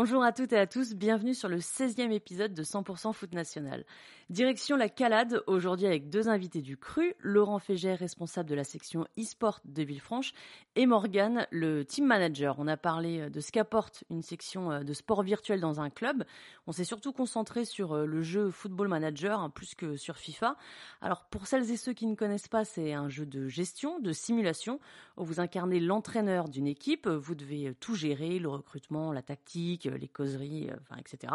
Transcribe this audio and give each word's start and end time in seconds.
Bonjour 0.00 0.22
à 0.22 0.30
toutes 0.30 0.52
et 0.52 0.58
à 0.60 0.68
tous, 0.68 0.94
bienvenue 0.94 1.34
sur 1.34 1.48
le 1.48 1.58
16e 1.58 2.12
épisode 2.12 2.54
de 2.54 2.62
100% 2.62 3.12
Foot 3.12 3.32
National. 3.34 3.84
Direction 4.30 4.76
la 4.76 4.88
Calade, 4.88 5.42
aujourd'hui 5.48 5.86
avec 5.86 6.08
deux 6.08 6.28
invités 6.28 6.62
du 6.62 6.76
cru, 6.76 7.14
Laurent 7.18 7.58
Fégère, 7.58 7.98
responsable 7.98 8.48
de 8.48 8.54
la 8.54 8.62
section 8.62 9.06
e-sport 9.18 9.60
de 9.64 9.82
Villefranche, 9.82 10.34
et 10.76 10.86
Morgane, 10.86 11.48
le 11.50 11.84
team 11.84 12.04
manager. 12.04 12.56
On 12.58 12.68
a 12.68 12.76
parlé 12.76 13.22
euh, 13.22 13.30
de 13.30 13.40
ce 13.40 13.50
qu'apporte 13.50 14.04
une 14.08 14.22
section 14.22 14.70
euh, 14.70 14.84
de 14.84 14.92
sport 14.92 15.22
virtuel 15.22 15.60
dans 15.60 15.80
un 15.80 15.90
club. 15.90 16.24
On 16.68 16.72
s'est 16.72 16.84
surtout 16.84 17.12
concentré 17.12 17.64
sur 17.64 17.94
euh, 17.94 18.04
le 18.06 18.22
jeu 18.22 18.50
Football 18.50 18.86
Manager, 18.86 19.40
hein, 19.40 19.50
plus 19.50 19.74
que 19.74 19.96
sur 19.96 20.18
FIFA. 20.18 20.56
Alors 21.00 21.24
pour 21.24 21.48
celles 21.48 21.72
et 21.72 21.76
ceux 21.76 21.94
qui 21.94 22.06
ne 22.06 22.14
connaissent 22.14 22.46
pas, 22.46 22.64
c'est 22.64 22.92
un 22.92 23.08
jeu 23.08 23.26
de 23.26 23.48
gestion, 23.48 23.98
de 23.98 24.12
simulation, 24.12 24.78
où 25.16 25.24
vous 25.24 25.40
incarnez 25.40 25.80
l'entraîneur 25.80 26.48
d'une 26.48 26.68
équipe, 26.68 27.08
vous 27.08 27.34
devez 27.34 27.74
tout 27.80 27.96
gérer, 27.96 28.38
le 28.38 28.48
recrutement, 28.48 29.10
la 29.12 29.22
tactique, 29.22 29.87
les 29.96 30.08
causeries, 30.08 30.70
enfin, 30.80 30.96
etc. 31.00 31.32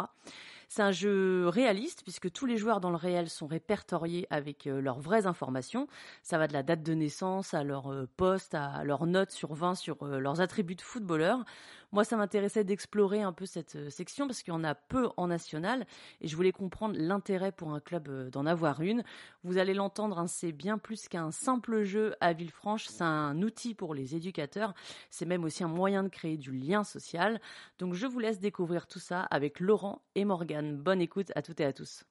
C'est 0.68 0.82
un 0.82 0.92
jeu 0.92 1.48
réaliste 1.48 2.02
puisque 2.02 2.30
tous 2.30 2.46
les 2.46 2.56
joueurs 2.56 2.80
dans 2.80 2.90
le 2.90 2.96
réel 2.96 3.28
sont 3.28 3.46
répertoriés 3.46 4.26
avec 4.30 4.66
euh, 4.66 4.80
leurs 4.80 5.00
vraies 5.00 5.26
informations. 5.26 5.86
Ça 6.22 6.38
va 6.38 6.46
de 6.46 6.52
la 6.52 6.62
date 6.62 6.82
de 6.82 6.94
naissance 6.94 7.54
à 7.54 7.64
leur 7.64 7.92
euh, 7.92 8.08
poste, 8.16 8.54
à 8.54 8.84
leurs 8.84 9.06
notes 9.06 9.30
sur 9.30 9.54
20 9.54 9.74
sur 9.74 10.02
euh, 10.02 10.18
leurs 10.18 10.40
attributs 10.40 10.74
de 10.74 10.82
footballeur. 10.82 11.44
Moi, 11.92 12.02
ça 12.02 12.16
m'intéressait 12.16 12.64
d'explorer 12.64 13.22
un 13.22 13.32
peu 13.32 13.46
cette 13.46 13.88
section 13.88 14.26
parce 14.26 14.42
qu'il 14.42 14.52
y 14.52 14.56
en 14.56 14.64
a 14.64 14.74
peu 14.74 15.10
en 15.16 15.28
national 15.28 15.86
et 16.20 16.26
je 16.26 16.34
voulais 16.34 16.50
comprendre 16.50 16.96
l'intérêt 16.98 17.52
pour 17.52 17.72
un 17.72 17.78
club 17.78 18.30
d'en 18.30 18.46
avoir 18.46 18.80
une. 18.80 19.04
Vous 19.44 19.58
allez 19.58 19.74
l'entendre, 19.74 20.18
hein, 20.18 20.26
c'est 20.26 20.50
bien 20.50 20.76
plus 20.76 21.06
qu'un 21.06 21.30
simple 21.30 21.84
jeu 21.84 22.16
à 22.20 22.32
Villefranche, 22.32 22.86
c'est 22.86 23.04
un 23.04 23.40
outil 23.42 23.74
pour 23.74 23.94
les 23.94 24.16
éducateurs, 24.16 24.74
c'est 25.08 25.24
même 25.24 25.44
aussi 25.44 25.62
un 25.62 25.68
moyen 25.68 26.02
de 26.02 26.08
créer 26.08 26.36
du 26.36 26.50
lien 26.50 26.82
social. 26.82 27.40
Donc 27.78 27.94
je 27.94 28.08
vous 28.08 28.18
laisse 28.18 28.40
découvrir 28.40 28.88
tout 28.88 28.98
ça 28.98 29.22
avec 29.30 29.60
Laurent 29.60 30.02
et 30.16 30.24
Bonne 30.62 31.00
écoute 31.00 31.32
à 31.34 31.42
toutes 31.42 31.60
et 31.60 31.64
à 31.64 31.72
tous. 31.72 32.04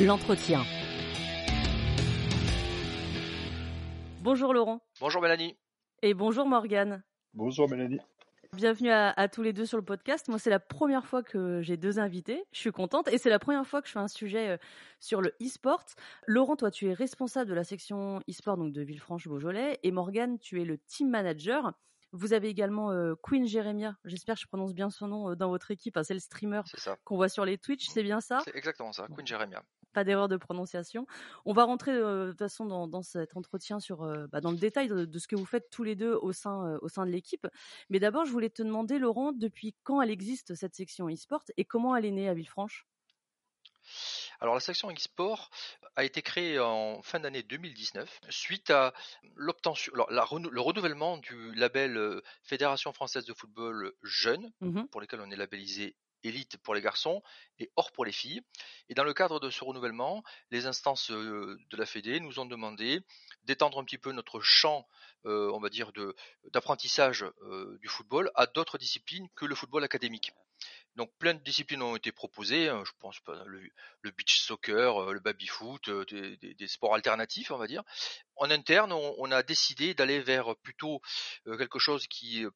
L'entretien. 0.00 0.62
Bonjour 4.22 4.54
Laurent. 4.54 4.80
Bonjour 5.00 5.20
Mélanie. 5.20 5.56
Et 6.02 6.14
bonjour 6.14 6.46
Morgane. 6.46 7.02
Bonjour 7.34 7.68
Mélanie. 7.68 8.00
Bienvenue 8.54 8.90
à, 8.90 9.28
tous 9.28 9.42
les 9.42 9.52
deux 9.52 9.66
sur 9.66 9.76
le 9.76 9.84
podcast. 9.84 10.28
Moi, 10.28 10.38
c'est 10.38 10.48
la 10.48 10.60
première 10.60 11.06
fois 11.06 11.22
que 11.22 11.60
j'ai 11.60 11.76
deux 11.76 11.98
invités. 11.98 12.44
Je 12.52 12.60
suis 12.60 12.70
contente 12.70 13.08
et 13.08 13.18
c'est 13.18 13.28
la 13.28 13.40
première 13.40 13.66
fois 13.66 13.82
que 13.82 13.88
je 13.88 13.92
fais 13.92 13.98
un 13.98 14.08
sujet 14.08 14.50
euh, 14.50 14.56
sur 15.00 15.20
le 15.20 15.34
e-sport. 15.42 15.84
Laurent, 16.26 16.54
toi, 16.54 16.70
tu 16.70 16.88
es 16.88 16.94
responsable 16.94 17.50
de 17.50 17.54
la 17.54 17.64
section 17.64 18.20
e-sport 18.30 18.56
donc 18.56 18.72
de 18.72 18.80
Villefranche-Beaujolais 18.82 19.80
et 19.82 19.90
Morgane, 19.90 20.38
tu 20.38 20.62
es 20.62 20.64
le 20.64 20.78
team 20.78 21.10
manager. 21.10 21.72
Vous 22.16 22.32
avez 22.32 22.48
également 22.48 22.92
euh, 22.92 23.16
Queen 23.20 23.44
Jeremia, 23.44 23.96
j'espère 24.04 24.36
que 24.36 24.42
je 24.42 24.46
prononce 24.46 24.72
bien 24.72 24.88
son 24.88 25.08
nom 25.08 25.30
euh, 25.30 25.34
dans 25.34 25.48
votre 25.48 25.72
équipe, 25.72 25.98
c'est 26.04 26.14
le 26.14 26.20
streamer 26.20 26.60
qu'on 27.02 27.16
voit 27.16 27.28
sur 27.28 27.44
les 27.44 27.58
Twitch, 27.58 27.88
c'est 27.88 28.04
bien 28.04 28.20
ça? 28.20 28.40
C'est 28.44 28.54
exactement 28.54 28.92
ça, 28.92 29.08
Queen 29.12 29.26
Jeremia. 29.26 29.64
Pas 29.92 30.04
d'erreur 30.04 30.28
de 30.28 30.36
prononciation. 30.36 31.08
On 31.44 31.52
va 31.52 31.64
rentrer 31.64 31.90
euh, 31.90 32.26
de 32.26 32.30
toute 32.30 32.38
façon 32.38 32.86
dans, 32.86 33.02
cet 33.02 33.36
entretien 33.36 33.80
sur, 33.80 34.06
bah, 34.30 34.40
dans 34.40 34.52
le 34.52 34.56
détail 34.56 34.86
de, 34.86 35.18
ce 35.18 35.26
que 35.26 35.34
vous 35.34 35.44
faites 35.44 35.68
tous 35.70 35.82
les 35.82 35.96
deux 35.96 36.14
au 36.14 36.30
sein, 36.30 36.78
au 36.82 36.88
sein 36.88 37.04
de 37.04 37.10
l'équipe. 37.10 37.48
Mais 37.90 37.98
d'abord, 37.98 38.24
je 38.24 38.30
voulais 38.30 38.50
te 38.50 38.62
demander, 38.62 39.00
Laurent, 39.00 39.32
depuis 39.32 39.74
quand 39.82 40.00
elle 40.00 40.10
existe 40.10 40.54
cette 40.54 40.76
section 40.76 41.08
e-sport? 41.08 41.42
Et 41.56 41.64
comment 41.64 41.96
elle 41.96 42.04
est 42.04 42.12
née 42.12 42.28
à 42.28 42.34
Villefranche? 42.34 42.86
Alors 44.44 44.54
la 44.54 44.60
section 44.60 44.90
e-sport 44.90 45.50
a 45.96 46.04
été 46.04 46.20
créée 46.20 46.60
en 46.60 47.00
fin 47.00 47.18
d'année 47.18 47.42
2019 47.42 48.20
suite 48.28 48.68
à 48.68 48.92
l'obtention, 49.36 49.90
le 49.94 50.60
renouvellement 50.60 51.16
du 51.16 51.54
label 51.54 52.20
Fédération 52.42 52.92
française 52.92 53.24
de 53.24 53.32
football 53.32 53.92
jeune, 54.02 54.52
mmh 54.60 54.84
pour 54.90 55.00
lequel 55.00 55.22
on 55.22 55.30
est 55.30 55.36
labellisé 55.36 55.96
élite 56.24 56.56
pour 56.58 56.74
les 56.74 56.80
garçons 56.80 57.22
et 57.58 57.70
hors 57.76 57.92
pour 57.92 58.04
les 58.04 58.12
filles. 58.12 58.42
Et 58.88 58.94
dans 58.94 59.04
le 59.04 59.14
cadre 59.14 59.40
de 59.40 59.50
ce 59.50 59.62
renouvellement, 59.62 60.22
les 60.50 60.66
instances 60.66 61.10
de 61.10 61.76
la 61.76 61.86
Fédé 61.86 62.20
nous 62.20 62.38
ont 62.38 62.46
demandé 62.46 63.00
d'étendre 63.44 63.78
un 63.78 63.84
petit 63.84 63.98
peu 63.98 64.12
notre 64.12 64.40
champ, 64.40 64.88
on 65.24 65.60
va 65.60 65.68
dire, 65.68 65.92
d'apprentissage 66.52 67.24
du 67.80 67.88
football 67.88 68.30
à 68.34 68.46
d'autres 68.46 68.78
disciplines 68.78 69.28
que 69.36 69.44
le 69.44 69.54
football 69.54 69.84
académique. 69.84 70.32
Donc 70.96 71.12
plein 71.18 71.34
de 71.34 71.40
disciplines 71.40 71.82
ont 71.82 71.96
été 71.96 72.12
proposées, 72.12 72.68
hein, 72.68 72.84
je 72.86 72.92
pense 73.00 73.20
le, 73.46 74.10
beach 74.12 74.40
soccer, 74.40 75.12
le 75.12 75.18
baby 75.18 75.46
foot, 75.46 75.90
des, 75.90 76.68
sports 76.68 76.94
alternatifs, 76.94 77.50
on 77.50 77.58
va 77.58 77.66
dire. 77.66 77.82
En 78.36 78.50
interne, 78.50 78.92
on 78.92 79.30
a 79.32 79.42
décidé 79.42 79.94
d'aller 79.94 80.20
vers 80.20 80.54
plutôt 80.56 81.00
quelque 81.44 81.80
chose 81.80 82.06
qui 82.06 82.46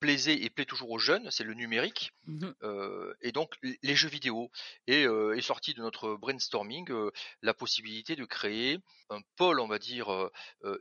plaisait 0.00 0.42
et 0.42 0.50
plaît 0.50 0.64
toujours 0.64 0.90
aux 0.90 0.98
jeunes, 0.98 1.30
c'est 1.30 1.44
le 1.44 1.54
numérique 1.54 2.12
mmh 2.26 2.50
euh, 2.62 3.14
et 3.20 3.32
donc 3.32 3.54
les 3.62 3.96
jeux 3.96 4.08
vidéo. 4.08 4.50
Et 4.86 5.06
euh, 5.06 5.36
est 5.36 5.42
sorti 5.42 5.74
de 5.74 5.80
notre 5.80 6.14
brainstorming 6.16 6.90
euh, 6.90 7.10
la 7.42 7.54
possibilité 7.54 8.16
de 8.16 8.24
créer 8.24 8.78
un 9.10 9.20
pôle, 9.36 9.60
on 9.60 9.66
va 9.68 9.78
dire, 9.78 10.08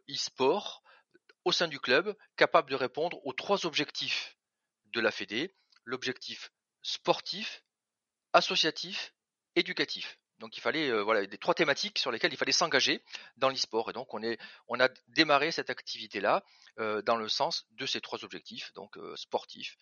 e-sport 0.09 0.84
au 1.46 1.51
sein 1.51 1.68
du 1.68 1.79
club, 1.79 2.16
capable 2.38 2.69
de 2.69 2.75
répondre 2.75 3.19
aux 3.25 3.34
trois 3.34 3.66
objectifs 3.66 4.38
de 4.94 5.01
la 5.01 5.12
Fédé 5.12 5.53
l'objectif 5.85 6.51
sportif, 6.81 7.63
associatif, 8.34 9.13
éducatif. 9.56 10.19
Donc 10.44 10.58
il 10.58 10.59
fallait 10.59 10.90
euh, 10.90 11.04
voilà 11.04 11.26
des 11.26 11.38
trois 11.38 11.54
thématiques 11.54 11.98
sur 11.98 12.12
lesquelles 12.12 12.34
il 12.34 12.38
fallait 12.38 12.52
s'engager 12.52 13.02
dans 13.38 13.48
l'e-sport. 13.48 13.90
Et 13.90 13.94
donc 13.94 14.14
on 14.14 14.22
est 14.22 14.38
on 14.68 14.78
a 14.78 14.90
démarré 15.08 15.52
cette 15.52 15.70
activité 15.70 16.20
là 16.20 16.44
euh, 16.80 17.02
dans 17.02 17.16
le 17.16 17.30
sens 17.30 17.66
de 17.78 17.86
ces 17.86 18.02
trois 18.02 18.26
objectifs. 18.26 18.74
Donc 18.74 18.98
euh, 18.98 19.16
sportif, 19.16 19.78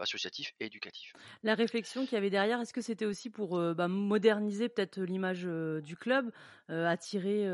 associatif 0.00 0.52
et 0.58 0.66
éducatif. 0.66 1.14
La 1.42 1.54
réflexion 1.54 2.04
qu'il 2.04 2.14
y 2.14 2.16
avait 2.16 2.28
derrière, 2.28 2.60
est-ce 2.60 2.74
que 2.74 2.82
c'était 2.82 3.06
aussi 3.06 3.30
pour 3.30 3.58
bah, 3.74 3.88
moderniser 3.88 4.68
peut-être 4.68 5.00
l'image 5.00 5.44
du 5.82 5.96
club, 5.96 6.30
attirer 6.68 7.46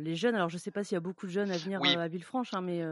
les 0.00 0.16
jeunes? 0.16 0.34
Alors 0.34 0.48
je 0.48 0.54
ne 0.54 0.60
sais 0.60 0.70
pas 0.70 0.82
s'il 0.82 0.94
y 0.94 0.96
a 0.96 1.00
beaucoup 1.00 1.26
de 1.26 1.32
jeunes 1.32 1.50
à 1.50 1.58
venir 1.58 1.82
à 1.82 2.08
Villefranche, 2.08 2.54
hein, 2.54 2.62
mais 2.62 2.82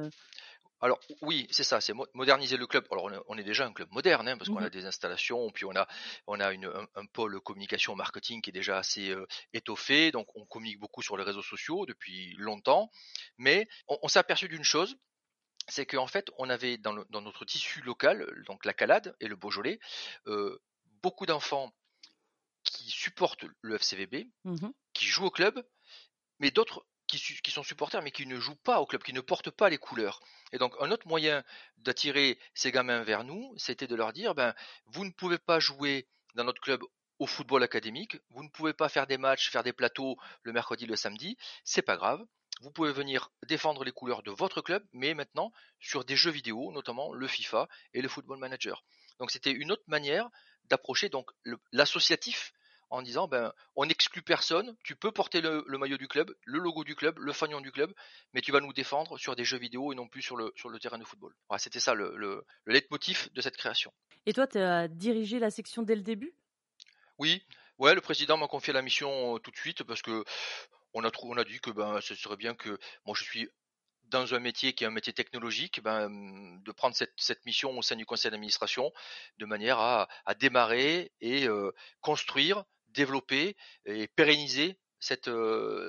alors 0.82 0.98
oui, 1.20 1.46
c'est 1.50 1.62
ça, 1.62 1.80
c'est 1.80 1.94
moderniser 2.12 2.56
le 2.56 2.66
club. 2.66 2.84
Alors 2.90 3.08
on 3.28 3.38
est 3.38 3.44
déjà 3.44 3.64
un 3.64 3.72
club 3.72 3.88
moderne, 3.92 4.28
hein, 4.28 4.36
parce 4.36 4.50
qu'on 4.50 4.56
a 4.56 4.66
mmh 4.66 4.70
des 4.70 4.84
installations, 4.84 5.48
puis 5.50 5.64
on 5.64 5.76
a 5.76 5.86
on 6.26 6.40
a 6.40 6.52
une, 6.52 6.66
un, 6.96 7.06
pôle 7.06 7.40
communication 7.40 7.94
marketing 7.94 8.42
qui 8.42 8.50
est 8.50 8.52
déjà 8.52 8.78
assez 8.78 9.10
euh, 9.10 9.24
étoffé, 9.52 10.10
donc 10.10 10.26
on 10.34 10.44
communique 10.44 10.80
beaucoup 10.80 11.00
sur 11.00 11.16
les 11.16 11.22
réseaux 11.22 11.42
sociaux 11.42 11.86
depuis 11.86 12.34
longtemps. 12.36 12.90
Mais 13.38 13.68
on, 13.86 14.08
s'est 14.08 14.18
aperçu 14.18 14.48
d'une 14.48 14.64
chose, 14.64 14.96
c'est 15.68 15.86
qu'en 15.86 16.08
fait 16.08 16.30
on 16.38 16.50
avait 16.50 16.78
dans, 16.78 16.94
notre 17.10 17.44
tissu 17.44 17.80
local, 17.82 18.26
donc 18.46 18.64
la 18.64 18.74
Calade 18.74 19.14
et 19.20 19.28
le 19.28 19.36
Beaujolais, 19.36 19.78
euh, 20.26 20.60
beaucoup 21.00 21.26
d'enfants 21.26 21.72
qui 22.64 22.90
supportent 22.90 23.44
le 23.60 23.76
FCVB, 23.76 24.26
mmh 24.44 24.68
qui 24.94 25.06
jouent 25.06 25.26
au 25.26 25.30
club, 25.30 25.64
mais 26.38 26.50
d'autres 26.50 26.84
qui, 27.18 27.50
sont 27.50 27.62
supporters 27.62 28.02
mais 28.02 28.10
qui 28.10 28.26
ne 28.26 28.38
jouent 28.38 28.56
pas 28.56 28.80
au 28.80 28.86
club, 28.86 29.02
qui 29.02 29.12
ne 29.12 29.20
portent 29.20 29.50
pas 29.50 29.68
les 29.68 29.78
couleurs. 29.78 30.20
Et 30.52 30.58
donc 30.58 30.74
un 30.80 30.90
autre 30.90 31.06
moyen 31.06 31.42
d'attirer 31.78 32.38
ces 32.54 32.72
gamins 32.72 33.02
vers 33.02 33.24
nous, 33.24 33.54
c'était 33.56 33.86
de 33.86 33.94
leur 33.94 34.12
dire, 34.12 34.34
ben, 34.34 34.54
vous 34.86 35.04
ne 35.04 35.10
pouvez 35.10 35.38
pas 35.38 35.60
jouer 35.60 36.06
dans 36.34 36.44
notre 36.44 36.60
club 36.60 36.82
au 37.18 37.26
football 37.26 37.62
académique, 37.62 38.18
vous 38.30 38.42
ne 38.42 38.48
pouvez 38.48 38.72
pas 38.72 38.88
faire 38.88 39.06
des 39.06 39.18
matchs, 39.18 39.50
faire 39.50 39.62
des 39.62 39.72
plateaux 39.72 40.16
le 40.42 40.52
mercredi, 40.52 40.86
le 40.86 40.96
samedi, 40.96 41.36
c'est 41.64 41.82
pas 41.82 41.96
grave. 41.96 42.24
Vous 42.60 42.70
pouvez 42.70 42.92
venir 42.92 43.30
défendre 43.46 43.84
les 43.84 43.92
couleurs 43.92 44.22
de 44.22 44.30
votre 44.30 44.60
club, 44.60 44.84
mais 44.92 45.14
maintenant 45.14 45.52
sur 45.80 46.04
des 46.04 46.16
jeux 46.16 46.30
vidéo, 46.30 46.70
notamment 46.72 47.12
le 47.12 47.26
FIFA 47.26 47.68
et 47.92 48.02
le 48.02 48.08
Football 48.08 48.38
Manager. 48.38 48.84
Donc 49.18 49.30
c'était 49.30 49.50
une 49.52 49.72
autre 49.72 49.82
manière 49.86 50.28
d'approcher 50.64 51.08
donc 51.08 51.30
l'associatif 51.72 52.52
en 52.92 53.02
disant 53.02 53.26
ben 53.26 53.52
on 53.74 53.86
n'exclut 53.86 54.22
personne, 54.22 54.76
tu 54.84 54.94
peux 54.94 55.10
porter 55.10 55.40
le, 55.40 55.64
maillot 55.78 55.96
du 55.96 56.08
club, 56.08 56.32
le 56.44 56.58
logo 56.58 56.84
du 56.84 56.94
club, 56.94 57.18
le 57.18 57.32
fanion 57.32 57.60
du 57.60 57.72
club, 57.72 57.92
mais 58.34 58.42
tu 58.42 58.52
vas 58.52 58.60
nous 58.60 58.72
défendre 58.72 59.18
sur 59.18 59.34
des 59.34 59.44
jeux 59.44 59.58
vidéo 59.58 59.92
et 59.92 59.96
non 59.96 60.06
plus 60.06 60.22
sur 60.22 60.36
le, 60.36 60.52
sur 60.56 60.68
le 60.68 60.78
terrain 60.78 60.98
de 60.98 61.04
football. 61.04 61.34
C'était 61.56 61.80
ça 61.80 61.94
le, 61.94 62.14
le, 62.16 62.44
leitmotiv 62.66 63.32
de 63.32 63.40
cette 63.40 63.56
création. 63.56 63.92
Et 64.26 64.32
toi, 64.32 64.46
tu 64.46 64.58
as 64.58 64.88
dirigé 64.88 65.38
la 65.38 65.50
section 65.50 65.82
dès 65.82 65.96
le 65.96 66.02
début? 66.02 66.34
Oui, 67.18 67.42
ouais, 67.78 67.94
le 67.94 68.00
président 68.00 68.36
m'a 68.36 68.46
confié 68.46 68.72
la 68.72 68.82
mission 68.82 69.36
euh, 69.36 69.38
tout 69.38 69.50
de 69.50 69.56
suite 69.56 69.82
parce 69.84 70.02
que 70.02 70.24
on 70.92 71.04
a, 71.04 71.10
on 71.22 71.36
a 71.38 71.44
dit 71.44 71.60
que 71.60 71.70
ben, 71.70 72.00
ce 72.02 72.14
serait 72.14 72.36
bien 72.36 72.54
que 72.54 72.78
moi 73.06 73.16
je 73.16 73.24
suis 73.24 73.48
dans 74.12 74.34
un 74.34 74.38
métier 74.38 74.74
qui 74.74 74.84
est 74.84 74.86
un 74.86 74.90
métier 74.90 75.14
technologique, 75.14 75.80
ben, 75.82 76.10
de 76.62 76.72
prendre 76.72 76.94
cette, 76.94 77.14
cette, 77.16 77.44
mission 77.46 77.76
au 77.76 77.82
sein 77.82 77.96
du 77.96 78.04
conseil 78.04 78.30
d'administration 78.30 78.92
de 79.38 79.46
manière 79.46 79.78
à, 79.78 80.06
à 80.26 80.34
démarrer 80.34 81.12
et 81.22 81.48
euh, 81.48 81.72
construire 82.02 82.64
développer 82.94 83.56
et 83.86 84.08
pérenniser 84.08 84.78
cette, 85.00 85.30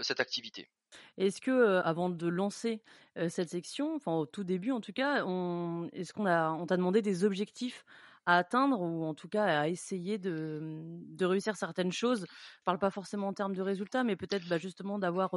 cette 0.02 0.20
activité. 0.20 0.70
Est-ce 1.18 1.42
que, 1.42 1.82
avant 1.84 2.10
de 2.10 2.28
lancer, 2.28 2.84
cette 3.30 3.50
section, 3.50 3.96
enfin 3.96 4.14
au 4.14 4.26
tout 4.26 4.44
début 4.44 4.72
en 4.72 4.82
tout 4.82 4.94
cas, 4.94 5.24
on 5.26 5.90
est-ce 5.94 6.14
qu'on 6.14 6.26
a 6.26 6.52
on 6.52 6.66
t'a 6.66 6.78
demandé 6.78 7.02
des 7.02 7.24
objectifs 7.24 7.84
à 8.26 8.38
atteindre 8.38 8.80
ou 8.80 9.04
en 9.04 9.14
tout 9.14 9.28
cas 9.28 9.44
à 9.62 9.68
essayer 9.68 10.18
de, 10.18 10.60
mmh, 10.62 11.16
de 11.16 11.26
réussir 11.26 11.56
certaines 11.58 11.92
choses? 11.92 12.26
Je 12.30 12.64
parle 12.64 12.80
pas 12.80 12.92
forcément 12.92 13.28
en 13.28 13.34
termes 13.34 13.56
de 13.56 13.62
résultats, 13.62 14.04
mais 14.04 14.16
peut-être, 14.16 14.48
bah, 14.48 14.58
justement 14.58 15.00
d'avoir, 15.00 15.34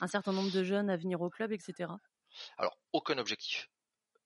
un 0.00 0.06
certain 0.06 0.32
nombre 0.32 0.52
de 0.52 0.62
jeunes 0.64 0.90
à 0.90 0.96
venir 0.96 1.20
au 1.22 1.30
club 1.30 1.52
et 1.52 1.58
cetera? 1.58 1.98
Alors 2.58 2.78
aucun 2.92 3.18
objectif. 3.18 3.68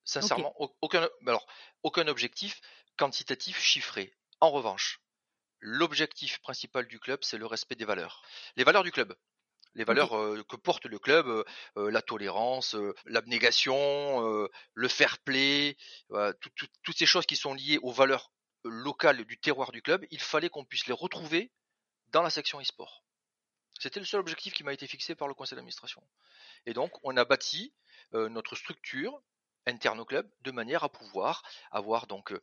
Sincèrement, 0.05 0.55
aucun 0.83 1.09
alors 1.27 1.47
aucun 1.83 2.07
objectif 2.09 2.61
quantitatif 2.97 3.59
chiffré. 3.59 4.13
En 4.41 4.51
revanche, 4.51 5.01
l'objectif 5.67 6.39
principal 6.41 6.87
du 6.87 7.01
club, 7.01 7.21
c'est 7.23 7.39
le 7.39 7.47
respect 7.47 7.75
des 7.75 7.87
valeurs. 7.87 8.23
Les 8.57 8.65
valeurs 8.65 8.85
du 8.85 8.93
club 8.93 9.17
les 9.77 9.83
valeurs 9.83 10.11
que 10.47 10.55
porte 10.55 10.87
le 10.87 11.01
club, 11.01 11.45
la 11.75 12.01
tolérance, 12.01 12.77
l'abnégation, 13.07 14.49
le 14.73 14.89
fair 14.89 15.19
play, 15.19 15.77
toutes 16.45 16.97
ces 16.97 17.07
choses 17.07 17.27
qui 17.27 17.35
sont 17.35 17.55
liées 17.55 17.81
aux 17.83 17.91
valeurs 17.91 18.31
locales 18.63 19.25
du 19.25 19.37
terroir 19.37 19.73
du 19.73 19.83
club, 19.83 20.07
il 20.13 20.21
fallait 20.21 20.49
qu'on 20.49 20.65
puisse 20.65 20.87
les 20.87 20.93
retrouver 20.93 21.51
dans 22.13 22.23
la 22.23 22.31
section 22.31 22.61
e-sport. 22.61 23.05
C'était 23.81 23.99
le 23.99 24.07
seul 24.07 24.21
objectif 24.21 24.55
qui 24.55 24.63
m'a 24.63 24.73
été 24.73 24.87
fixé 24.87 25.17
par 25.17 25.27
le 25.27 25.35
conseil 25.35 25.57
d'administration. 25.57 26.07
Et 26.67 26.73
donc, 26.73 26.93
on 27.03 27.17
a 27.17 27.25
bâti 27.25 27.75
notre 28.13 28.55
structure 28.55 29.21
interne 29.67 30.01
au 30.01 30.05
club 30.05 30.29
de 30.43 30.51
manière 30.51 30.85
à 30.85 30.89
pouvoir 30.89 31.43
avoir 31.71 32.07
donc 32.07 32.35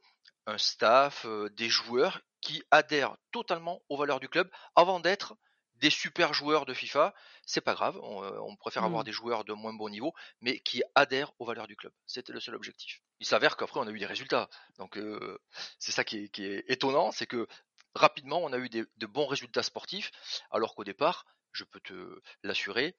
un 0.48 0.58
staff, 0.58 1.26
des 1.56 1.70
joueurs 1.70 2.22
qui 2.42 2.64
adhèrent 2.72 3.16
totalement 3.32 3.82
aux 3.90 3.98
valeurs 3.98 4.20
du 4.20 4.28
club 4.28 4.50
avant 4.76 5.00
d'être 5.00 5.36
des 5.82 5.90
super 5.90 6.34
joueurs 6.34 6.66
de 6.66 6.74
FIFA, 6.74 7.14
c'est 7.44 7.60
pas 7.60 7.74
grave, 7.74 8.00
on, 8.04 8.24
euh, 8.24 8.56
préfère 8.60 8.84
avoir 8.84 9.02
mmh. 9.02 9.06
des 9.06 9.12
joueurs 9.12 9.44
de 9.44 9.54
moins 9.54 9.74
bon 9.74 9.90
niveau, 9.90 10.14
mais 10.40 10.60
qui 10.60 10.84
adhèrent 10.94 11.34
aux 11.40 11.46
valeurs 11.46 11.68
du 11.68 11.76
club. 11.76 11.92
C'était 12.06 12.32
le 12.32 12.40
seul 12.40 12.56
objectif. 12.56 13.02
Il 13.20 13.26
s'avère 13.26 13.58
qu'après 13.58 13.80
on 13.80 13.88
a 13.88 13.92
eu 13.92 13.98
des 13.98 14.06
résultats. 14.06 14.48
Donc 14.78 14.98
euh, 14.98 15.40
c'est 15.80 15.92
ça 15.92 16.04
qui 16.04 16.30
est, 16.38 16.64
étonnant, 16.68 17.12
c'est 17.12 17.26
que 17.26 17.48
rapidement 17.96 18.44
on 18.44 18.54
a 18.54 18.60
eu 18.60 18.70
de 18.70 19.06
bons 19.08 19.26
résultats 19.26 19.64
sportifs, 19.64 20.12
alors 20.52 20.76
qu'au 20.76 20.84
départ, 20.84 21.26
je 21.52 21.64
peux 21.64 21.80
te 21.80 22.22
l'assurer, 22.44 22.96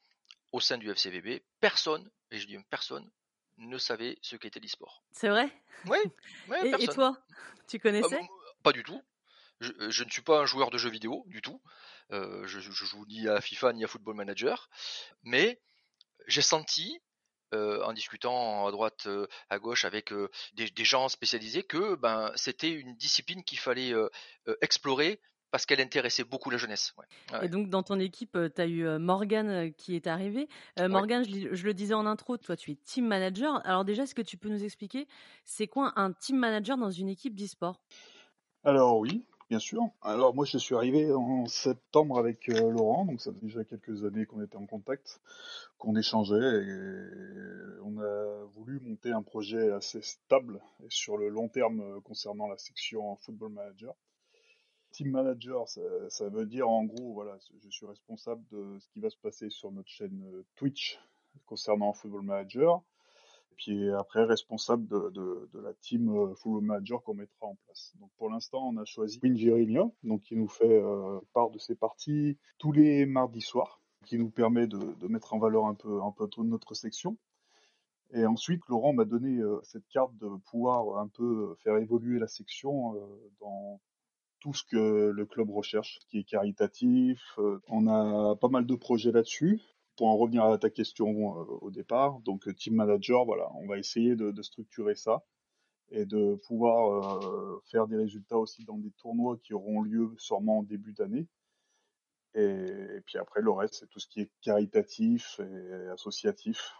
au 0.51 0.61
sein 0.61 0.77
du 0.77 0.91
FCVB, 0.91 1.43
personne, 1.61 2.11
et 2.33 2.39
je 2.39 2.47
dis 2.47 2.59
personne, 2.69 3.09
ne 3.59 3.79
savait 3.79 4.19
ce 4.23 4.37
qu'était 4.37 4.61
l'e-sport. 4.61 5.03
C'est 5.13 5.29
vrai? 5.29 5.51
Oui. 5.87 5.99
et, 6.79 6.87
toi 6.87 7.17
Tu 7.67 7.81
connaissais? 7.81 8.21
ah, 8.23 8.53
Pas 8.63 8.71
du 8.71 8.85
tout. 8.85 9.03
je, 9.61 10.05
ne 10.05 10.11
suis 10.11 10.23
pas 10.23 10.39
un 10.39 10.47
joueur 10.47 10.71
de 10.71 10.79
jeux 10.79 10.91
vidéo 10.91 11.25
du 11.27 11.43
tout. 11.43 11.61
Euh, 12.13 12.47
je, 12.47 12.61
je, 12.61 12.71
joue 12.71 13.07
ni 13.07 13.27
à 13.29 13.41
FIFA 13.41 13.73
ni 13.73 13.85
à 13.85 13.89
Football 13.89 14.17
Manager, 14.17 14.69
mais 15.23 15.61
j'ai 16.27 16.43
senti 16.43 17.01
euh, 17.55 17.83
en 17.85 17.93
discutant 17.93 18.67
à 18.67 18.71
droite, 18.71 19.07
euh, 19.07 19.27
à 19.49 19.59
gauche 19.59 19.85
avec 19.85 20.13
des, 20.55 20.85
gens 20.85 21.09
spécialisés 21.09 21.63
que 21.63 21.95
ben 21.95 22.33
c'était 22.37 22.71
une 22.71 22.95
discipline 22.97 23.43
qu'il 23.45 23.59
fallait 23.59 23.93
explorer 24.61 25.21
parce 25.53 25.67
qu'elle 25.67 25.81
intéressait 25.81 26.25
beaucoup 26.25 26.51
la 26.51 26.57
jeunesse. 26.57 26.95
Et 27.43 27.49
donc 27.49 27.69
dans 27.69 27.85
ton 27.85 28.01
équipe, 28.01 28.37
tu 28.55 28.61
as 28.61 28.67
eu 28.67 28.99
Morgan 28.99 29.73
qui 29.75 29.95
est 29.95 30.09
arrivé. 30.09 30.49
Morgan, 30.81 31.25
je, 31.25 31.55
je, 31.55 31.65
le 31.65 31.75
disais 31.75 31.95
en 31.95 32.07
intro, 32.07 32.37
toi 32.39 32.57
tu 32.57 32.73
es 32.73 32.75
team 32.75 33.07
manager. 33.07 33.65
Alors 33.65 33.85
déjà, 33.85 34.03
est-ce 34.03 34.15
que 34.17 34.23
tu 34.23 34.37
peux 34.37 34.49
nous 34.49 34.65
expliquer 34.65 35.07
c'est 35.45 35.69
quoi 35.69 35.93
un 35.95 36.13
team 36.13 36.39
manager 36.39 36.77
dans 36.77 36.91
une 36.91 37.09
équipe 37.09 37.37
d'e-sport? 37.37 37.81
Alors 38.65 38.99
oui, 38.99 39.25
Bien 39.53 39.59
sûr. 39.59 39.83
Alors 40.01 40.35
moi 40.35 40.47
je 40.47 40.57
suis 40.57 40.75
arrivé 40.75 41.13
en 41.13 41.45
septembre 41.45 42.19
avec 42.19 42.49
euh, 42.49 42.71
Laurent, 42.71 43.05
donc 43.05 43.21
ça 43.21 43.35
fait 43.35 43.45
déjà 43.45 43.63
quelques 43.65 44.03
années 44.03 44.25
qu'on 44.25 44.43
était 44.43 44.57
en 44.57 44.65
contact, 44.65 45.21
qu'on 45.77 45.95
échangeait 45.95 46.39
et 46.39 47.81
on 47.85 48.01
a 48.01 48.45
voulu 48.55 48.81
monter 48.81 49.13
un 49.13 49.21
projet 49.21 49.71
assez 49.73 50.01
stable 50.01 50.59
et 50.83 50.89
sur 50.89 51.19
le 51.19 51.29
long 51.29 51.51
terme 51.51 51.83
euh, 51.83 52.01
concernant 52.01 52.49
la 52.49 52.57
section 52.57 53.15
Football 53.17 53.53
Manager. 53.53 53.95
Team 54.93 55.11
Manager, 55.11 55.67
ça, 55.69 56.29
veut 56.29 56.47
dire 56.47 56.69
en 56.69 56.85
gros, 56.85 57.15
voilà, 57.15 57.37
je 57.65 57.71
suis 57.71 57.87
responsable 57.87 58.45
de 58.51 58.79
ce 58.79 58.89
qui 58.89 59.01
va 59.01 59.11
se 59.11 59.17
passer 59.17 59.49
sur 59.51 59.73
notre 59.73 59.89
chaîne 59.89 60.23
euh, 60.35 60.45
Twitch 60.55 61.01
concernant 61.47 61.93
Football 61.93 62.23
Manager 62.23 62.83
puis 63.57 63.91
après 63.91 64.25
responsable 64.25 64.89
de, 64.89 65.49
la 65.55 65.73
team 65.75 66.09
euh, 66.09 66.35
Full 66.35 66.65
Manager 66.65 67.03
qu'on 67.03 67.15
mettra 67.15 67.47
en 67.47 67.57
place. 67.67 67.93
Donc 68.01 68.11
pour 68.17 68.31
l'instant, 68.31 68.69
on 68.69 68.77
a 68.77 68.85
choisi 68.85 69.21
Jeremia, 69.23 69.85
donc 70.03 70.23
qui 70.23 70.37
nous 70.37 70.49
fait 70.49 70.83
euh, 70.83 71.21
part 71.33 71.51
de 71.51 71.59
ses 71.59 71.75
parties 71.75 72.39
tous 72.59 72.73
les 72.73 73.07
mardis 73.07 73.41
soirs, 73.41 73.81
qui 74.07 74.19
nous 74.19 74.31
permet 74.31 74.67
de, 74.67 75.07
mettre 75.07 75.35
en 75.35 75.39
valeur 75.39 75.67
un 75.67 75.75
peu, 75.75 76.01
notre 76.39 76.75
section. 76.75 77.17
Et 78.15 78.27
ensuite, 78.27 78.63
Laurent 78.69 78.93
m'a 78.93 79.05
donné 79.05 79.41
cette 79.63 79.87
carte 79.89 80.17
de 80.19 80.29
pouvoir 80.51 80.99
un 80.99 81.09
peu 81.09 81.55
faire 81.63 81.77
évoluer 81.77 82.19
la 82.19 82.27
section 82.27 82.95
dans 83.41 83.81
tout 84.43 84.53
ce 84.53 84.65
que 84.65 85.13
le 85.15 85.25
club 85.25 85.51
recherche, 85.51 86.01
qui 86.11 86.19
est 86.19 86.25
caritatif. 86.25 87.39
On 87.69 87.87
a 87.87 88.35
pas 88.35 88.49
mal 88.49 88.67
de 88.67 88.75
projets 88.75 89.13
là-dessus 89.13 89.63
pour 89.97 90.09
en 90.09 90.17
revenir 90.17 90.45
à 90.45 90.59
ta 90.59 90.71
question 90.71 91.39
euh, 91.39 91.45
au 91.61 91.71
départ, 91.71 92.19
donc 92.21 92.49
euh, 92.49 92.55
team 92.55 92.75
manager, 92.75 93.25
voilà, 93.25 93.49
on 93.55 93.67
va 93.69 93.79
essayer 93.79 94.17
de, 94.17 94.43
structurer 94.43 94.95
ça 94.95 95.23
et 95.91 96.07
de 96.07 96.35
pouvoir 96.47 97.23
euh, 97.25 97.63
faire 97.71 97.87
des 97.87 97.97
résultats 97.97 98.39
aussi 98.39 98.65
dans 98.65 98.79
des 98.79 98.91
tournois 98.93 99.39
qui 99.43 99.55
auront 99.55 99.83
lieu 99.83 100.13
sûrement 100.19 100.59
en 100.59 100.63
début 100.63 100.93
d'année. 100.93 101.29
Et, 102.35 103.01
puis 103.07 103.19
après, 103.19 103.43
le 103.43 103.51
reste, 103.51 103.75
c'est 103.75 103.91
tout 103.91 104.01
ce 104.01 104.09
qui 104.09 104.23
est 104.23 104.31
caritatif 104.41 105.39
et 105.39 105.89
associatif. 105.89 106.73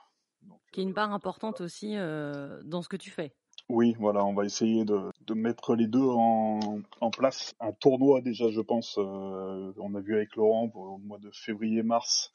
qui 0.73 0.81
est 0.81 0.85
une 0.85 0.95
part 0.95 1.13
importante 1.13 1.61
aussi 1.61 1.95
dans 1.95 2.81
ce 2.81 2.89
que 2.89 2.97
tu 2.97 3.11
fais. 3.11 3.35
Oui, 3.69 3.95
voilà, 4.01 4.25
on 4.25 4.33
va 4.33 4.47
essayer 4.47 4.87
de, 4.87 5.12
mettre 5.31 5.75
les 5.75 5.87
deux 5.87 6.01
en, 6.01 6.83
place. 7.11 7.55
Un 7.61 7.73
tournoi 7.73 8.21
déjà, 8.21 8.51
je 8.51 8.61
pense, 8.61 8.97
on 8.99 9.95
a 9.95 10.01
vu 10.01 10.17
avec 10.17 10.37
Laurent 10.37 10.71
au 10.75 10.99
mois 10.99 11.19
de 11.19 11.31
février-mars, 11.33 12.33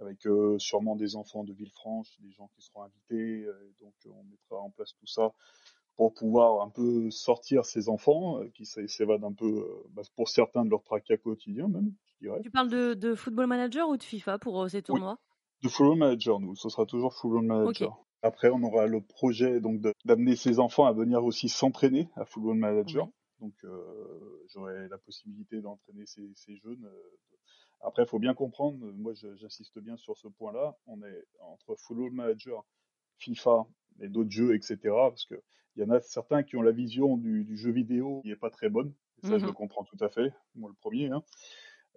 avec 0.00 0.26
euh, 0.26 0.58
sûrement 0.58 0.96
des 0.96 1.16
enfants 1.16 1.44
de 1.44 1.52
Villefranche, 1.52 2.08
des 2.20 2.30
gens 2.32 2.50
qui 2.54 2.62
seront 2.62 2.82
invités. 2.82 3.44
Euh, 3.44 3.74
donc 3.80 3.94
euh, 4.06 4.10
on 4.10 4.24
mettra 4.24 4.56
en 4.56 4.70
place 4.70 4.94
tout 4.98 5.06
ça 5.06 5.32
pour 5.96 6.12
pouvoir 6.12 6.62
un 6.62 6.70
peu 6.70 7.08
sortir 7.10 7.64
ces 7.64 7.88
enfants 7.88 8.40
qui 8.54 8.66
s'évadent 8.66 9.22
un 9.22 9.32
peu, 9.32 9.64
bah, 9.90 10.02
pour 10.16 10.28
certains, 10.28 10.64
de 10.64 10.70
leur 10.70 10.82
tracas 10.82 11.18
quotidien 11.18 11.68
même, 11.68 11.92
je 12.06 12.26
dirais. 12.26 12.40
Tu 12.42 12.50
parles 12.50 12.68
de, 12.68 13.14
Football 13.14 13.46
Manager 13.46 13.88
ou 13.88 13.96
de 13.96 14.02
FIFA 14.02 14.38
pour 14.38 14.68
ces 14.68 14.82
tournois? 14.82 15.18
De 15.62 15.68
Football 15.68 15.98
Manager, 15.98 16.40
nous. 16.40 16.56
Ce 16.56 16.68
sera 16.68 16.84
toujours 16.84 17.14
Football 17.14 17.44
Manager. 17.44 18.04
Après, 18.24 18.48
on 18.48 18.62
aura 18.62 18.86
le 18.86 19.00
projet 19.00 19.60
donc 19.60 19.80
d'amener 20.04 20.34
ces 20.34 20.58
enfants 20.58 20.86
à 20.86 20.92
venir 20.92 21.24
aussi 21.24 21.48
s'entraîner 21.48 22.08
à 22.16 22.24
Football 22.24 22.56
Manager. 22.56 23.08
Donc, 23.40 23.54
j'aurai 24.48 24.88
la 24.88 24.98
possibilité 24.98 25.60
d'entraîner 25.60 26.06
ces, 26.06 26.30
ces, 26.34 26.56
jeunes 26.56 26.88
après, 27.84 28.02
il 28.02 28.08
faut 28.08 28.18
bien 28.18 28.34
comprendre, 28.34 28.78
moi 28.94 29.12
j'insiste 29.14 29.78
bien 29.78 29.96
sur 29.96 30.16
ce 30.16 30.28
point-là, 30.28 30.74
on 30.86 31.02
est 31.02 31.24
entre 31.40 31.76
Football 31.76 32.12
Manager, 32.12 32.64
FIFA 33.18 33.66
et 34.00 34.08
d'autres 34.08 34.30
jeux, 34.30 34.54
etc. 34.54 34.78
Parce 34.84 35.26
qu'il 35.26 35.38
y 35.76 35.82
en 35.82 35.90
a 35.90 36.00
certains 36.00 36.42
qui 36.42 36.56
ont 36.56 36.62
la 36.62 36.72
vision 36.72 37.18
du, 37.18 37.56
jeu 37.56 37.70
vidéo 37.70 38.20
qui 38.22 38.28
n'est 38.28 38.36
pas 38.36 38.50
très 38.50 38.70
bonne. 38.70 38.94
Et 39.22 39.26
ça, 39.26 39.38
je 39.38 39.44
le 39.44 39.52
mmh 39.52 39.54
comprends 39.54 39.84
tout 39.84 39.98
à 40.00 40.08
fait, 40.08 40.32
moi 40.54 40.70
le 40.70 40.76
premier. 40.80 41.10
Hein. 41.10 41.22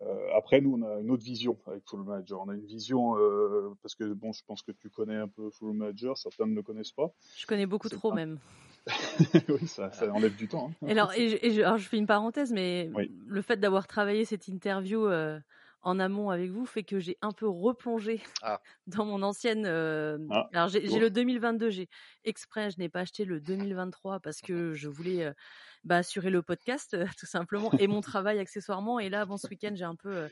Euh, 0.03 0.29
après, 0.35 0.61
nous, 0.61 0.77
on 0.77 0.83
a 0.83 0.99
une 0.99 1.09
autre 1.09 1.23
vision 1.23 1.57
avec 1.65 1.83
Full 1.87 2.03
Manager. 2.03 2.39
On 2.41 2.49
a 2.49 2.53
une 2.53 2.65
vision, 2.65 3.17
euh, 3.17 3.73
parce 3.81 3.95
que 3.95 4.05
bon, 4.13 4.31
je 4.31 4.43
pense 4.45 4.61
que 4.61 4.71
tu 4.71 4.89
connais 4.89 5.15
un 5.15 5.27
peu 5.27 5.49
Full 5.49 5.73
Manager, 5.73 6.17
certains 6.17 6.45
ne 6.45 6.55
le 6.55 6.61
connaissent 6.61 6.91
pas. 6.91 7.11
Je 7.35 7.45
connais 7.47 7.65
beaucoup 7.65 7.89
trop 7.89 8.13
même. 8.13 8.39
oui, 9.49 9.67
ça, 9.67 9.91
enlève 10.13 10.35
du 10.35 10.47
temps. 10.47 10.71
Hein. 10.81 10.87
alors, 10.89 11.13
et 11.13 11.51
je, 11.51 11.61
alors, 11.61 11.77
je, 11.77 11.87
fais 11.87 11.97
une 11.97 12.05
parenthèse, 12.05 12.53
mais 12.53 12.89
le 13.25 13.41
fait 13.41 13.57
d'avoir 13.57 13.87
travaillé 13.87 14.23
cette 14.23 14.47
interview 14.47 15.05
euh, 15.07 15.39
en 15.81 15.99
amont 15.99 16.29
avec 16.29 16.51
vous 16.51 16.65
fait 16.65 16.83
que 16.83 16.99
j'ai 16.99 17.17
un 17.21 17.31
peu 17.31 17.49
replongé 17.49 18.21
ah. 18.43 18.61
dans 18.87 19.03
mon 19.03 19.23
ancienne. 19.23 19.65
Ah, 19.65 20.47
alors 20.53 20.69
j'ai 20.69 20.79
le 20.99 21.09
2022, 21.09 21.69
j'ai 21.69 21.89
exprès, 22.23 22.69
je 22.69 22.79
n'ai 22.79 22.87
pas 22.87 23.01
acheté 23.01 23.25
le 23.25 23.41
2023 23.41 24.21
parce 24.21 24.39
que 24.39 24.73
je 24.73 24.87
voulais 24.87 25.33
bah, 25.87 25.97
assurer 25.97 26.29
le 26.29 26.41
podcast 26.41 26.95
tout 27.17 27.25
simplement 27.25 27.71
et 27.79 27.87
mon 27.87 28.01
travail 28.01 28.39
accessoirement. 28.39 28.99
Et 28.99 29.09
là, 29.09 29.21
avant 29.21 29.37
ce 29.37 29.47
week-end, 29.47 29.71
j'ai 29.73 29.85
un 29.85 29.95
peu, 29.95 30.27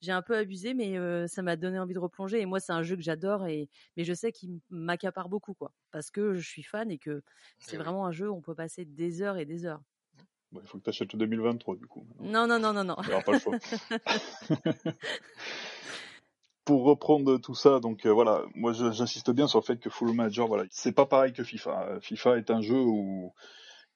j'ai 0.00 0.12
un 0.12 0.22
peu 0.22 0.36
abusé, 0.36 0.74
mais 0.74 0.96
ça 1.28 1.42
m'a 1.42 1.56
donné 1.56 1.78
envie 1.78 1.94
de 1.94 1.98
replonger. 1.98 2.40
Et 2.40 2.46
moi, 2.46 2.60
c'est 2.60 2.72
un 2.72 2.82
jeu 2.82 2.96
que 2.96 3.02
j'adore 3.02 3.46
et 3.46 3.68
mais 3.96 4.04
je 4.04 4.14
sais 4.14 4.32
qu'il 4.32 4.60
m'accapare 4.70 5.28
beaucoup 5.28 5.54
quoi, 5.54 5.72
parce 5.90 6.10
que 6.10 6.34
je 6.34 6.48
suis 6.48 6.62
fan 6.62 6.90
et 6.90 6.98
que 6.98 7.22
c'est 7.58 7.76
vraiment 7.76 8.06
un 8.06 8.12
jeu 8.12 8.30
où 8.30 8.34
on 8.34 8.40
peut 8.40 8.54
passer 8.54 8.84
des 8.84 9.22
heures 9.22 9.36
et 9.36 9.44
des 9.44 9.66
heures 9.66 9.82
il 10.52 10.66
faut 10.66 10.78
que 10.78 10.84
tu 10.84 10.90
achètes 10.90 11.12
le 11.12 11.18
2023 11.18 11.76
du 11.76 11.86
coup. 11.86 12.06
Non, 12.20 12.46
non, 12.46 12.58
non, 12.58 12.72
non, 12.72 12.84
non. 12.84 12.96
Il 13.02 13.08
n'y 13.08 13.14
aura 13.14 13.22
pas 13.22 13.32
le 13.32 13.38
choix. 13.38 13.58
Pour 16.64 16.84
reprendre 16.84 17.38
tout 17.38 17.54
ça, 17.54 17.80
donc 17.80 18.06
euh, 18.06 18.12
voilà, 18.12 18.44
moi 18.54 18.72
j'insiste 18.72 19.30
bien 19.30 19.46
sur 19.46 19.60
le 19.60 19.64
fait 19.64 19.78
que 19.78 19.90
Full 19.90 20.12
Manager, 20.12 20.46
voilà, 20.46 20.64
c'est 20.70 20.92
pas 20.92 21.06
pareil 21.06 21.32
que 21.32 21.42
FIFA. 21.42 21.88
Euh, 21.88 22.00
FIFA 22.00 22.38
est 22.38 22.50
un 22.50 22.60
jeu 22.60 22.78
où 22.78 23.32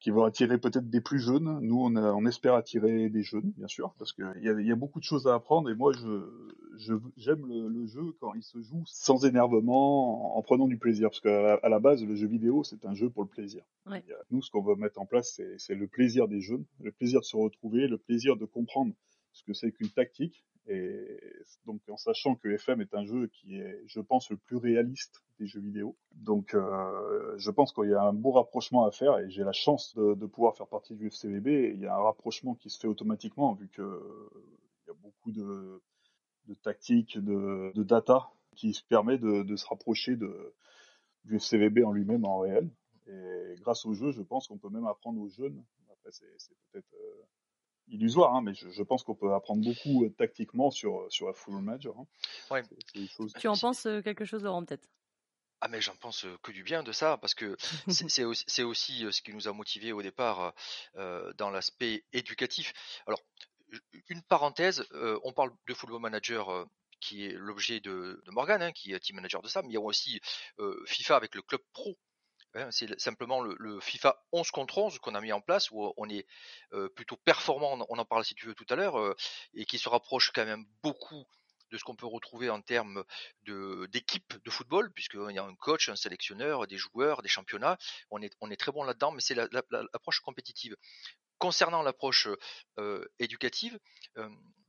qui 0.04 0.10
va 0.10 0.26
attirer 0.26 0.58
peut-être 0.58 0.90
des 0.90 1.00
plus 1.00 1.18
jeunes. 1.18 1.60
Nous, 1.62 1.80
on, 1.80 1.96
on 1.96 2.26
espère 2.26 2.52
attirer 2.56 3.08
des 3.08 3.22
jeunes, 3.22 3.54
bien 3.56 3.68
sûr, 3.68 3.94
parce 3.98 4.12
qu'il 4.12 4.42
y 4.42 4.50
a, 4.50 4.60
y 4.60 4.70
a 4.70 4.76
beaucoup 4.76 4.98
de 4.98 5.04
choses 5.04 5.26
à 5.26 5.32
apprendre. 5.32 5.70
Et 5.70 5.74
moi, 5.74 5.94
je, 5.94 6.98
j'aime 7.16 7.46
le, 7.46 7.86
jeu 7.86 8.12
quand 8.20 8.34
il 8.34 8.42
se 8.42 8.60
joue 8.60 8.82
sans 8.84 9.24
énervement, 9.24 10.36
en, 10.36 10.42
prenant 10.42 10.68
du 10.68 10.76
plaisir, 10.76 11.08
parce 11.08 11.20
qu'à 11.20 11.54
à 11.54 11.68
la 11.70 11.78
base, 11.78 12.04
le 12.04 12.14
jeu 12.16 12.26
vidéo, 12.26 12.64
c'est 12.64 12.84
un 12.84 12.92
jeu 12.92 13.08
pour 13.08 13.22
le 13.22 13.30
plaisir. 13.30 13.64
nous, 14.30 14.42
ce 14.42 14.50
qu'on 14.50 14.60
veut 14.60 14.74
mettre 14.74 15.00
en 15.00 15.06
place, 15.06 15.40
c'est 15.56 15.74
le 15.74 15.86
plaisir 15.86 16.28
des 16.28 16.42
jeux, 16.42 16.62
le 16.82 16.92
plaisir 16.92 17.20
de 17.20 17.24
se 17.24 17.38
retrouver, 17.38 17.88
le 17.88 17.96
plaisir 17.96 18.36
de 18.36 18.44
comprendre 18.44 18.92
ce 19.34 19.44
que 19.44 19.52
c'est 19.52 19.72
qu'une 19.72 19.90
tactique, 19.90 20.44
et 20.66 21.20
donc 21.66 21.82
en 21.90 21.96
sachant 21.96 22.36
que 22.36 22.48
FM 22.48 22.80
est 22.80 22.94
un 22.94 23.04
jeu 23.04 23.26
qui 23.26 23.56
est, 23.56 23.82
je 23.86 24.00
pense, 24.00 24.30
le 24.30 24.38
plus 24.38 24.56
réaliste 24.56 25.22
des 25.38 25.46
jeux 25.46 25.60
vidéo. 25.60 25.96
Donc 26.12 26.54
euh, 26.54 27.34
je 27.36 27.50
pense 27.50 27.72
qu'il 27.72 27.90
y 27.90 27.94
a 27.94 28.02
un 28.02 28.14
beau 28.14 28.30
rapprochement 28.30 28.86
à 28.86 28.90
faire 28.90 29.18
et 29.18 29.28
j'ai 29.28 29.44
la 29.44 29.52
chance 29.52 29.94
de, 29.94 30.26
pouvoir 30.26 30.56
faire 30.56 30.68
partie 30.68 30.94
du 30.94 31.08
FCVB. 31.08 31.74
Il 31.74 31.80
y 31.80 31.86
a 31.86 31.94
un 31.94 32.02
rapprochement 32.02 32.54
qui 32.54 32.70
se 32.70 32.80
fait 32.80 32.88
automatiquement 32.88 33.52
vu 33.54 33.68
que 33.68 34.00
il 34.86 34.88
y 34.88 34.90
a 34.90 34.94
beaucoup 35.02 35.32
de, 35.32 35.82
tactiques, 36.62 37.18
de, 37.18 37.82
data 37.82 38.30
qui 38.56 38.72
se 38.72 38.84
permet 38.84 39.18
de, 39.18 39.56
se 39.56 39.66
rapprocher 39.66 40.16
du 40.16 41.36
FCVB 41.36 41.84
en 41.84 41.92
lui-même 41.92 42.24
en 42.24 42.38
réel. 42.38 42.70
Et 43.06 43.54
grâce 43.60 43.84
au 43.84 43.92
jeu, 43.92 44.12
je 44.12 44.22
pense 44.22 44.48
qu'on 44.48 44.56
peut 44.56 44.70
même 44.70 44.86
apprendre 44.86 45.20
aux 45.20 45.28
jeunes. 45.28 45.62
Après, 45.92 46.10
c'est 46.10 46.54
peut-être 46.72 46.94
euh, 46.94 47.22
illusoire, 47.88 48.34
hein, 48.34 48.42
mais 48.42 48.54
je, 48.54 48.82
pense 48.82 49.02
qu'on 49.02 49.14
peut 49.14 49.32
apprendre 49.34 49.64
beaucoup 49.64 50.04
euh, 50.04 50.10
tactiquement 50.10 50.70
sur, 50.70 51.06
sur 51.10 51.26
la 51.26 51.32
full 51.32 51.60
major. 51.60 51.96
Hein. 51.98 52.62
Tu 53.38 53.48
en 53.48 53.56
penses 53.56 53.86
euh, 53.86 54.02
quelque 54.02 54.24
chose, 54.24 54.42
Laurent, 54.42 54.64
peut-être? 54.64 54.88
Ah 55.60 55.68
mais 55.68 55.80
j'en 55.80 55.96
pense 55.96 56.24
euh, 56.24 56.36
que 56.42 56.52
du 56.52 56.62
bien 56.62 56.82
de 56.82 56.92
ça 56.92 57.16
parce 57.16 57.34
que 57.34 57.56
c'est 57.88 58.24
aussi, 58.24 58.62
aussi, 58.62 59.06
ce 59.10 59.22
qui 59.22 59.32
nous 59.32 59.48
a 59.48 59.52
motivés 59.52 59.92
au 59.92 60.02
départ 60.02 60.54
dans 60.94 61.50
l'aspect 61.50 62.04
éducatif. 62.12 62.72
Alors 63.06 63.20
une 64.08 64.22
parenthèse, 64.22 64.84
on 65.24 65.32
parle 65.32 65.50
de 65.66 65.74
Football 65.74 66.00
Manager 66.00 66.66
qui 67.00 67.26
est 67.26 67.32
l'objet 67.32 67.80
de, 67.80 68.22
de 68.24 68.30
Morgan, 68.30 68.62
hein, 68.62 68.72
qui 68.72 68.92
est 68.92 69.00
team 69.00 69.16
manager 69.16 69.42
de 69.42 69.48
ça, 69.48 69.62
mais 69.62 69.68
il 69.68 69.74
y 69.74 69.76
a 69.76 69.80
aussi 69.80 70.20
FIFA 70.86 71.16
avec 71.16 71.34
le 71.34 71.42
club 71.42 71.60
pro 71.72 71.96
c'est 72.70 73.00
simplement 73.00 73.40
le, 73.40 73.80
FIFA 73.80 74.22
11 74.32 74.50
contre 74.50 74.78
11 74.78 74.98
qu'on 74.98 75.14
a 75.14 75.20
mis 75.20 75.32
en 75.32 75.40
place 75.40 75.70
où 75.70 75.92
on 75.96 76.08
est 76.08 76.26
plutôt 76.94 77.16
performant, 77.16 77.84
on 77.88 77.98
en 77.98 78.04
parle 78.04 78.24
si 78.24 78.34
tu 78.34 78.46
veux 78.46 78.54
tout 78.54 78.66
à 78.68 78.76
l'heure, 78.76 79.14
et 79.54 79.64
qui 79.64 79.78
se 79.78 79.88
rapproche 79.88 80.30
quand 80.32 80.44
même 80.44 80.64
beaucoup 80.82 81.24
de 81.70 81.78
ce 81.78 81.84
qu'on 81.84 81.96
peut 81.96 82.06
retrouver 82.06 82.50
en 82.50 82.60
termes 82.60 83.04
d'équipe 83.42 84.34
de, 84.44 84.50
football, 84.50 84.92
puisqu'il 84.92 85.32
y 85.32 85.38
a 85.38 85.44
un 85.44 85.54
coach, 85.56 85.88
un 85.88 85.96
sélectionneur, 85.96 86.66
des 86.66 86.78
joueurs, 86.78 87.22
des 87.22 87.28
championnats. 87.28 87.78
On 88.10 88.20
est, 88.22 88.56
très 88.56 88.72
bon 88.72 88.84
là-dedans, 88.84 89.10
mais 89.10 89.20
c'est 89.20 89.34
l'approche 89.34 90.20
compétitive. 90.20 90.76
Concernant 91.38 91.82
l'approche 91.82 92.28
éducative, 93.18 93.78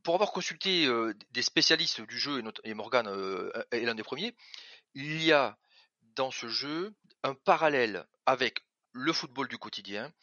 pour 0.03 0.15
avoir 0.15 0.31
consulté 0.31 0.87
des 1.31 1.41
spécialistes 1.41 2.01
du 2.01 2.17
jeu, 2.19 2.39
et, 2.39 2.69
et 2.69 2.73
Morgan 2.73 3.07
est 3.71 3.81
l'un 3.81 3.95
des 3.95 4.03
premiers, 4.03 4.35
il 4.95 5.21
y 5.23 5.31
a 5.31 5.57
dans 6.15 6.31
ce 6.31 6.47
jeu 6.47 6.95
un 7.25 7.33
parallèle 7.33 8.05
avec 8.27 8.63
le 8.91 9.11
football 9.11 9.47
du 9.47 9.57
quotidien, 9.57 10.13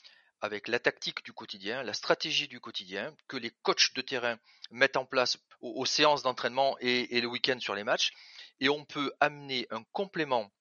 avec 0.41 0.69
la 0.69 0.79
tactique 0.79 1.25
du 1.25 1.33
quotidien, 1.33 1.83
la 1.83 1.95
stratégie 1.95 2.47
du 2.47 2.61
quotidien, 2.61 3.13
que 3.27 3.37
les 3.37 3.51
coachs 3.51 3.93
de 3.95 4.03
terrain 4.03 4.39
mettent 4.71 4.97
en 4.97 5.05
place 5.05 5.37
aux, 5.61 5.85
séances 5.85 6.23
d'entraînement 6.23 6.77
et, 6.81 7.21
le 7.21 7.27
week-end 7.27 7.59
sur 7.59 7.75
les 7.75 7.83
matchs. 7.83 8.13
Et 8.61 8.69
on 8.69 8.85
peut 8.85 9.13
amener 9.19 9.67
un 9.71 9.83
complément 9.91 10.53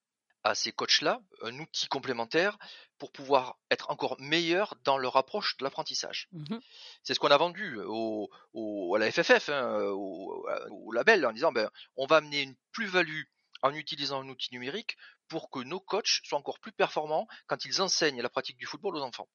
à 0.43 0.55
ces 0.55 0.71
coachs-là, 0.71 1.21
un 1.43 1.60
outil 1.60 1.88
complémentaire 1.88 2.57
pour 2.98 3.12
pouvoir 3.12 3.60
être 3.69 3.91
encore 3.91 4.19
meilleur 4.19 4.75
dans 4.83 4.98
leur 4.98 5.17
approche 5.17 5.57
de 5.57 5.63
l'apprentissage. 5.63 6.27
Mmh 6.31 6.57
C'est 7.03 7.13
ce 7.13 7.19
qu'on 7.19 7.29
a 7.29 7.38
vendu 7.38 7.79
au, 7.86 8.31
à 8.95 8.98
la 8.98 9.12
FFF, 9.12 9.50
hein, 9.50 9.79
au, 9.91 10.43
au, 10.71 10.91
label, 10.91 11.24
en 11.27 11.33
disant 11.33 11.51
ben, 11.51 11.69
on 11.98 12.07
va 12.07 12.15
amener 12.15 12.41
une 12.41 12.55
plus-value 12.71 13.25
en 13.62 13.74
utilisant 13.75 14.21
un 14.21 14.29
outil 14.29 14.50
numérique 14.51 14.98
pour 15.31 15.50
que 15.50 15.59
nos 15.59 15.79
coachs 15.79 16.19
soient 16.25 16.38
encore 16.38 16.59
plus 16.59 16.73
performants 16.73 17.25
quand 17.47 17.63
ils 17.63 17.81
enseignent 17.81 18.21
la 18.21 18.29
pratique 18.29 18.57
du 18.57 18.65
football 18.65 18.97
aux 18.97 19.01
enfants. 19.01 19.29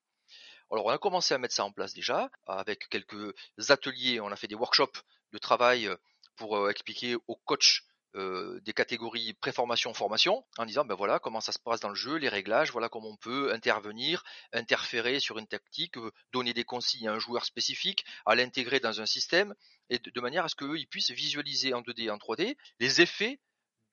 Alors 0.70 0.84
on 0.84 0.90
a 0.90 0.98
commencé 0.98 1.32
à 1.32 1.38
mettre 1.38 1.54
ça 1.54 1.64
en 1.64 1.72
place 1.72 1.94
déjà, 1.94 2.30
avec 2.46 2.86
quelques 2.90 3.32
ateliers, 3.70 4.20
on 4.20 4.30
a 4.30 4.36
fait 4.36 4.46
des 4.46 4.54
workshops 4.54 5.00
de 5.32 5.38
travail 5.38 5.88
pour 6.36 6.58
euh, 6.58 6.68
expliquer 6.68 7.16
aux 7.28 7.36
coachs 7.46 7.80
euh, 8.14 8.60
des 8.60 8.74
catégories 8.74 9.32
préformation 9.34 9.94
formation 9.94 10.44
en 10.58 10.66
disant 10.66 10.84
ben 10.84 10.94
voilà 10.94 11.18
comment 11.18 11.40
ça 11.40 11.52
se 11.52 11.58
passe 11.58 11.80
dans 11.80 11.88
le 11.88 11.94
jeu, 11.94 12.16
les 12.16 12.28
réglages, 12.28 12.72
voilà 12.72 12.90
comment 12.90 13.08
on 13.08 13.16
peut 13.16 13.54
intervenir, 13.54 14.22
interférer 14.52 15.18
sur 15.18 15.38
une 15.38 15.46
tactique, 15.46 15.96
euh, 15.96 16.10
donner 16.32 16.52
des 16.52 16.64
consignes 16.64 17.08
à 17.08 17.12
un 17.14 17.18
joueur 17.18 17.46
spécifique, 17.46 18.04
à 18.26 18.34
l'intégrer 18.34 18.80
dans 18.80 19.00
un 19.00 19.06
système 19.06 19.54
et 19.88 19.98
de, 19.98 20.20
manière 20.20 20.44
à 20.44 20.48
ce 20.50 20.56
qu'eux 20.56 20.78
ils 20.78 20.86
puissent 20.86 21.10
visualiser 21.10 21.72
en 21.72 21.80
2D 21.80 22.04
et 22.04 22.10
en 22.10 22.18
3D 22.18 22.56
les 22.80 23.00
effets 23.00 23.40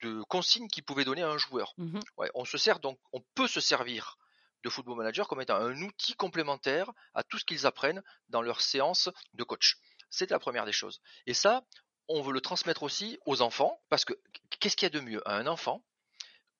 de 0.03 0.21
consignes 0.23 0.67
qu'il 0.67 0.83
pouvait 0.83 1.05
donner 1.05 1.23
à 1.23 1.29
un 1.29 1.37
joueur. 1.37 1.73
Mmh 1.77 1.99
on 2.35 2.45
se 2.45 2.57
sert 2.57 2.79
donc, 2.79 2.99
on 3.13 3.21
peut 3.35 3.47
se 3.47 3.61
servir 3.61 4.17
de 4.63 4.69
Football 4.69 4.97
Manager 4.97 5.27
comme 5.27 5.41
étant 5.41 5.55
un 5.55 5.81
outil 5.81 6.13
complémentaire 6.15 6.91
à 7.13 7.23
tout 7.23 7.37
ce 7.37 7.45
qu'ils 7.45 7.65
apprennent 7.65 8.03
dans 8.29 8.41
leur 8.41 8.61
séance 8.61 9.09
de 9.33 9.43
coach. 9.43 9.77
C'est 10.09 10.29
la 10.29 10.39
première 10.39 10.65
des 10.65 10.71
choses. 10.71 11.01
Et 11.25 11.33
ça, 11.33 11.63
on 12.07 12.21
veut 12.21 12.33
le 12.33 12.41
transmettre 12.41 12.83
aussi 12.83 13.17
aux 13.25 13.41
enfants, 13.41 13.81
parce 13.89 14.05
que 14.05 14.13
qu'est-ce 14.59 14.75
qu'il 14.75 14.85
y 14.85 14.91
a 14.93 14.99
de 14.99 14.99
mieux 14.99 15.27
à 15.27 15.35
un 15.37 15.47
enfant 15.47 15.83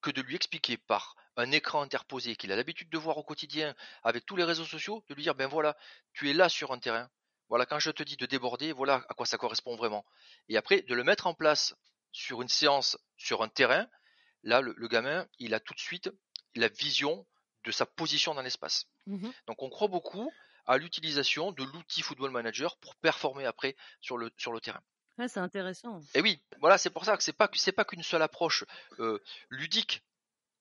que 0.02 0.12
de 0.12 0.22
lui 0.22 0.36
expliquer 0.36 0.78
par 0.78 1.16
un 1.38 1.52
écran 1.52 1.82
interposé 1.82 2.36
qu'il 2.36 2.52
a 2.52 2.56
l'habitude 2.56 2.90
de 2.90 2.98
voir 2.98 3.18
au 3.18 3.24
quotidien 3.24 3.74
avec 4.04 4.26
tous 4.26 4.36
les 4.36 4.44
réseaux 4.44 4.66
sociaux, 4.66 5.04
de 5.08 5.16
lui 5.16 5.24
dire 5.24 5.36
ben 5.36 5.48
voilà, 5.48 5.76
tu 6.14 6.30
es 6.30 6.34
là 6.34 6.50
sur 6.50 6.72
un 6.72 6.80
terrain. 6.80 7.10
Voilà, 7.50 7.66
quand 7.66 7.80
je 7.80 7.92
te 7.92 8.04
dis 8.04 8.18
de 8.18 8.26
déborder, 8.26 8.72
voilà 8.72 9.04
à 9.10 9.14
quoi 9.14 9.26
ça 9.26 9.38
correspond 9.38 9.76
vraiment. 9.76 10.06
Et 10.50 10.58
après, 10.58 10.82
de 10.82 10.94
le 10.94 11.04
mettre 11.04 11.28
en 11.28 11.34
place 11.34 11.76
sur 12.14 12.42
une 12.42 12.48
séance, 12.48 12.98
sur 13.24 13.42
un 13.42 13.48
terrain, 13.48 13.88
là, 14.44 14.62
le, 14.62 14.88
gamin, 14.88 15.26
il 15.40 15.54
a 15.54 15.60
tout 15.60 15.74
de 15.74 15.80
suite 15.80 16.12
la 16.56 16.68
vision 16.68 17.26
de 17.64 17.72
sa 17.72 17.86
position 17.86 18.36
dans 18.36 18.42
l'espace. 18.42 18.86
Mmh 19.08 19.30
Donc 19.48 19.64
on 19.64 19.70
croit 19.70 19.88
beaucoup 19.88 20.32
à 20.66 20.78
l'utilisation 20.78 21.52
de 21.52 21.64
l'outil 21.64 22.02
Football 22.02 22.32
Manager 22.32 22.78
pour 22.78 22.96
performer 22.96 23.46
après 23.46 23.76
sur 24.02 24.18
le, 24.18 24.30
sur 24.38 24.52
le 24.52 24.60
terrain. 24.60 24.82
c'est 25.28 25.40
intéressant. 25.40 26.02
Et 26.14 26.22
oui, 26.22 26.42
voilà, 26.60 26.78
c'est 26.78 26.90
pour 26.90 27.06
ça 27.06 27.16
que 27.16 27.24
c'est 27.24 27.34
pas 27.34 27.50
c'est 27.54 27.72
pas 27.72 27.86
qu'une 27.86 28.04
seule 28.04 28.22
approche 28.22 28.66
euh, 29.00 29.20
ludique. 29.50 30.04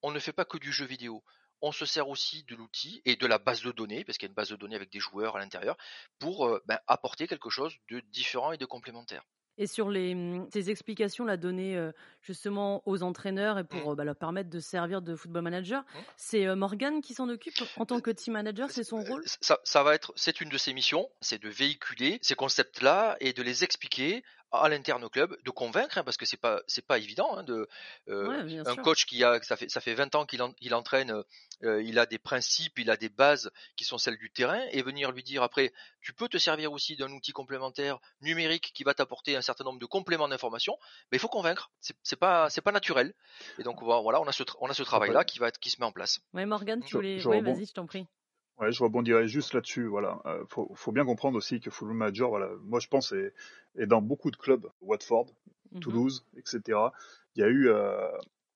On 0.02 0.12
ne 0.12 0.20
fait 0.20 0.32
pas 0.32 0.44
que 0.44 0.58
du 0.58 0.72
jeu 0.72 0.86
vidéo. 0.86 1.22
On 1.60 1.72
se 1.72 1.84
sert 1.84 2.08
aussi 2.08 2.42
de 2.44 2.56
l'outil 2.56 3.02
et 3.04 3.14
de 3.14 3.26
la 3.26 3.38
base 3.38 3.62
de 3.62 3.70
données, 3.70 4.04
parce 4.04 4.18
qu'il 4.18 4.26
y 4.26 4.30
a 4.30 4.32
une 4.32 4.34
base 4.34 4.48
de 4.48 4.56
données 4.56 4.74
avec 4.74 4.90
des 4.90 4.98
joueurs 4.98 5.36
à 5.36 5.38
l'intérieur, 5.38 5.76
pour 6.18 6.46
euh, 6.46 6.62
ben, 6.66 6.78
apporter 6.88 7.28
quelque 7.28 7.50
chose 7.50 7.74
de 7.88 8.00
différent 8.10 8.50
et 8.52 8.56
de 8.56 8.66
complémentaire. 8.66 9.24
Et 9.58 9.66
sur 9.66 9.90
les, 9.90 10.14
mmh, 10.14 10.48
ces 10.52 10.70
explications 10.70 11.24
là 11.24 11.36
données 11.36 11.78
justement 12.22 12.82
aux 12.86 13.02
entraîneurs 13.02 13.58
et 13.58 13.62
mmh. 13.62 13.66
pour 13.66 13.96
bah, 13.96 14.04
leur 14.04 14.16
permettre 14.16 14.50
de 14.50 14.60
servir 14.60 15.02
de 15.02 15.14
football 15.14 15.42
manager, 15.42 15.82
mmh. 15.82 15.98
c'est 16.16 16.56
Morgan 16.56 17.00
qui 17.02 17.14
s'en 17.14 17.28
occupe 17.28 17.62
en 17.76 17.86
tant 17.86 18.00
que 18.00 18.10
team 18.10 18.32
manager, 18.34 18.70
c'est 18.70 18.84
son 18.84 19.02
rôle? 19.02 19.22
Ça, 19.40 19.58
ça 19.64 19.82
va 19.82 19.94
être, 19.94 20.12
c'est 20.16 20.40
une 20.40 20.48
de 20.48 20.58
ses 20.58 20.72
missions, 20.72 21.08
c'est 21.20 21.42
de 21.42 21.48
véhiculer 21.48 22.18
ces 22.22 22.34
concepts-là 22.34 23.16
et 23.20 23.32
de 23.32 23.42
les 23.42 23.64
expliquer 23.64 24.24
à 24.52 24.68
l'interne 24.68 25.02
au 25.04 25.08
club, 25.08 25.36
de 25.44 25.50
convaincre, 25.50 25.98
hein, 25.98 26.04
parce 26.04 26.16
que 26.16 26.26
c'est 26.26 26.36
pas 26.36 26.60
c'est 26.66 26.86
pas 26.86 26.98
évident 26.98 27.36
hein, 27.36 27.42
de 27.42 27.68
euh, 28.08 28.62
un 28.66 28.76
coach 28.76 29.06
qui 29.06 29.24
a 29.24 29.40
ça 29.42 29.56
fait 29.56 29.68
ça 29.68 29.80
fait 29.80 29.94
20 29.94 30.14
ans 30.14 30.26
qu'il 30.26 30.42
il 30.60 30.74
entraîne, 30.74 31.22
euh, 31.62 31.82
il 31.82 31.98
a 31.98 32.06
des 32.06 32.18
principes, 32.18 32.78
il 32.78 32.90
a 32.90 32.96
des 32.96 33.08
bases 33.08 33.50
qui 33.76 33.84
sont 33.84 33.98
celles 33.98 34.18
du 34.18 34.30
terrain, 34.30 34.60
et 34.70 34.82
venir 34.82 35.10
lui 35.10 35.22
dire 35.22 35.42
après, 35.42 35.72
tu 36.00 36.12
peux 36.12 36.28
te 36.28 36.36
servir 36.36 36.72
aussi 36.72 36.96
d'un 36.96 37.10
outil 37.12 37.32
complémentaire 37.32 37.98
numérique 38.20 38.72
qui 38.74 38.84
va 38.84 38.94
t'apporter 38.94 39.36
un 39.36 39.42
certain 39.42 39.64
nombre 39.64 39.78
de 39.78 39.86
compléments 39.86 40.28
d'information, 40.28 40.76
mais 41.10 41.16
il 41.16 41.20
faut 41.20 41.28
convaincre, 41.28 41.70
c'est, 41.80 41.96
c'est 42.02 42.18
pas 42.18 42.50
c'est 42.50 42.60
pas 42.62 42.72
naturel, 42.72 43.14
et 43.58 43.62
donc 43.62 43.82
voilà, 43.82 44.20
on 44.20 44.26
a 44.26 44.32
ce 44.32 44.42
on 44.60 44.68
a 44.68 44.74
ce 44.74 44.82
travail 44.82 45.12
là 45.12 45.24
qui 45.24 45.38
va 45.38 45.48
être, 45.48 45.58
qui 45.58 45.70
se 45.70 45.80
met 45.80 45.86
en 45.86 45.92
place. 45.92 46.20
Ouais, 46.34 46.46
Morgan, 46.46 46.82
tu 46.84 46.96
voulais, 46.96 47.24
ouais, 47.26 47.40
vas-y, 47.40 47.66
je 47.66 47.72
t'en 47.72 47.86
prie. 47.86 48.06
Ouais, 48.58 48.70
je 48.70 48.82
rebondirais 48.82 49.26
juste 49.26 49.54
là-dessus. 49.54 49.86
Voilà, 49.86 50.20
euh, 50.26 50.44
faut, 50.48 50.70
faut, 50.74 50.92
bien 50.92 51.04
comprendre 51.04 51.36
aussi 51.36 51.60
que 51.60 51.70
Full 51.70 51.92
Major, 51.92 52.28
voilà, 52.30 52.50
moi 52.64 52.80
je 52.80 52.88
pense 52.88 53.12
est, 53.12 53.32
est 53.76 53.86
dans 53.86 54.02
beaucoup 54.02 54.30
de 54.30 54.36
clubs, 54.36 54.68
Watford, 54.80 55.26
mmh 55.72 55.80
Toulouse, 55.80 56.26
etc. 56.36 56.78
Il 57.34 57.40
y 57.40 57.44
a 57.44 57.48
eu 57.48 57.68
euh, 57.68 58.08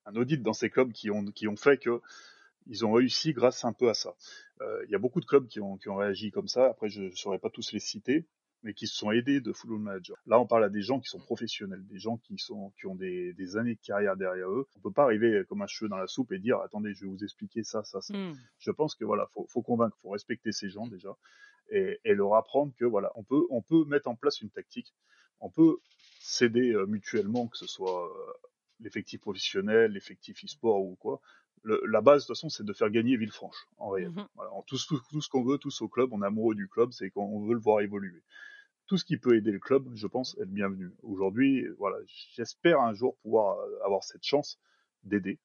un 0.04 0.14
audit 0.16 0.42
dans 0.42 0.52
ces 0.52 0.70
clubs 0.70 0.92
qui 0.92 1.10
ont 1.10 1.24
qui 1.24 1.48
ont 1.48 1.56
fait 1.56 1.78
que 1.78 2.00
ils 2.66 2.84
ont 2.84 2.92
réussi 2.92 3.32
grâce 3.32 3.64
un 3.64 3.72
peu 3.72 3.88
à 3.88 3.94
ça. 3.94 4.14
Euh, 4.60 4.84
il 4.86 4.90
y 4.90 4.94
a 4.94 4.98
beaucoup 4.98 5.20
de 5.20 5.26
clubs 5.26 5.46
qui 5.46 5.60
ont 5.60 5.76
qui 5.78 5.88
ont 5.88 5.96
réagi 5.96 6.30
comme 6.30 6.48
ça. 6.48 6.66
Après, 6.66 6.88
je 6.88 7.02
ne 7.02 7.10
saurais 7.12 7.38
pas 7.38 7.50
tous 7.50 7.72
les 7.72 7.80
citer, 7.80 8.26
mais 8.62 8.74
qui 8.74 8.86
se 8.86 8.96
sont 8.96 9.10
aidés 9.10 9.40
de 9.40 9.52
Full 9.52 9.78
Manager. 9.78 10.16
Là, 10.26 10.40
on 10.40 10.46
parle 10.46 10.64
à 10.64 10.68
des 10.68 10.82
gens 10.82 10.98
qui 10.98 11.08
sont 11.08 11.20
professionnels, 11.20 11.84
des 11.86 11.98
gens 11.98 12.16
qui 12.16 12.38
sont 12.38 12.72
qui 12.78 12.86
ont 12.86 12.94
des, 12.94 13.32
des 13.34 13.56
années 13.56 13.74
de 13.74 13.80
carrière 13.80 14.16
derrière 14.16 14.50
eux. 14.50 14.66
On 14.76 14.80
peut 14.80 14.92
pas 14.92 15.04
arriver 15.04 15.42
comme 15.48 15.62
un 15.62 15.66
cheveu 15.66 15.88
dans 15.88 15.98
la 15.98 16.06
soupe 16.06 16.32
et 16.32 16.38
dire 16.38 16.58
attendez, 16.60 16.94
je 16.94 17.04
vais 17.04 17.10
vous 17.10 17.22
expliquer 17.22 17.62
ça, 17.62 17.84
ça, 17.84 18.00
ça. 18.00 18.16
Hmm. 18.16 18.34
Je 18.58 18.70
pense 18.70 18.94
que 18.94 19.04
voilà, 19.04 19.26
faut, 19.34 19.46
faut 19.48 19.62
convaincre, 19.62 19.96
faut 20.02 20.10
respecter 20.10 20.52
ces 20.52 20.68
gens 20.68 20.86
déjà 20.86 21.16
et, 21.70 21.98
et, 22.04 22.14
leur 22.14 22.34
apprendre 22.34 22.72
que 22.78 22.84
voilà, 22.84 23.10
on 23.14 23.24
peut 23.24 23.46
on 23.50 23.62
peut 23.62 23.84
mettre 23.84 24.08
en 24.08 24.14
place 24.14 24.40
une 24.40 24.50
tactique, 24.50 24.94
on 25.40 25.50
peut 25.50 25.76
s'aider 26.20 26.72
euh, 26.72 26.86
mutuellement, 26.86 27.46
que 27.48 27.56
ce 27.56 27.66
soit 27.66 28.06
euh, 28.06 28.32
l'effectif 28.80 29.20
professionnel, 29.20 29.92
l'effectif 29.92 30.44
e-sport 30.44 30.82
ou 30.82 30.96
quoi. 30.96 31.20
La 31.64 32.00
base, 32.00 32.22
de 32.22 32.26
toute 32.26 32.36
façon, 32.36 32.48
c'est 32.48 32.64
de 32.64 32.72
faire 32.72 32.90
gagner 32.90 33.16
Villefranche, 33.16 33.66
en 33.78 33.90
réel. 33.90 34.12
Voilà, 34.34 34.50
tout, 34.66 34.78
tout, 34.88 35.00
tout, 35.10 35.20
ce 35.20 35.28
qu'on 35.28 35.42
veut, 35.42 35.58
tous 35.58 35.80
au 35.82 35.88
club, 35.88 36.10
on 36.12 36.22
est 36.22 36.26
amoureux 36.26 36.54
du 36.54 36.68
club, 36.68 36.92
c'est 36.92 37.10
qu'on 37.10 37.40
veut 37.44 37.54
le 37.54 37.60
voir 37.60 37.80
évoluer. 37.80 38.22
tout 38.86 38.96
ce 38.98 39.04
qui 39.04 39.16
peut 39.16 39.36
aider 39.36 39.50
le 39.50 39.58
club, 39.58 39.88
je 39.94 40.06
pense, 40.06 40.36
est 40.38 40.44
le 40.44 40.46
bienvenu. 40.46 40.92
Aujourd'hui, 41.02 41.66
voilà, 41.78 41.96
j'espère 42.34 42.80
un 42.80 42.94
jour 42.94 43.16
pouvoir 43.18 43.58
avoir 43.84 44.04
cette 44.04 44.24
chance 44.24 44.58
d'aider. 45.02 45.38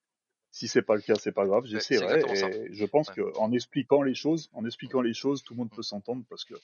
Si 0.51 0.67
c'est 0.67 0.81
pas 0.81 0.95
le 0.95 1.01
cas, 1.01 1.15
c'est 1.15 1.31
pas 1.31 1.45
grave, 1.45 1.65
j'essaierai. 1.65 2.19
Et 2.19 2.73
je 2.73 2.85
pense 2.85 3.09
que 3.09 3.21
qu'en 3.31 3.51
expliquant 3.51 4.01
les 4.01 4.13
choses, 4.13 4.49
en 4.53 4.65
expliquant 4.65 5.01
les 5.01 5.13
choses, 5.13 5.43
tout 5.43 5.53
le 5.53 5.59
monde 5.59 5.71
peut 5.71 5.81
s'entendre 5.81 6.23
parce 6.29 6.43
que 6.43 6.55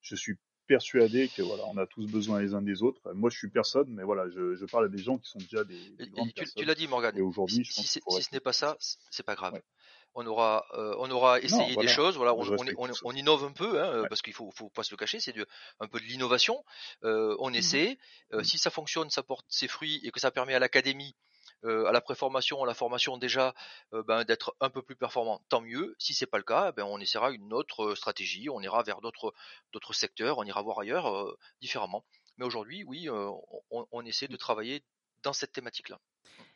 je 0.00 0.16
suis 0.16 0.36
persuadé 0.66 1.28
que 1.28 1.42
voilà, 1.42 1.64
on 1.66 1.76
a 1.76 1.86
tous 1.86 2.06
besoin 2.06 2.40
les 2.40 2.54
uns 2.54 2.62
des 2.62 2.82
autres. 2.82 3.00
Moi, 3.14 3.30
je 3.30 3.38
suis 3.38 3.48
personne, 3.48 3.88
mais 3.88 4.02
voilà, 4.02 4.28
je, 4.28 4.64
parle 4.66 4.86
à 4.86 4.88
des 4.88 5.02
gens 5.02 5.18
qui 5.18 5.30
sont 5.30 5.38
déjà 5.38 5.64
des, 5.64 5.78
grandes 6.10 6.32
tu, 6.34 6.44
tu 6.56 6.64
l'as 6.64 6.74
dit, 6.74 6.88
Morgan. 6.88 7.16
Et 7.16 7.22
aujourd'hui, 7.22 7.64
si, 7.64 7.82
si, 7.82 8.00
ce 8.00 8.28
n'est 8.32 8.40
pas 8.40 8.52
ça, 8.52 8.76
c'est 9.10 9.24
pas 9.24 9.34
grave. 9.34 9.60
On 10.18 10.26
aura, 10.26 10.64
euh, 10.72 10.94
on 10.98 11.10
aura 11.10 11.40
essayé 11.40 11.76
des 11.76 11.88
choses. 11.88 12.16
Voilà, 12.16 12.34
on, 12.34 13.12
innove 13.12 13.44
un 13.44 13.52
peu, 13.52 13.82
hein, 13.82 14.06
parce 14.08 14.22
qu'il 14.22 14.32
faut, 14.32 14.50
faut 14.52 14.70
pas 14.70 14.82
se 14.82 14.90
le 14.90 14.96
cacher, 14.96 15.20
c'est 15.20 15.34
un 15.78 15.88
peu 15.88 16.00
de 16.00 16.04
l'innovation. 16.04 16.64
Euh, 17.04 17.36
on 17.38 17.50
mmh 17.50 17.54
essaie. 17.54 17.98
Euh, 18.32 18.40
mmh. 18.40 18.44
Si 18.44 18.58
ça 18.58 18.70
fonctionne, 18.70 19.10
ça 19.10 19.22
porte 19.22 19.44
ses 19.50 19.68
fruits 19.68 20.00
et 20.04 20.10
que 20.10 20.18
ça 20.18 20.30
permet 20.30 20.54
à 20.54 20.58
l'académie 20.58 21.14
à 21.64 21.92
la 21.92 22.00
préformation, 22.00 22.62
à 22.62 22.66
la 22.66 22.74
formation 22.74 23.16
déjà, 23.16 23.54
ben, 23.92 24.24
d'être 24.24 24.56
un 24.60 24.70
peu 24.70 24.82
plus 24.82 24.96
performant, 24.96 25.40
tant 25.48 25.60
mieux. 25.60 25.96
Si 25.98 26.14
c'est 26.14 26.26
pas 26.26 26.38
le 26.38 26.44
cas, 26.44 26.72
ben, 26.72 26.84
on 26.84 27.00
essaiera 27.00 27.30
une 27.32 27.52
autre 27.52 27.94
stratégie, 27.94 28.48
on 28.50 28.60
ira 28.60 28.82
vers 28.82 29.00
d'autres 29.00 29.32
d'autres 29.72 29.92
secteurs, 29.92 30.38
on 30.38 30.44
ira 30.44 30.62
voir 30.62 30.80
ailleurs 30.80 31.36
différemment. 31.60 32.04
Mais 32.38 32.44
aujourd'hui, 32.44 32.84
oui, 32.84 33.08
on, 33.10 33.86
on, 33.90 34.04
essaie 34.04 34.28
de 34.28 34.36
travailler 34.36 34.84
dans 35.22 35.32
cette 35.32 35.52
thématique-là. 35.52 35.98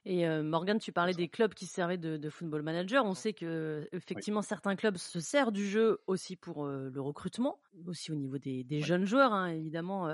Et 0.07 0.27
Morgan, 0.27 0.79
tu 0.79 0.93
parlais 0.93 1.13
des 1.13 1.29
clubs 1.29 1.53
qui 1.53 1.67
servaient 1.67 1.99
de, 1.99 2.31
football 2.31 2.63
manager. 2.63 3.05
On 3.05 3.13
sait 3.13 3.35
que 3.35 3.87
effectivement 3.93 4.41
certains 4.41 4.75
clubs 4.75 4.97
se 4.97 5.21
servent 5.21 5.53
du 5.53 5.69
jeu 5.69 6.01
aussi 6.07 6.37
pour 6.37 6.67
le 6.67 7.01
recrutement, 7.01 7.61
aussi 7.87 8.11
au 8.11 8.15
niveau 8.15 8.39
des, 8.39 8.81
jeunes 8.81 9.05
joueurs. 9.05 9.35
Hein, 9.35 9.49
évidemment, 9.49 10.09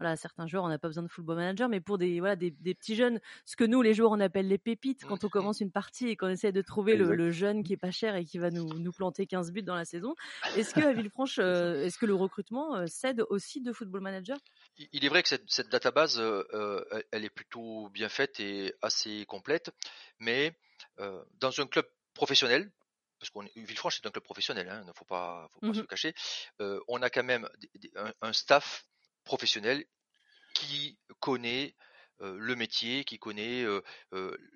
voilà, 0.00 0.16
certains 0.16 0.48
joueurs 0.48 0.64
on 0.64 0.68
n'a 0.68 0.78
pas 0.78 0.88
besoin 0.88 1.04
de 1.04 1.08
football 1.08 1.36
manager, 1.36 1.68
mais 1.68 1.80
pour 1.80 1.98
des 1.98 2.18
voilà 2.18 2.34
des, 2.34 2.50
petits 2.50 2.96
jeunes, 2.96 3.20
ce 3.44 3.54
que 3.54 3.62
nous 3.62 3.80
les 3.80 3.94
joueurs 3.94 4.10
on 4.10 4.20
appelle 4.20 4.48
les 4.48 4.58
pépites, 4.58 5.04
quand 5.04 5.22
on 5.22 5.28
commence 5.28 5.60
une 5.60 5.70
partie 5.70 6.08
et 6.08 6.16
qu'on 6.16 6.28
essaie 6.28 6.52
de 6.52 6.62
trouver 6.62 6.96
le, 6.96 7.30
jeune 7.30 7.62
qui 7.62 7.74
est 7.74 7.78
pas 7.78 7.90
cher 7.92 8.16
et 8.16 8.24
qui 8.24 8.38
va 8.38 8.50
nous, 8.50 8.78
nous 8.78 8.92
planter 8.92 9.26
15 9.26 9.52
buts 9.52 9.62
dans 9.62 9.74
la 9.74 9.84
saison. 9.84 10.14
Est-ce 10.56 10.74
que 10.74 10.80
à 10.80 10.92
Villefranche, 10.92 11.38
est-ce 11.38 11.98
que 11.98 12.06
le 12.06 12.14
recrutement 12.14 12.86
cède 12.88 13.22
aussi 13.28 13.60
de 13.60 13.72
football 13.72 14.00
manager? 14.00 14.38
Il 14.92 15.04
est 15.04 15.08
vrai 15.08 15.22
que 15.22 15.28
cette, 15.28 15.44
cette 15.46 15.68
database, 15.68 16.20
elle 17.12 17.24
est 17.24 17.30
plutôt 17.30 17.88
bien 17.90 18.08
faite 18.08 18.40
et 18.40 18.74
assez 18.82 19.26
complète, 19.28 19.70
mais 20.18 20.52
dans 21.34 21.60
un 21.60 21.66
club 21.66 21.86
professionnel, 22.14 22.72
parce 23.18 23.30
qu'on 23.30 23.42
Villefranche 23.56 24.00
est 24.00 24.06
un 24.06 24.10
club 24.10 24.24
professionnel, 24.24 24.68
hein, 24.68 24.80
il 24.82 24.88
ne 24.88 24.92
faut 24.92 25.04
pas, 25.04 25.48
faut 25.54 25.60
pas 25.60 25.74
se 25.74 25.80
mmh 25.80 25.86
cacher, 25.86 26.14
on 26.88 27.02
a 27.02 27.10
quand 27.10 27.24
même 27.24 27.48
un, 28.22 28.32
staff 28.32 28.84
professionnel 29.24 29.84
qui 30.54 30.98
connaît 31.20 31.74
le 32.20 32.54
métier, 32.56 33.04
qui 33.04 33.18
connaît 33.18 33.64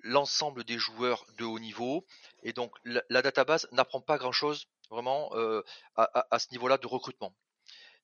l'ensemble 0.03 0.63
des 0.63 0.77
joueurs 0.77 1.25
de 1.37 1.45
haut 1.45 1.59
niveau, 1.59 2.05
et 2.41 2.53
donc 2.53 2.75
la, 2.83 3.21
database 3.21 3.67
n'apprend 3.71 4.01
pas 4.01 4.17
grand-chose 4.17 4.67
vraiment 4.89 5.31
à, 5.95 6.39
ce 6.39 6.51
niveau-là 6.51 6.77
de 6.77 6.87
recrutement. 6.87 7.35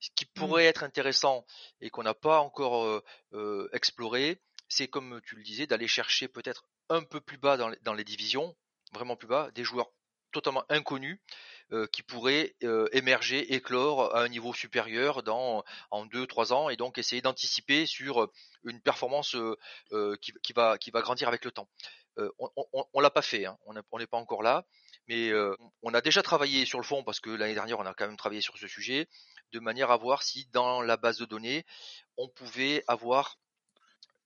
Ce 0.01 0.09
qui 0.15 0.25
mmh. 0.25 0.39
pourrait 0.39 0.65
être 0.65 0.83
intéressant 0.83 1.45
et 1.81 1.89
qu'on 1.89 2.03
n'a 2.03 2.13
pas 2.13 2.39
encore 2.39 3.03
exploré, 3.73 4.41
c'est 4.69 4.87
comme 4.87 5.19
tu 5.25 5.35
le 5.35 5.43
disais, 5.43 5.67
d'aller 5.67 5.87
chercher 5.87 6.27
peut-être 6.27 6.63
un 6.89 7.03
peu 7.03 7.19
plus 7.19 7.37
bas 7.37 7.57
dans 7.57 7.93
les, 7.93 8.03
divisions, 8.03 8.55
vraiment 8.93 9.15
plus 9.15 9.27
bas, 9.27 9.51
des 9.51 9.63
joueurs 9.63 9.91
totalement 10.31 10.63
inconnus 10.69 11.19
euh, 11.71 11.87
qui 11.87 12.03
pourraient 12.03 12.55
euh, 12.63 12.87
émerger, 12.91 13.53
éclore 13.53 14.15
à 14.15 14.21
un 14.21 14.29
niveau 14.29 14.53
supérieur 14.53 15.23
dans 15.23 15.63
en 15.89 16.05
deux 16.05 16.27
trois 16.27 16.53
ans 16.53 16.69
et 16.69 16.77
donc 16.77 16.99
essayer 16.99 17.21
d'anticiper 17.21 17.87
sur 17.87 18.29
une 18.63 18.79
performance 18.79 19.35
euh, 19.35 20.15
qui, 20.21 20.53
va 20.53 20.77
qui 20.77 20.91
va 20.91 21.01
grandir 21.01 21.27
avec 21.27 21.45
le 21.45 21.51
temps. 21.51 21.67
on, 22.17 22.49
on, 22.93 22.99
l'a 22.99 23.09
pas 23.09 23.21
fait, 23.21 23.45
hein. 23.45 23.57
on 23.65 23.73
n'est 23.73 24.07
pas 24.07 24.17
encore 24.17 24.43
là, 24.43 24.65
mais 25.07 25.31
on 25.81 25.93
a 25.93 26.01
déjà 26.01 26.21
travaillé 26.21 26.65
sur 26.65 26.79
le 26.79 26.85
fond 26.85 27.03
parce 27.03 27.19
que 27.19 27.29
l'année 27.29 27.53
dernière 27.53 27.79
on 27.79 27.85
a 27.85 27.93
quand 27.93 28.07
même 28.07 28.17
travaillé 28.17 28.41
sur 28.41 28.57
ce 28.57 28.67
sujet 28.67 29.07
de 29.51 29.59
manière 29.59 29.89
à 29.89 29.97
voir 29.97 30.21
si 30.21 30.47
dans 30.51 30.81
la 30.81 30.97
base 30.97 31.17
de 31.17 31.25
données 31.25 31.65
on 32.17 32.27
pouvait 32.27 32.83
avoir 32.87 33.37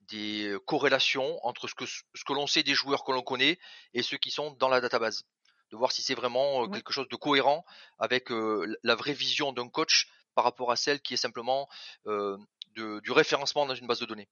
des 0.09 0.55
corrélations 0.65 1.39
entre 1.45 1.67
ce 1.67 1.75
que, 1.75 1.85
ce 1.85 2.23
que 2.25 2.33
l'on 2.33 2.47
sait 2.47 2.63
des 2.63 2.73
joueurs 2.73 3.03
que 3.03 3.11
l'on 3.11 3.21
connaît 3.21 3.59
et 3.93 4.03
ceux 4.03 4.17
qui 4.17 4.31
sont 4.31 4.51
dans 4.51 4.69
la 4.69 4.81
database. 4.81 5.25
De 5.71 5.77
voir 5.77 5.91
si 5.91 6.01
c'est 6.03 6.13
vraiment 6.13 6.69
quelque 6.69 6.93
chose 6.93 7.07
de 7.09 7.15
cohérent 7.15 7.65
avec 7.97 8.29
la 8.29 8.95
vraie 8.95 9.13
vision 9.13 9.53
d'un 9.53 9.69
coach 9.69 10.07
par 10.35 10.43
rapport 10.43 10.71
à 10.71 10.75
celle 10.75 11.01
qui 11.01 11.15
est 11.15 11.17
simplement 11.17 11.67
de, 12.05 12.37
du 12.75 13.11
référencement 13.11 13.65
dans 13.65 13.73
une 13.73 13.87
base 13.87 13.99
de 13.99 14.05
données. 14.05 14.29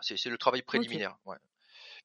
c'est, 0.00 0.24
le 0.26 0.38
travail 0.38 0.62
préliminaire. 0.62 1.16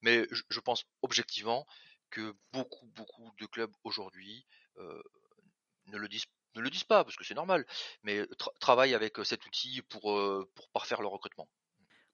Mais 0.02 0.26
je, 0.32 0.60
pense 0.60 0.86
objectivement 1.04 1.68
que 2.10 2.34
beaucoup, 2.54 2.88
beaucoup 2.96 3.32
de 3.40 3.46
clubs 3.46 3.72
aujourd'hui 3.84 4.48
ne 4.78 5.98
le 5.98 6.08
disent 6.08 6.26
ne 6.56 6.62
le 6.62 6.70
disent 6.70 6.84
pas 6.84 7.04
parce 7.04 7.16
que 7.16 7.24
c'est 7.24 7.34
normal, 7.34 7.66
mais 8.04 8.26
travaillent 8.60 8.96
avec 8.96 9.18
cet 9.24 9.46
outil 9.46 9.82
pour, 9.84 10.20
pour 10.56 10.70
parfaire 10.70 11.02
leur 11.02 11.12
recrutement. 11.12 11.48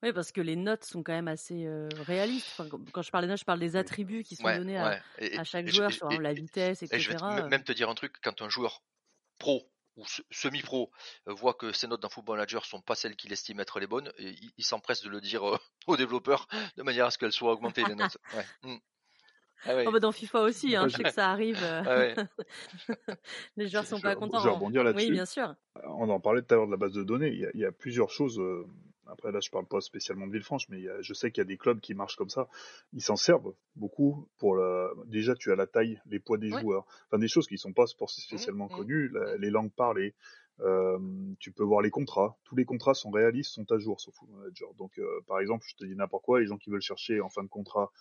Oui, 0.07 0.13
parce 0.13 0.31
que 0.31 0.41
les 0.41 0.55
notes 0.55 0.85
sont 0.85 1.03
quand 1.03 1.13
même 1.13 1.27
assez 1.27 1.67
réalistes. 2.05 2.61
quand 2.93 3.01
je 3.01 3.11
parle 3.11 3.25
des 3.25 3.29
notes, 3.29 3.39
je 3.39 3.45
parle 3.45 3.59
des 3.59 3.75
attributs 3.75 4.23
qui 4.23 4.35
sont 4.35 4.43
donnés 4.43 4.77
à, 4.77 5.43
chaque 5.43 5.67
joueur, 5.67 5.91
sur 5.91 6.09
la 6.09 6.33
vitesse, 6.33 6.83
etc. 6.83 6.99
je 6.99 7.41
vais 7.41 7.49
même 7.49 7.63
te 7.63 7.71
dire 7.71 7.89
un 7.89 7.95
truc, 7.95 8.15
quand 8.23 8.41
un 8.41 8.49
joueur 8.49 8.81
pro 9.37 9.69
ou 9.97 10.05
semi-pro 10.31 10.91
voit 11.25 11.55
que 11.55 11.71
ses 11.73 11.87
notes 11.87 12.01
d'un 12.01 12.09
football 12.09 12.37
manager 12.37 12.65
sont 12.65 12.81
pas 12.81 12.95
celles 12.95 13.15
qu'il 13.15 13.33
estime 13.33 13.59
être 13.59 13.79
les 13.79 13.87
bonnes, 13.87 14.11
il, 14.19 14.63
s'empresse 14.63 15.01
de 15.03 15.09
le 15.09 15.19
dire 15.19 15.43
aux 15.87 15.97
développeurs 15.97 16.47
de 16.77 16.83
manière 16.83 17.07
à 17.07 17.11
ce 17.11 17.17
qu'elles 17.17 17.31
soient 17.31 17.51
augmentées 17.51 17.83
les 17.83 17.95
notes. 17.95 18.17
Mmh. 18.63 18.77
Ah 19.65 19.71
oh, 19.87 19.91
bah, 19.91 19.99
dans 19.99 20.11
FIFA 20.11 20.41
aussi, 20.41 20.75
hein, 20.75 20.87
je 20.87 20.95
sais 20.95 21.03
que 21.03 21.11
ça 21.11 21.31
arrive. 21.31 21.57
Ah 21.63 22.13
les 23.57 23.67
joueurs 23.67 23.87
sont 23.87 23.99
pas 23.99 24.15
contents. 24.15 24.37
Je 24.39 24.43
vais 24.43 24.53
rebondir 24.53 24.83
là-dessus. 24.83 25.07
Oui, 25.07 25.11
bien 25.11 25.25
sûr. 25.25 25.55
On 25.83 26.07
en 26.09 26.19
parlait 26.19 26.43
tout 26.43 26.53
à 26.53 26.57
l'heure 26.57 26.67
de 26.67 26.71
la 26.71 26.77
base 26.77 26.93
de 26.93 27.03
données. 27.03 27.29
Il 27.29 27.39
y 27.39 27.45
a, 27.45 27.49
il 27.55 27.59
y 27.61 27.65
a 27.65 27.71
plusieurs 27.71 28.11
choses 28.11 28.39
après, 29.09 29.31
là, 29.31 29.39
je 29.39 29.49
parle 29.49 29.65
pas 29.65 29.81
spécialement 29.81 30.27
de 30.27 30.31
Villefranche, 30.31 30.67
mais 30.69 30.83
je 31.01 31.13
sais 31.13 31.31
qu'il 31.31 31.41
y 31.41 31.45
a 31.45 31.47
des 31.47 31.57
clubs 31.57 31.79
qui 31.79 31.93
marchent 31.93 32.15
comme 32.15 32.29
ça. 32.29 32.47
Ils 32.93 33.01
s'en 33.01 33.15
servent 33.15 33.53
beaucoup 33.75 34.27
pour 34.37 34.55
la... 34.55 34.89
déjà, 35.05 35.35
tu 35.35 35.51
as 35.51 35.55
la 35.55 35.67
taille, 35.67 36.01
les 36.05 36.19
poids 36.19 36.37
des 36.37 36.49
joueurs, 36.49 36.85
enfin 37.07 37.19
des 37.19 37.27
choses 37.27 37.47
qui 37.47 37.57
sont 37.57 37.73
pas 37.73 37.85
mmh, 37.85 38.07
spécialement 38.07 38.65
mmh, 38.65 38.75
connues, 38.75 39.09
mmh. 39.09 39.35
les 39.39 39.49
langues 39.49 39.71
parlées. 39.71 40.13
Euh, 40.61 40.97
tu 41.39 41.51
peux 41.51 41.63
voir 41.63 41.81
les 41.81 41.91
contrats. 41.91 42.37
Tous 42.43 42.55
les 42.55 42.65
contrats 42.65 42.95
sont 42.95 43.11
réalistes, 43.11 43.51
sont 43.51 43.71
à 43.71 43.77
jour 43.77 43.99
sur 44.01 44.13
Football 44.13 44.39
Manager. 44.39 44.73
Donc, 44.75 44.97
euh, 44.97 45.21
par 45.27 45.39
exemple, 45.39 45.65
je 45.67 45.75
te 45.75 45.85
dis 45.85 45.95
n'importe 45.95 46.23
quoi, 46.23 46.39
les 46.39 46.47
gens 46.47 46.57
qui 46.57 46.69
veulent 46.69 46.81
chercher 46.81 47.21
en 47.21 47.29
fin 47.29 47.43
de 47.43 47.47
contrat, 47.47 47.91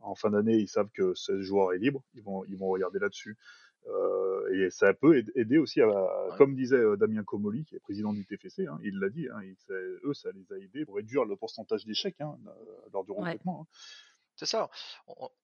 en 0.00 0.14
fin 0.14 0.30
d'année, 0.30 0.56
ils 0.56 0.68
savent 0.68 0.90
que 0.94 1.12
ce 1.14 1.40
joueur 1.42 1.72
est 1.72 1.78
libre, 1.78 2.04
ils 2.14 2.22
vont, 2.22 2.44
ils 2.44 2.56
vont 2.56 2.68
regarder 2.68 3.00
là-dessus. 3.00 3.36
Euh, 3.86 4.66
et 4.66 4.70
ça 4.70 4.92
peut 4.92 5.22
aider 5.34 5.58
aussi 5.58 5.80
à, 5.80 5.90
comme 6.36 6.54
disait 6.54 6.76
euh, 6.76 6.96
Damien 6.96 7.24
Comoli, 7.24 7.64
qui 7.64 7.76
est 7.76 7.80
président 7.80 8.12
du 8.12 8.26
TFC, 8.26 8.66
hein, 8.66 8.78
il 8.82 8.98
l'a 8.98 9.08
dit, 9.08 9.28
hein, 9.28 9.40
eux, 10.04 10.14
ça 10.14 10.30
les 10.32 10.52
a 10.52 10.58
aidés 10.58 10.84
pour 10.84 10.96
réduire 10.96 11.24
le 11.24 11.36
pourcentage 11.36 11.84
d'échecs 11.84 12.20
hein, 12.20 12.36
euh, 12.46 12.50
lors 12.92 13.04
du 13.04 13.12
recrutement. 13.12 13.66
C'est 14.36 14.46
ça. 14.46 14.70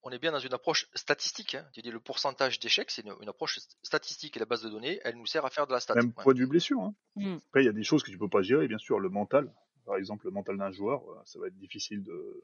On, 0.04 0.10
est 0.10 0.20
bien 0.20 0.30
dans 0.30 0.38
une 0.38 0.54
approche 0.54 0.88
statistique. 0.94 1.56
Tu 1.72 1.82
dis 1.82 1.90
le 1.90 1.98
pourcentage 1.98 2.60
d'échecs, 2.60 2.92
c'est 2.92 3.02
une, 3.02 3.28
approche 3.28 3.58
statistique 3.82 4.36
et 4.36 4.40
la 4.40 4.46
base 4.46 4.62
de 4.62 4.68
données, 4.68 5.00
elle 5.02 5.16
nous 5.16 5.26
sert 5.26 5.44
à 5.44 5.50
faire 5.50 5.66
de 5.66 5.72
la 5.72 5.80
statistique. 5.80 6.16
Même 6.16 6.22
point 6.22 6.32
du 6.32 6.46
blessure. 6.46 6.92
Mmh. 7.16 7.38
Après, 7.48 7.62
il 7.62 7.66
y 7.66 7.68
a 7.68 7.72
des 7.72 7.82
choses 7.82 8.04
que 8.04 8.12
tu 8.12 8.18
peux 8.18 8.28
pas 8.28 8.42
gérer, 8.42 8.68
bien 8.68 8.78
sûr, 8.78 9.00
le 9.00 9.08
mental. 9.08 9.52
Par 9.84 9.96
exemple, 9.96 10.26
le 10.26 10.30
mental 10.30 10.58
d'un 10.58 10.70
joueur, 10.70 11.02
ça 11.24 11.40
va 11.40 11.48
être 11.48 11.58
difficile 11.58 12.04
de. 12.04 12.42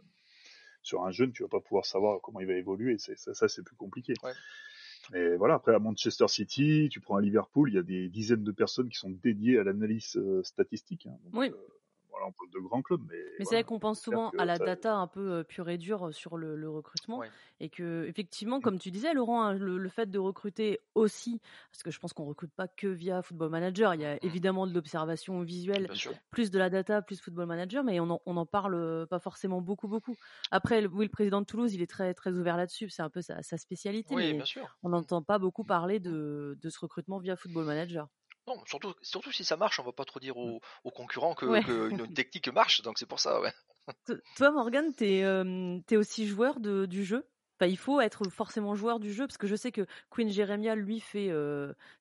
Sur 0.83 1.05
un 1.05 1.13
jeune, 1.13 1.31
tu 1.31 1.43
vas 1.43 1.49
pas 1.49 1.61
pouvoir 1.61 1.85
savoir 1.85 2.21
comment 2.21 2.41
il 2.41 2.47
va 2.47 2.55
évoluer. 2.55 2.99
Ça, 2.99 3.15
ça 3.15 3.49
c'est 3.49 3.63
plus 3.63 3.77
compliqué. 3.77 4.15
Mais 5.13 5.37
voilà, 5.37 5.55
après 5.55 5.75
à 5.75 5.79
Manchester 5.79 6.29
City, 6.29 6.89
tu 6.91 7.01
prends 7.01 7.17
à 7.17 7.21
Liverpool, 7.21 7.71
il 7.71 7.75
y 7.75 7.79
a 7.79 7.83
des 7.83 8.09
dizaines 8.09 8.45
de 8.45 8.53
personnes 8.53 8.89
qui 8.89 8.99
sont 8.99 9.11
dédiées 9.11 9.59
à 9.59 9.65
l'analyse 9.65 10.17
euh, 10.17 10.43
statistique. 10.43 11.07
Hein. 11.07 11.17
oui. 11.33 11.53
Euh, 12.21 12.27
on 12.27 12.33
parle 12.33 12.51
de 12.51 12.59
grands 12.59 12.83
clubs, 12.83 13.03
mais. 13.09 13.19
Mais 13.39 13.45
c'est 13.45 13.55
vrai 13.57 13.65
qu'on 13.65 13.79
pense 13.79 14.01
souvent 14.01 14.31
à 14.39 14.45
la 14.45 14.59
data 14.59 14.95
un 14.95 15.07
peu 15.07 15.45
pure 15.45 15.69
et 15.69 15.79
dure 15.79 16.15
sur 16.15 16.37
le, 16.37 16.71
recrutement. 16.71 17.23
Et 17.63 17.69
que, 17.69 18.07
effectivement, 18.07 18.59
mmh. 18.59 18.63
comme 18.63 18.79
tu 18.79 18.91
disais, 18.91 19.13
Laurent, 19.13 19.43
hein, 19.43 19.55
le, 19.55 19.89
fait 19.89 20.11
de 20.11 20.19
recruter 20.19 20.81
aussi, 20.95 21.41
parce 21.71 21.83
que 21.83 21.91
je 21.91 21.99
pense 21.99 22.13
qu'on 22.13 22.25
recrute 22.25 22.53
pas 22.53 22.69
que 22.69 22.87
via 22.87 23.23
Football 23.23 23.51
Manager, 23.51 23.95
il 23.95 24.01
y 24.01 24.05
a 24.05 24.15
mmh. 24.15 24.21
évidemment 24.23 24.67
de 24.67 24.73
l'observation 24.73 25.43
visuelle, 25.43 25.91
plus 26.31 26.51
de 26.51 26.59
la 26.59 26.71
data, 26.71 27.03
plus 27.03 27.21
Football 27.21 27.47
Manager, 27.47 27.85
mais 27.85 28.01
on 28.01 28.07
n'en 28.07 28.21
on 28.27 28.37
en 28.37 28.47
parle 28.47 29.07
pas 29.09 29.19
forcément 29.19 29.61
beaucoup, 29.61 29.89
beaucoup. 29.89 30.17
Après, 30.51 30.87
oui, 30.87 31.07
le 31.07 31.11
président 31.11 31.41
de 31.41 31.47
Toulouse, 31.47 31.75
il 31.75 31.83
est 31.83 31.91
très, 31.91 32.15
très 32.15 32.33
ouvert 32.33 32.57
là-dessus, 32.57 32.89
c'est 32.89 33.03
un 33.03 33.11
peu 33.11 33.21
sa, 33.21 33.43
spécialité. 33.43 34.15
mais 34.15 34.39
On 34.83 34.91
n'entend 34.91 35.23
pas 35.23 35.39
beaucoup 35.39 35.65
parler 35.65 36.01
de, 36.01 36.57
de 36.61 36.69
ce 36.71 36.79
recrutement 36.79 37.19
via 37.19 37.37
Football 37.37 37.67
Manager. 37.67 38.09
Non, 38.51 38.63
surtout, 38.67 38.95
surtout 39.01 39.31
si 39.31 39.45
ça 39.45 39.57
marche, 39.57 39.79
on 39.79 39.85
va 39.85 39.93
pas 39.93 40.05
trop 40.05 40.19
dire 40.19 40.37
aux, 40.37 40.61
concurrents 40.93 41.35
qu'une 41.35 41.63
que 41.63 42.13
technique 42.15 42.49
marche, 42.49 42.83
donc 42.83 42.99
c'est 42.99 43.07
pour 43.07 43.21
ça, 43.21 43.41
ouais. 43.41 43.53
Toi, 44.37 44.51
Morgan, 44.51 44.93
tu 44.97 45.05
es, 45.05 45.21
es, 45.21 45.97
aussi 45.97 46.27
joueur 46.27 46.59
de, 46.59 46.87
du 46.87 47.05
jeu? 47.05 47.25
Il 47.61 47.77
faut 47.77 48.01
être 48.01 48.29
forcément 48.31 48.75
joueur 48.75 49.01
du 49.01 49.13
jeu 49.13 49.27
parce 49.27 49.37
que 49.37 49.47
je 49.47 49.55
sais 49.55 49.71
que 49.71 49.87
Queen 50.09 50.31
Jeremiah 50.31 50.75
lui 50.75 50.99
fait 50.99 51.31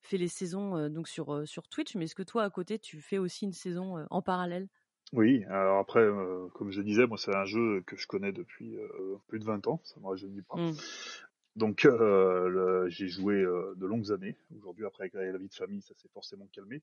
fait 0.00 0.16
les 0.16 0.28
saisons 0.28 0.88
donc 0.88 1.06
sur 1.06 1.46
sur 1.46 1.68
Twitch, 1.68 1.96
mais 1.96 2.06
est-ce 2.06 2.14
que 2.14 2.22
toi 2.22 2.44
à 2.44 2.50
côté 2.50 2.78
tu 2.78 3.02
fais 3.02 3.18
aussi 3.18 3.44
une 3.44 3.52
saison 3.52 4.06
en 4.08 4.22
parallèle? 4.22 4.68
Oui, 5.12 5.44
alors 5.50 5.78
après, 5.78 6.06
comme 6.54 6.70
je 6.70 6.80
disais, 6.80 7.06
moi 7.06 7.18
c'est 7.18 7.36
un 7.36 7.44
jeu 7.44 7.82
que 7.86 7.94
je 7.94 8.06
connais 8.06 8.32
depuis 8.32 8.78
plus 9.28 9.38
de 9.38 9.44
20 9.44 9.66
ans, 9.66 9.82
ça 9.84 10.00
me 10.00 10.06
rajeunit 10.06 10.40
pas. 10.40 10.56
Mmh. 10.56 10.72
Donc 11.60 11.86
j'ai 12.88 13.08
joué 13.08 13.42
de 13.42 13.86
longues 13.86 14.10
années. 14.12 14.36
Aujourd'hui, 14.56 14.86
après 14.86 15.04
avec 15.04 15.14
la 15.14 15.38
vie 15.38 15.48
de 15.48 15.54
famille, 15.54 15.82
ça 15.82 15.94
s'est 15.94 16.08
forcément 16.08 16.48
calmé. 16.52 16.82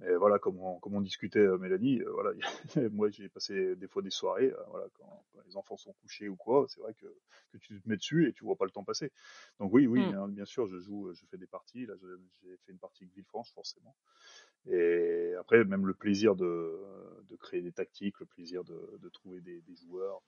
Mais 0.00 0.14
voilà, 0.16 0.38
comme 0.38 0.60
on, 0.60 0.78
comme 0.80 0.94
on 0.94 1.00
discutait, 1.00 1.38
euh, 1.38 1.58
Mélanie, 1.58 2.00
euh, 2.00 2.10
voilà, 2.10 2.32
moi 2.92 3.10
j'ai 3.10 3.28
passé 3.28 3.76
des 3.76 3.86
fois 3.86 4.02
des 4.02 4.10
soirées, 4.10 4.50
euh, 4.50 4.64
voilà, 4.70 4.86
quand, 4.94 5.24
les 5.46 5.56
enfants 5.56 5.76
sont 5.76 5.92
couchés 5.92 6.28
ou 6.28 6.36
quoi, 6.36 6.66
c'est 6.68 6.80
vrai 6.80 6.94
que, 6.94 7.06
que, 7.52 7.58
tu 7.58 7.80
te 7.80 7.88
mets 7.88 7.96
dessus 7.96 8.28
et 8.28 8.32
tu 8.32 8.44
vois 8.44 8.56
pas 8.56 8.64
le 8.64 8.72
temps 8.72 8.82
passer. 8.82 9.12
Donc 9.60 9.72
oui, 9.72 9.86
oui, 9.86 10.00
mmh. 10.00 10.32
bien, 10.32 10.44
sûr, 10.44 10.66
je 10.66 10.78
joue, 10.78 11.12
je 11.12 11.24
fais 11.26 11.36
des 11.36 11.46
parties. 11.46 11.86
Là, 11.86 11.94
j'ai 12.00 12.56
fait 12.66 12.72
une 12.72 12.78
partie 12.78 13.04
avec 13.04 13.14
Villefranche, 13.14 13.52
forcément. 13.52 13.94
Et 14.66 15.34
après, 15.38 15.62
même 15.64 15.86
le 15.86 15.94
plaisir 15.94 16.34
de, 16.34 16.80
de 17.28 17.36
créer 17.36 17.60
des 17.60 17.72
tactiques, 17.72 18.18
le 18.20 18.26
plaisir 18.26 18.64
de, 18.64 18.98
de 19.00 19.08
trouver 19.10 19.40
des, 19.40 19.60
des 19.60 19.76
joueurs. 19.76 20.22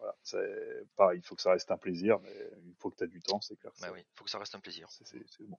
Voilà, 0.00 0.16
c'est 0.22 0.86
pareil, 0.96 1.18
il 1.18 1.26
faut 1.26 1.36
que 1.36 1.42
ça 1.42 1.52
reste 1.52 1.70
un 1.70 1.76
plaisir, 1.76 2.18
mais 2.20 2.34
il 2.64 2.74
faut 2.78 2.90
que 2.90 2.96
tu 2.96 3.04
as 3.04 3.06
du 3.06 3.20
temps, 3.20 3.40
c'est 3.40 3.56
clair. 3.56 3.72
Bah 3.80 3.88
oui, 3.92 4.00
il 4.00 4.16
faut 4.16 4.24
que 4.24 4.30
ça 4.30 4.38
reste 4.38 4.54
un 4.54 4.60
plaisir. 4.60 4.88
C'est 4.90 5.22
bon. 5.40 5.58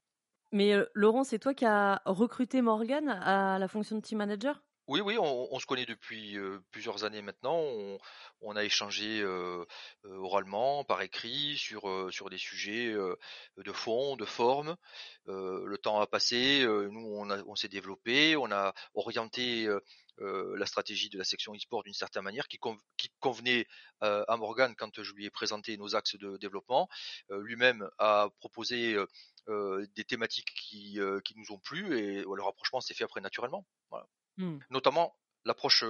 Mais 0.50 0.74
Laurent, 0.94 1.24
c'est 1.24 1.38
toi 1.38 1.54
qui 1.54 1.64
as 1.64 2.02
recruté 2.04 2.60
Morgan 2.60 3.08
à 3.08 3.58
la 3.58 3.68
fonction 3.68 3.96
de 3.96 4.02
team 4.02 4.18
manager? 4.18 4.62
Oui, 4.88 5.00
oui, 5.00 5.16
on, 5.16 5.58
se 5.60 5.64
connaît 5.64 5.86
depuis 5.86 6.36
plusieurs 6.72 7.04
années 7.04 7.22
maintenant. 7.22 7.62
On, 8.40 8.56
a 8.56 8.64
échangé 8.64 9.24
oralement, 10.04 10.82
par 10.82 11.00
écrit, 11.02 11.56
sur, 11.56 12.12
sur 12.12 12.28
des 12.28 12.36
sujets 12.36 12.92
de 12.92 13.72
fond, 13.72 14.16
de 14.16 14.24
forme. 14.24 14.76
le 15.26 15.76
temps 15.76 16.00
a 16.00 16.06
passé, 16.08 16.66
nous 16.66 17.14
on, 17.16 17.30
on 17.30 17.54
s'est 17.54 17.68
développé, 17.68 18.36
on 18.36 18.50
a 18.50 18.74
orienté 18.94 19.68
la 20.18 20.66
stratégie 20.66 21.08
de 21.08 21.18
la 21.18 21.24
section 21.24 21.54
e-sport 21.54 21.82
d'une 21.82 21.94
certaine 21.94 22.22
manière 22.22 22.46
qui, 22.48 22.58
qui 22.96 23.10
convenait 23.20 23.66
à 24.00 24.36
Morgan 24.36 24.74
quand 24.76 25.02
je 25.02 25.12
lui 25.14 25.24
ai 25.26 25.30
présenté 25.30 25.76
nos 25.76 25.96
axes 25.96 26.16
de 26.16 26.36
développement. 26.36 26.88
Lui-même 27.30 27.88
a 27.98 28.28
proposé 28.38 28.96
des 29.48 30.04
thématiques 30.04 30.52
qui, 30.54 30.98
qui 31.24 31.34
nous 31.36 31.52
ont 31.52 31.58
plu 31.58 31.98
et 31.98 32.22
le 32.22 32.42
rapprochement 32.42 32.80
s'est 32.80 32.94
fait 32.94 33.04
après 33.04 33.20
naturellement. 33.20 33.66
Mmh. 34.36 34.58
Notamment 34.70 35.16
l'approche 35.44 35.84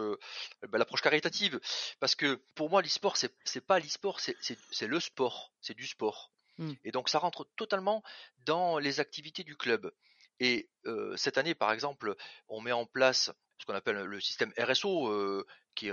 bah, 0.69 0.79
l'approche 0.79 1.03
caritative 1.03 1.61
parce 2.01 2.15
que 2.15 2.43
pour 2.55 2.71
moi 2.71 2.83
l'e-sport 2.83 3.17
c'est 3.17 3.61
pas 3.61 3.79
l'e-sport 3.79 4.21
c'est 4.21 4.37
c'est 4.41 4.87
le 4.87 4.99
sport 4.99 5.53
c'est 5.61 5.75
du 5.75 5.87
sport 5.87 6.33
mmh. 6.59 6.73
et 6.85 6.91
donc 6.91 7.09
ça 7.09 7.19
rentre 7.19 7.47
totalement 7.57 8.03
dans 8.47 8.79
les 8.79 9.01
activités 9.01 9.45
du 9.45 9.57
club 9.57 9.93
et 10.40 10.68
cette 11.16 11.38
année 11.38 11.55
par 11.55 11.73
exemple 11.73 12.14
on 12.49 12.61
met 12.61 12.73
en 12.73 12.87
place 12.87 13.31
ce 13.59 13.66
qu'on 13.66 13.75
appelle 13.75 14.03
le 14.03 14.21
système 14.21 14.53
RSO 14.59 15.45
qui 15.75 15.88
est 15.88 15.92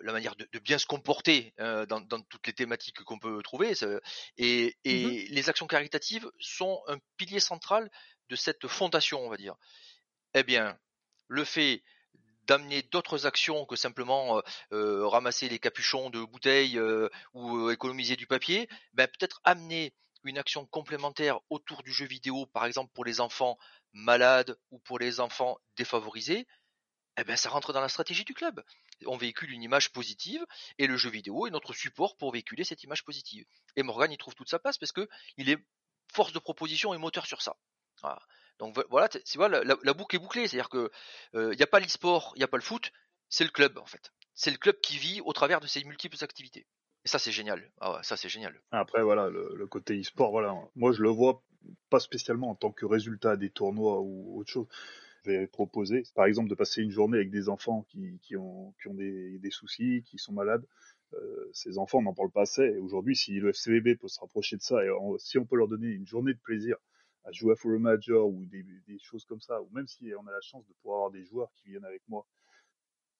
la 0.00 0.12
manière 0.12 0.34
de, 0.36 0.58
bien 0.58 0.78
se 0.78 0.86
comporter 0.86 1.54
dans, 1.58 2.22
toutes 2.28 2.46
les 2.46 2.52
thématiques 2.52 3.02
qu'on 3.04 3.18
peut 3.18 3.42
trouver. 3.42 3.72
Et, 4.38 4.76
et 4.84 5.04
mmh 5.04 5.32
les 5.32 5.48
actions 5.48 5.66
caritatives 5.66 6.30
sont 6.40 6.82
un 6.88 6.98
pilier 7.16 7.40
central 7.40 7.90
de 8.28 8.36
cette 8.36 8.66
fondation, 8.66 9.20
on 9.24 9.28
va 9.28 9.36
dire. 9.36 9.54
Eh 10.34 10.42
bien, 10.42 10.78
le 11.28 11.44
fait 11.44 11.82
d'amener 12.44 12.82
d'autres 12.82 13.26
actions 13.26 13.66
que 13.66 13.76
simplement 13.76 14.42
ramasser 14.70 15.48
les 15.48 15.58
capuchons 15.58 16.10
de 16.10 16.24
bouteilles 16.24 16.80
ou 17.34 17.70
économiser 17.70 18.16
du 18.16 18.26
papier, 18.26 18.68
ben 18.94 19.06
peut-être 19.06 19.40
amener 19.44 19.94
une 20.24 20.38
action 20.38 20.66
complémentaire 20.66 21.40
autour 21.50 21.82
du 21.82 21.92
jeu 21.92 22.06
vidéo, 22.06 22.46
par 22.46 22.64
exemple 22.64 22.92
pour 22.94 23.04
les 23.04 23.20
enfants 23.20 23.58
malades 23.92 24.56
ou 24.70 24.78
pour 24.78 24.98
les 24.98 25.20
enfants 25.20 25.58
défavorisés, 25.76 26.46
eh 27.18 27.24
ben 27.24 27.36
ça 27.36 27.50
rentre 27.50 27.72
dans 27.72 27.80
la 27.80 27.88
stratégie 27.88 28.24
du 28.24 28.34
club. 28.34 28.62
On 29.06 29.16
véhicule 29.16 29.50
une 29.50 29.62
image 29.62 29.90
positive 29.92 30.44
et 30.78 30.86
le 30.86 30.96
jeu 30.96 31.10
vidéo 31.10 31.46
est 31.46 31.50
notre 31.50 31.74
support 31.74 32.16
pour 32.16 32.32
véhiculer 32.32 32.64
cette 32.64 32.82
image 32.84 33.04
positive. 33.04 33.44
Et 33.76 33.82
Morgan 33.82 34.10
y 34.10 34.18
trouve 34.18 34.34
toute 34.34 34.48
sa 34.48 34.58
place 34.58 34.78
parce 34.78 34.92
que 34.92 35.08
il 35.36 35.50
est 35.50 35.58
force 36.12 36.32
de 36.32 36.38
proposition 36.38 36.94
et 36.94 36.98
moteur 36.98 37.26
sur 37.26 37.42
ça. 37.42 37.56
Donc 38.58 38.78
voilà, 38.90 39.08
tu 39.08 39.38
vois, 39.38 39.48
la, 39.48 39.94
boucle 39.94 40.16
est 40.16 40.18
bouclée, 40.18 40.46
c'est-à-dire 40.48 40.68
que 40.68 40.90
il 41.32 41.38
euh, 41.38 41.54
n'y 41.54 41.62
a 41.62 41.66
pas 41.66 41.80
l'e-sport, 41.80 42.32
il 42.36 42.38
n'y 42.38 42.44
a 42.44 42.48
pas 42.48 42.56
le 42.56 42.62
foot, 42.62 42.92
c'est 43.28 43.44
le 43.44 43.50
club 43.50 43.78
en 43.78 43.86
fait. 43.86 44.12
C'est 44.34 44.50
le 44.50 44.56
club 44.56 44.80
qui 44.80 44.98
vit 44.98 45.20
au 45.20 45.32
travers 45.32 45.60
de 45.60 45.66
ses 45.66 45.84
multiples 45.84 46.22
activités. 46.22 46.66
Et 47.04 47.08
ça 47.08 47.18
c'est 47.18 47.32
génial. 47.32 47.62
Ah 47.80 48.00
ça 48.02 48.16
c'est 48.16 48.28
génial. 48.28 48.54
Après 48.70 49.02
voilà, 49.02 49.28
le, 49.28 49.66
côté 49.66 49.98
e-sport, 50.00 50.30
voilà, 50.30 50.56
moi 50.76 50.92
je 50.92 51.02
le 51.02 51.08
vois 51.08 51.42
pas 51.90 52.00
spécialement 52.00 52.50
en 52.50 52.54
tant 52.54 52.72
que 52.72 52.86
résultat 52.86 53.36
des 53.36 53.50
tournois 53.50 54.00
ou 54.00 54.38
autre 54.40 54.50
chose. 54.50 54.66
Je 55.24 55.30
vais 55.30 55.46
proposer, 55.46 56.02
par 56.16 56.26
exemple, 56.26 56.48
de 56.48 56.54
passer 56.56 56.82
une 56.82 56.90
journée 56.90 57.16
avec 57.16 57.30
des 57.30 57.48
enfants 57.48 57.86
qui, 57.88 58.36
ont, 58.36 58.74
des, 58.86 59.50
soucis, 59.50 60.02
qui 60.04 60.18
sont 60.18 60.32
malades. 60.32 60.66
Euh, 61.14 61.50
ces 61.52 61.78
enfants 61.78 62.02
n'en 62.02 62.12
parlent 62.12 62.32
pas 62.32 62.42
assez. 62.42 62.76
Aujourd'hui, 62.78 63.14
si 63.14 63.34
le 63.34 63.50
FCVB 63.52 63.98
peut 64.00 64.08
se 64.08 64.18
rapprocher 64.18 64.56
de 64.56 64.62
ça 64.62 64.84
et 64.84 64.88
si 65.18 65.38
on 65.38 65.44
peut 65.44 65.56
leur 65.56 65.68
donner 65.68 65.88
une 65.88 66.06
journée 66.06 66.34
de 66.34 66.40
plaisir 66.40 66.76
à 67.24 67.30
jouer 67.30 67.52
à 67.52 67.56
Full 67.56 67.78
Major 67.78 68.28
ou 68.28 68.44
des, 68.46 68.64
choses 68.98 69.24
comme 69.26 69.40
ça, 69.40 69.62
ou 69.62 69.68
même 69.72 69.86
si 69.86 70.10
on 70.18 70.26
a 70.26 70.32
la 70.32 70.40
chance 70.40 70.66
de 70.66 70.72
pouvoir 70.82 70.98
avoir 70.98 71.10
des 71.12 71.24
joueurs 71.24 71.52
qui 71.54 71.68
viennent 71.68 71.84
avec 71.84 72.02
moi 72.08 72.26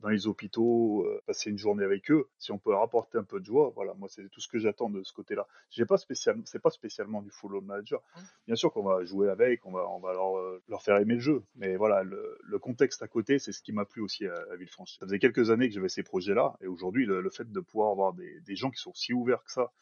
dans 0.02 0.08
les 0.08 0.26
hôpitaux, 0.26 1.04
euh, 1.06 1.22
passer 1.26 1.50
une 1.50 1.58
journée 1.58 1.84
avec 1.84 2.10
eux, 2.10 2.28
si 2.38 2.50
on 2.52 2.58
peut 2.58 2.70
leur 2.70 2.82
apporter 2.82 3.18
un 3.18 3.22
peu 3.22 3.38
de 3.40 3.44
joie, 3.44 3.72
voilà, 3.74 3.94
moi 3.94 4.08
c'est 4.08 4.28
tout 4.28 4.40
ce 4.40 4.48
que 4.48 4.58
j'attends 4.58 4.90
de 4.90 5.02
ce 5.04 5.12
côté-là. 5.12 5.46
J'ai 5.70 5.86
pas 5.86 5.96
spécialement, 5.96 6.42
c'est 6.44 6.60
pas 6.60 6.70
spécialement 6.70 7.22
du 7.22 7.30
full 7.30 7.60
manager. 7.62 8.02
Bien 8.46 8.56
sûr 8.56 8.72
qu'on 8.72 8.82
va 8.82 9.04
jouer 9.04 9.30
avec, 9.30 9.64
on 9.64 9.70
va, 9.70 9.88
on 9.88 10.00
va 10.00 10.12
leur, 10.12 10.36
euh, 10.36 10.60
leur 10.68 10.82
faire 10.82 10.96
aimer 10.96 11.14
le 11.14 11.20
jeu, 11.20 11.44
mais 11.54 11.76
voilà, 11.76 12.02
le, 12.02 12.38
le 12.42 12.58
contexte 12.58 13.02
à 13.02 13.08
côté, 13.08 13.38
c'est 13.38 13.52
ce 13.52 13.62
qui 13.62 13.72
m'a 13.72 13.84
plu 13.84 14.02
aussi 14.02 14.26
à, 14.26 14.34
à, 14.52 14.56
Villefranche. 14.56 14.98
Ça 14.98 15.06
faisait 15.06 15.20
quelques 15.20 15.50
années 15.50 15.68
que 15.68 15.74
j'avais 15.74 15.88
ces 15.88 16.02
projets-là, 16.02 16.56
et 16.60 16.66
aujourd'hui, 16.66 17.06
le, 17.06 17.20
le, 17.20 17.30
fait 17.30 17.50
de 17.50 17.60
pouvoir 17.60 17.92
avoir 17.92 18.12
des, 18.12 18.40
des 18.40 18.56
gens 18.56 18.70
qui 18.70 18.80
sont 18.80 18.92
si 18.94 19.12
ouverts 19.12 19.44
que 19.44 19.52
ça 19.52 19.72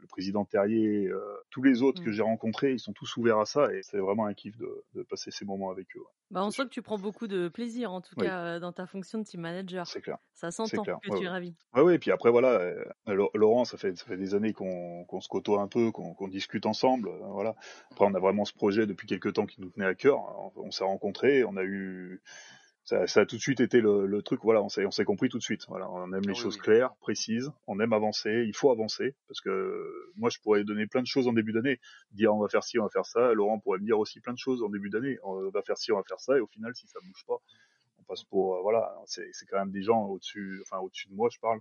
le 0.00 0.06
président 0.06 0.44
Terrier, 0.44 1.06
euh, 1.06 1.20
tous 1.50 1.62
les 1.62 1.82
autres 1.82 2.02
que 2.02 2.10
mm. 2.10 2.12
j'ai 2.12 2.22
rencontrés, 2.22 2.72
ils 2.72 2.80
sont 2.80 2.92
tous 2.92 3.16
ouverts 3.16 3.38
à 3.38 3.46
ça 3.46 3.72
et 3.72 3.82
c'est 3.82 3.98
vraiment 3.98 4.26
un 4.26 4.34
kiff 4.34 4.56
de, 4.58 5.02
passer 5.08 5.30
ces 5.30 5.44
moments 5.44 5.70
avec 5.70 5.96
eux. 5.96 6.02
Bah, 6.30 6.44
on 6.44 6.50
sent 6.50 6.64
que 6.64 6.70
tu 6.70 6.82
prends 6.82 6.98
beaucoup 6.98 7.26
de 7.26 7.48
plaisir 7.48 7.92
en 7.92 8.00
tout 8.00 8.14
cas 8.16 8.44
euh, 8.44 8.60
dans 8.60 8.72
ta 8.72 8.86
fonction 8.86 9.18
de 9.18 9.24
team 9.24 9.40
manager. 9.40 9.86
C'est 9.86 10.00
clair. 10.00 10.18
Ça 10.32 10.50
s'entend 10.50 10.82
que 10.98 11.16
tu 11.16 11.24
es 11.24 11.28
ravi. 11.28 11.54
Oui, 11.74 11.82
ouais, 11.82 11.94
et 11.96 11.98
puis 11.98 12.10
après 12.10 12.30
voilà, 12.30 12.72
Laurent, 13.06 13.64
ça 13.64 13.76
fait, 13.76 13.96
ça 13.96 14.04
fait 14.04 14.16
des 14.16 14.34
années 14.34 14.52
qu'on 14.52 15.20
se 15.20 15.28
côtoie 15.28 15.60
un 15.60 15.68
peu, 15.68 15.90
qu'on 15.90 16.28
discute 16.28 16.66
ensemble. 16.66 17.10
voilà. 17.30 17.54
Après, 17.90 18.06
on 18.06 18.14
a 18.14 18.20
vraiment 18.20 18.44
ce 18.44 18.52
projet 18.52 18.86
depuis 18.86 19.06
quelques 19.06 19.34
temps 19.34 19.46
qui 19.46 19.60
nous 19.60 19.70
tenait 19.70 19.86
à 19.86 19.94
cœur. 19.94 20.18
On, 20.56 20.66
on 20.66 20.70
s'est 20.70 20.84
rencontrés, 20.84 21.44
on 21.44 21.56
a 21.56 21.64
eu 21.64 22.22
ça, 22.84 23.06
ça, 23.06 23.20
a 23.20 23.26
tout 23.26 23.36
de 23.36 23.40
suite 23.40 23.60
été 23.60 23.80
le, 23.80 24.06
le 24.06 24.22
truc. 24.22 24.40
Voilà, 24.42 24.62
on 24.62 24.68
s'est, 24.68 24.84
on 24.84 24.90
s'est 24.90 25.06
compris 25.06 25.30
tout 25.30 25.38
de 25.38 25.42
suite. 25.42 25.64
Voilà, 25.68 25.90
on 25.90 26.12
aime 26.12 26.26
les 26.26 26.34
choses 26.34 26.58
claires, 26.58 26.94
précises. 26.96 27.50
On 27.66 27.80
aime 27.80 27.94
avancer. 27.94 28.44
Il 28.46 28.54
faut 28.54 28.70
avancer 28.70 29.16
parce 29.26 29.40
que 29.40 30.12
moi, 30.16 30.28
je 30.28 30.38
pourrais 30.40 30.64
donner 30.64 30.86
plein 30.86 31.00
de 31.00 31.06
choses 31.06 31.26
en 31.26 31.32
début 31.32 31.52
d'année, 31.52 31.80
dire 32.12 32.34
on 32.34 32.40
va 32.40 32.48
faire 32.48 32.62
ci, 32.62 32.78
on 32.78 32.82
va 32.82 32.90
faire 32.90 33.06
ça. 33.06 33.32
Laurent 33.32 33.58
pourrait 33.58 33.78
me 33.78 33.86
dire 33.86 33.98
aussi 33.98 34.20
plein 34.20 34.34
de 34.34 34.38
choses 34.38 34.62
en 34.62 34.68
début 34.68 34.90
d'année. 34.90 35.16
On 35.22 35.48
va 35.48 35.62
faire 35.62 35.78
ci, 35.78 35.92
on 35.92 35.96
va 35.96 36.04
faire 36.06 36.20
ça. 36.20 36.36
Et 36.36 36.40
au 36.40 36.46
final, 36.46 36.74
si 36.74 36.86
ça 36.86 36.98
bouge 37.02 37.24
pas, 37.26 37.36
on 37.98 38.02
passe 38.04 38.24
pour 38.24 38.56
euh, 38.56 38.60
voilà. 38.60 38.94
C'est, 39.06 39.30
c'est 39.32 39.46
quand 39.46 39.58
même 39.58 39.72
des 39.72 39.82
gens 39.82 40.04
au-dessus, 40.04 40.60
enfin 40.62 40.78
au-dessus 40.82 41.08
de 41.08 41.14
moi, 41.14 41.30
je 41.32 41.38
parle 41.40 41.60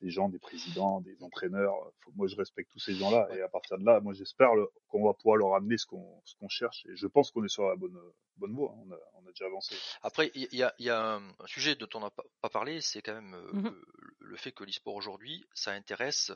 des 0.00 0.10
gens, 0.10 0.28
des 0.28 0.38
présidents, 0.38 1.00
des 1.00 1.22
entraîneurs. 1.22 1.74
moi, 2.14 2.26
je 2.26 2.36
respecte 2.36 2.70
tous 2.72 2.78
ces 2.78 2.94
gens-là. 2.94 3.28
Et 3.34 3.42
à 3.42 3.48
partir 3.48 3.78
de 3.78 3.84
là, 3.84 4.00
moi, 4.00 4.12
j'espère 4.14 4.50
qu'on 4.88 5.04
va 5.04 5.14
pouvoir 5.14 5.36
leur 5.36 5.54
amener 5.54 5.76
ce 5.76 5.86
qu'on 5.86 6.48
cherche. 6.48 6.86
Et 6.86 6.96
je 6.96 7.06
pense 7.06 7.30
qu'on 7.30 7.44
est 7.44 7.48
sur 7.48 7.68
la 7.68 7.76
bonne 7.76 7.98
bonne 8.36 8.54
voie. 8.54 8.74
On 8.78 8.90
a, 8.90 8.96
on 9.14 9.26
a 9.26 9.30
déjà 9.30 9.46
avancé. 9.46 9.76
Après, 10.02 10.30
il 10.34 10.48
y 10.52 10.62
a, 10.62 10.74
y 10.78 10.88
a, 10.88 11.16
un 11.16 11.46
sujet 11.46 11.74
dont 11.74 11.88
on 11.94 12.00
n'a 12.00 12.10
pas 12.10 12.48
parlé, 12.48 12.80
c'est 12.80 13.02
quand 13.02 13.14
même 13.14 13.34
euh, 13.34 13.52
mmh 13.52 13.74
le, 14.20 14.36
fait 14.36 14.52
que 14.52 14.62
l'e-sport 14.64 14.94
aujourd'hui, 14.94 15.44
ça 15.54 15.72
intéresse 15.72 16.32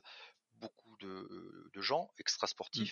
beaucoup 0.61 0.97
de, 1.01 1.71
de 1.73 1.81
gens 1.81 2.11
mmh. 2.19 2.83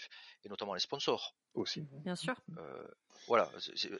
et 0.44 0.48
notamment 0.48 0.74
les 0.74 0.80
sponsors 0.80 1.34
aussi 1.54 1.86
bien 2.04 2.16
sûr 2.16 2.34
euh, 2.58 2.86
voilà 3.26 3.50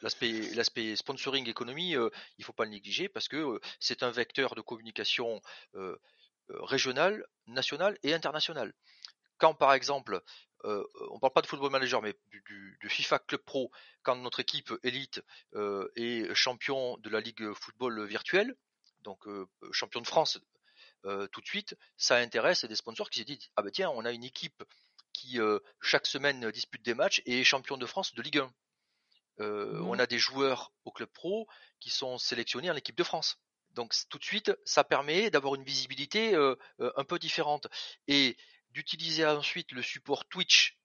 l'aspect 0.02 0.52
l'aspect 0.54 0.96
sponsoring 0.96 1.48
économie 1.48 1.96
euh, 1.96 2.10
il 2.38 2.44
faut 2.44 2.52
pas 2.52 2.64
le 2.64 2.70
négliger 2.70 3.08
parce 3.08 3.28
que 3.28 3.36
euh, 3.36 3.60
c'est 3.78 4.02
un 4.02 4.10
vecteur 4.10 4.54
de 4.54 4.60
communication 4.60 5.40
euh, 6.50 6.52
euh, 6.52 6.64
régional, 6.64 7.24
national 7.46 7.98
et 8.02 8.14
international. 8.14 8.72
Quand 9.38 9.54
par 9.54 9.72
exemple, 9.72 10.22
euh, 10.64 10.84
on 11.10 11.18
parle 11.18 11.32
pas 11.32 11.42
de 11.42 11.46
football 11.46 11.70
manager, 11.70 12.02
mais 12.02 12.14
du, 12.30 12.88
FIFA 12.88 13.18
Club 13.20 13.42
Pro, 13.42 13.70
quand 14.02 14.16
notre 14.16 14.40
équipe 14.40 14.72
élite 14.82 15.22
euh, 15.54 15.90
est 15.96 16.32
champion 16.34 16.96
de 16.98 17.10
la 17.10 17.20
ligue 17.20 17.52
football 17.54 18.04
virtuelle, 18.06 18.54
donc 19.00 19.24
champion 19.72 20.00
de 20.00 20.06
France 20.06 20.38
tout 21.32 21.40
de 21.40 21.46
suite, 21.46 21.76
ça 21.96 22.16
intéresse 22.18 22.64
des 22.64 22.76
sponsors 22.76 23.10
qui 23.10 23.18
se 23.18 23.24
disent 23.24 23.50
ah 23.56 23.62
ben 23.62 23.72
tiens, 23.72 23.90
on 23.90 24.04
a 24.04 24.12
une 24.12 24.22
équipe 24.22 24.62
qui 25.12 25.40
chaque 25.80 26.06
semaine 26.06 26.48
dispute 26.52 26.82
des 26.82 26.94
matchs 26.94 27.22
et 27.26 27.40
est 27.40 27.44
champion 27.44 27.76
de 27.76 27.86
France 27.86 28.14
de 28.14 28.22
Ligue 28.22 28.38
1. 28.38 28.44
Mmh. 29.44 29.88
On 29.88 29.98
a 29.98 30.06
des 30.06 30.18
joueurs 30.18 30.72
au 30.84 30.92
club 30.92 31.08
pro 31.08 31.48
qui 31.80 31.90
sont 31.90 32.18
sélectionnés 32.18 32.70
en 32.70 32.76
équipe 32.76 32.96
de 32.96 33.02
France. 33.02 33.36
Donc 33.74 33.94
tout 34.08 34.18
de 34.18 34.24
suite, 34.24 34.52
ça 34.64 34.84
permet 34.84 35.30
d'avoir 35.30 35.54
une 35.54 35.64
visibilité 35.64 36.34
euh, 36.34 36.56
un 36.78 37.04
peu 37.04 37.18
différente. 37.18 37.66
Et 38.06 38.36
d'utiliser 38.70 39.26
ensuite 39.26 39.72
le 39.72 39.82
support 39.82 40.24
Twitch 40.26 40.78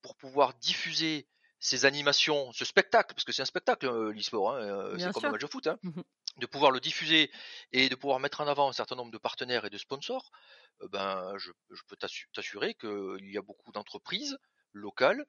pour 0.00 0.16
pouvoir 0.16 0.54
diffuser 0.54 1.28
ces 1.60 1.84
animations, 1.84 2.52
ce 2.52 2.64
spectacle, 2.64 3.14
parce 3.14 3.24
que 3.24 3.32
c'est 3.32 3.42
un 3.42 3.46
spectacle 3.46 3.86
euh, 3.86 4.12
l'e-sport, 4.12 4.56
hein, 4.56 4.94
c'est 4.98 5.12
comme 5.12 5.24
un 5.26 5.32
match 5.32 5.42
de 5.42 5.46
foot, 5.46 5.66
hein, 5.66 5.78
mmh 5.82 6.02
de 6.36 6.46
pouvoir 6.46 6.70
le 6.70 6.78
diffuser 6.78 7.32
et 7.72 7.88
de 7.88 7.96
pouvoir 7.96 8.20
mettre 8.20 8.40
en 8.40 8.46
avant 8.46 8.68
un 8.68 8.72
certain 8.72 8.94
nombre 8.94 9.10
de 9.10 9.18
partenaires 9.18 9.64
et 9.64 9.70
de 9.70 9.76
sponsors, 9.76 10.30
euh, 10.82 10.88
ben 10.88 11.36
je, 11.36 11.50
peux 11.88 11.96
t'assurer 11.96 12.74
qu'il 12.74 13.28
y 13.28 13.36
a 13.36 13.42
beaucoup 13.42 13.72
d'entreprises 13.72 14.38
locales 14.72 15.26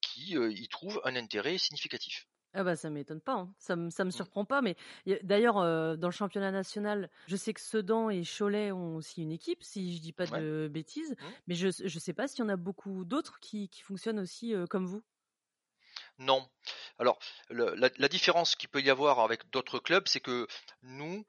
qui 0.00 0.36
y 0.36 0.68
trouvent 0.68 1.00
un 1.02 1.16
intérêt 1.16 1.58
significatif. 1.58 2.28
Ah 2.54 2.64
bah 2.64 2.76
ça 2.76 2.88
m'étonne 2.88 3.20
pas, 3.20 3.34
hein. 3.34 3.54
ça, 3.58 3.76
me, 3.76 3.84
me 3.84 4.04
mmh. 4.04 4.10
surprend 4.10 4.44
pas. 4.44 4.62
Mais 4.62 4.76
d'ailleurs, 5.22 5.56
dans 5.98 6.08
le 6.08 6.12
championnat 6.12 6.50
national, 6.50 7.10
je 7.26 7.36
sais 7.36 7.52
que 7.52 7.60
Sedan 7.60 8.08
et 8.08 8.22
Cholet 8.24 8.72
ont 8.72 8.96
aussi 8.96 9.22
une 9.22 9.32
équipe, 9.32 9.62
si 9.62 9.96
je 9.96 10.00
dis 10.00 10.12
pas 10.12 10.26
de 10.26 10.68
bêtises. 10.72 11.10
Mmh. 11.12 11.24
Mais 11.46 11.54
je 11.54 11.66
ne 11.66 12.00
sais 12.00 12.14
pas 12.14 12.26
s'il 12.26 12.40
y 12.40 12.42
en 12.42 12.48
a 12.48 12.56
beaucoup 12.56 13.04
d'autres 13.04 13.38
qui, 13.40 13.68
qui, 13.68 13.82
fonctionnent 13.82 14.18
aussi 14.18 14.54
comme 14.70 14.86
vous. 14.86 15.02
Non. 16.18 16.48
Alors, 16.98 17.18
la, 17.50 18.08
différence 18.08 18.56
qu'il 18.56 18.68
peut 18.70 18.80
y 18.80 18.90
avoir 18.90 19.20
avec 19.20 19.48
d'autres 19.50 19.78
clubs, 19.78 20.08
c'est 20.08 20.20
que 20.20 20.48
nous, 20.82 21.26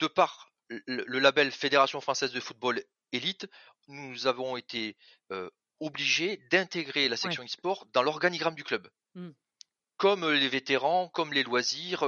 de 0.00 0.06
par 0.06 0.52
le, 0.68 1.18
label 1.18 1.50
Fédération 1.50 2.00
française 2.00 2.32
de 2.32 2.40
football 2.40 2.82
élite, 3.12 3.48
nous 3.88 4.26
avons 4.26 4.56
été 4.58 4.96
obligés 5.80 6.36
d'intégrer 6.50 7.08
la 7.08 7.16
section 7.16 7.44
e-sport 7.44 7.86
dans 7.92 8.02
l'organigramme 8.02 8.54
du 8.54 8.64
club. 8.64 8.88
Mmh. 9.14 9.30
Comme 9.98 10.30
les 10.30 10.48
vétérans, 10.48 11.08
comme 11.08 11.32
les 11.32 11.42
loisirs, 11.42 12.04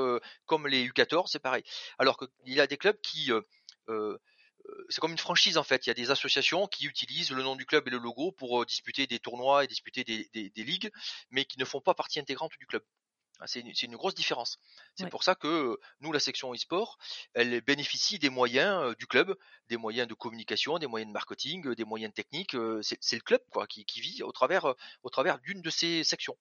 comme 0.47 0.67
les 0.67 0.89
U14, 0.89 1.27
c'est 1.27 1.39
pareil. 1.39 1.65
Alors 1.99 2.17
qu'il 2.17 2.55
y 2.55 2.61
a 2.61 2.67
des 2.67 2.79
clubs 2.79 3.01
qui 3.03 3.31
c'est 4.89 5.01
comme 5.01 5.13
une 5.13 5.19
franchise 5.19 5.59
en 5.59 5.63
fait. 5.63 5.87
Il 5.87 5.91
y 5.91 5.93
a 5.93 5.95
des 5.95 6.11
associations 6.11 6.67
qui 6.67 6.87
utilisent 6.87 7.31
le 7.31 7.43
nom 7.43 7.57
du 7.57 7.67
club 7.67 7.87
et 7.89 7.91
le 7.91 7.99
logo 7.99 8.33
pour 8.33 8.65
disputer 8.67 9.07
des 9.07 9.19
tournois 9.19 9.65
et 9.65 9.67
disputer 9.67 10.05
des, 10.05 10.51
ligues, 10.57 10.91
mais 11.31 11.45
qui 11.45 11.59
ne 11.59 11.65
font 11.65 11.81
pas 11.81 11.95
partie 11.95 12.21
intégrante 12.21 12.53
du 12.59 12.67
club. 12.67 12.83
Ah, 13.43 13.47
c'est 13.47 13.61
une, 13.61 13.97
grosse 13.97 14.15
différence. 14.15 14.59
C'est 14.97 15.09
pour 15.09 15.23
ça 15.23 15.35
que 15.35 15.79
nous, 16.01 16.13
la 16.13 16.21
section 16.21 16.53
e-sport, 16.53 16.99
elle 17.33 17.63
bénéficie 17.63 18.19
des 18.19 18.29
moyens 18.29 18.95
du 18.99 19.07
club, 19.07 19.35
des 19.69 19.79
moyens 19.79 20.07
de 20.07 20.13
communication, 20.13 20.79
des 20.79 20.87
moyens 20.87 21.09
de 21.09 21.15
marketing, 21.15 21.75
des 21.75 21.85
moyens 21.85 22.13
techniques. 22.13 22.55
c'est 22.83 23.17
le 23.17 23.23
club 23.23 23.41
quoi, 23.51 23.67
qui, 23.67 23.85
vit 23.97 24.23
au 24.23 24.33
travers, 24.33 24.75
au 25.03 25.09
travers 25.09 25.39
d'une 25.39 25.63
de 25.63 25.71
ces 25.71 26.05
sections. 26.05 26.37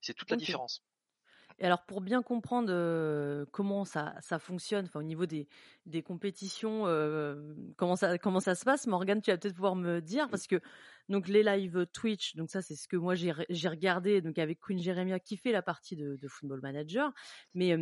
C'est 0.00 0.14
toute 0.14 0.30
la 0.30 0.36
différence. 0.36 0.82
Et 1.60 1.66
alors 1.66 1.84
pour 1.84 2.00
bien 2.00 2.22
comprendre 2.22 3.44
comment 3.52 3.84
ça, 3.84 4.14
ça 4.22 4.38
fonctionne, 4.38 4.86
enfin 4.86 5.00
au 5.00 5.04
niveau 5.04 5.26
des, 5.26 5.46
des 5.84 6.02
compétitions, 6.02 6.84
comment 7.76 7.96
ça 7.96 8.16
comment 8.16 8.40
ça 8.40 8.54
se 8.54 8.64
passe, 8.64 8.86
Morgane, 8.86 9.20
tu 9.20 9.30
vas 9.30 9.36
peut-être 9.36 9.54
pouvoir 9.54 9.76
me 9.76 10.00
dire 10.00 10.30
parce 10.30 10.46
que 10.46 10.60
donc 11.10 11.28
les 11.28 11.42
lives 11.42 11.86
Twitch, 11.92 12.34
donc 12.36 12.50
ça 12.50 12.62
c'est 12.62 12.76
ce 12.76 12.88
que 12.88 12.96
moi 12.96 13.14
j'ai 13.14 13.32
regardé 13.68 14.22
donc 14.22 14.38
avec 14.38 14.58
Queen 14.58 14.78
Jeremia 14.78 15.20
qui 15.20 15.36
fait 15.36 15.52
la 15.52 15.60
partie 15.60 15.96
de, 15.96 16.16
Football 16.28 16.62
Manager, 16.62 17.12
mais 17.52 17.76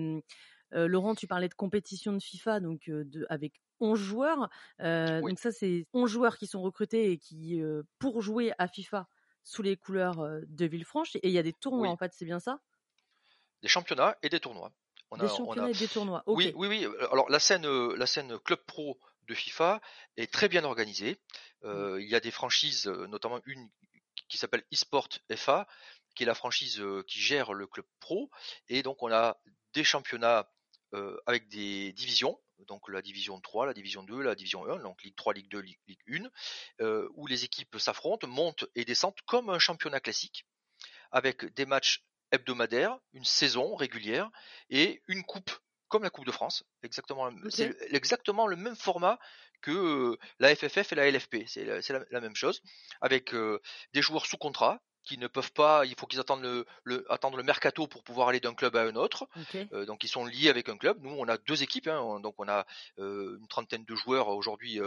Laurent, 0.72 1.14
tu 1.14 1.28
parlais 1.28 1.48
de 1.48 1.54
compétition 1.54 2.12
de 2.12 2.18
FIFA, 2.20 2.58
donc 2.58 2.90
de, 2.90 3.26
avec 3.30 3.62
11 3.80 3.98
joueurs. 3.98 4.50
Donc 4.80 5.38
ça, 5.38 5.52
c'est 5.52 5.86
11 5.92 6.10
joueurs 6.10 6.36
qui 6.36 6.46
sont 6.46 6.62
recrutés 6.62 7.12
et 7.12 7.18
qui, 7.18 7.62
pour 8.00 8.22
jouer 8.22 8.52
à 8.58 8.66
FIFA 8.66 9.06
sous 9.48 9.62
les 9.62 9.76
couleurs 9.76 10.18
de 10.46 10.66
Villefranche. 10.66 11.16
Et 11.16 11.28
il 11.28 11.30
y 11.30 11.38
a 11.38 11.42
des 11.42 11.54
tournois, 11.54 11.88
en 11.88 11.96
fait, 11.96 12.12
c'est 12.14 12.26
bien 12.26 12.38
ça? 12.38 12.60
Des 13.62 13.68
championnats 13.68 14.16
et 14.22 14.28
des 14.28 14.40
tournois. 14.40 14.72
des 15.18 15.26
championnats 15.26 15.70
et 15.70 15.72
des 15.72 15.88
tournois. 15.88 16.22
Oui, 16.26 16.52
oui, 16.54 16.68
oui. 16.68 16.86
Alors 17.10 17.30
la 17.30 17.38
scène, 17.40 17.66
la 17.66 18.06
scène 18.06 18.38
club 18.40 18.60
pro 18.66 18.98
de 19.26 19.34
FIFA 19.34 19.80
est 20.18 20.30
très 20.30 20.48
bien 20.48 20.64
organisée. 20.64 21.18
Mmh. 21.62 21.96
il 21.98 22.08
y 22.08 22.14
a 22.14 22.20
des 22.20 22.30
franchises, 22.30 22.86
notamment 22.86 23.40
une 23.46 23.68
qui 24.28 24.36
s'appelle 24.36 24.64
eSport 24.70 25.08
FA, 25.34 25.66
qui 26.14 26.24
est 26.24 26.26
la 26.26 26.34
franchise 26.34 26.82
qui 27.06 27.18
gère 27.18 27.54
le 27.54 27.66
club 27.66 27.86
pro. 28.00 28.30
Et 28.68 28.82
donc 28.82 29.02
on 29.02 29.10
a 29.10 29.38
des 29.72 29.82
championnats 29.82 30.52
avec 31.26 31.48
des 31.48 31.92
divisions, 31.94 32.38
donc 32.66 32.88
la 32.88 33.02
division 33.02 33.40
3, 33.40 33.66
la 33.66 33.74
division 33.74 34.02
2, 34.02 34.22
la 34.22 34.34
division 34.34 34.68
1, 34.68 34.78
donc 34.80 35.02
Ligue 35.02 35.16
3, 35.16 35.34
Ligue 35.34 35.48
2, 35.48 35.60
Ligue, 35.60 35.78
1, 36.80 37.06
où 37.14 37.26
les 37.26 37.44
équipes 37.44 37.78
s'affrontent, 37.78 38.26
montent 38.26 38.66
et 38.74 38.84
descendent 38.84 39.20
comme 39.26 39.50
un 39.50 39.58
championnat 39.58 40.00
classique, 40.00 40.46
avec 41.10 41.44
des 41.54 41.66
matchs 41.66 42.04
hebdomadaire, 42.30 42.98
une 43.12 43.24
saison 43.24 43.74
régulière 43.74 44.30
et 44.70 45.02
une 45.06 45.24
coupe 45.24 45.50
comme 45.88 46.02
la 46.02 46.10
Coupe 46.10 46.26
de 46.26 46.32
France, 46.32 46.64
exactement, 46.82 47.30
c'est 47.48 47.74
exactement 47.94 48.46
le 48.46 48.56
même 48.56 48.76
format 48.76 49.18
que 49.62 49.70
euh, 49.70 50.18
la 50.38 50.54
FFF 50.54 50.92
et 50.92 50.94
la 50.94 51.10
LFP, 51.10 51.44
c'est 51.46 51.64
la, 51.64 52.20
même 52.20 52.36
chose, 52.36 52.62
avec 53.00 53.34
euh, 53.34 53.60
des 53.94 54.02
joueurs 54.02 54.26
sous 54.26 54.36
contrat 54.36 54.80
qui 55.08 55.18
ne 55.18 55.26
peuvent 55.26 55.52
pas, 55.52 55.84
il 55.86 55.94
faut 55.96 56.06
qu'ils 56.06 56.20
attendent 56.20 56.64
le, 56.84 57.12
attendre 57.12 57.36
le 57.36 57.42
mercato 57.42 57.86
pour 57.86 58.02
pouvoir 58.04 58.28
aller 58.28 58.40
d'un 58.40 58.54
club 58.54 58.76
à 58.76 58.82
un 58.82 58.94
autre, 58.94 59.28
euh, 59.72 59.84
donc 59.86 60.04
ils 60.04 60.08
sont 60.08 60.24
liés 60.24 60.50
avec 60.50 60.68
un 60.68 60.76
club. 60.76 60.98
Nous, 61.00 61.10
on 61.10 61.28
a 61.28 61.38
deux 61.38 61.62
équipes, 61.62 61.88
hein, 61.88 62.20
donc 62.20 62.34
on 62.38 62.48
a 62.48 62.66
une 62.98 63.48
trentaine 63.48 63.84
de 63.84 63.94
joueurs 63.94 64.28
aujourd'hui 64.28 64.80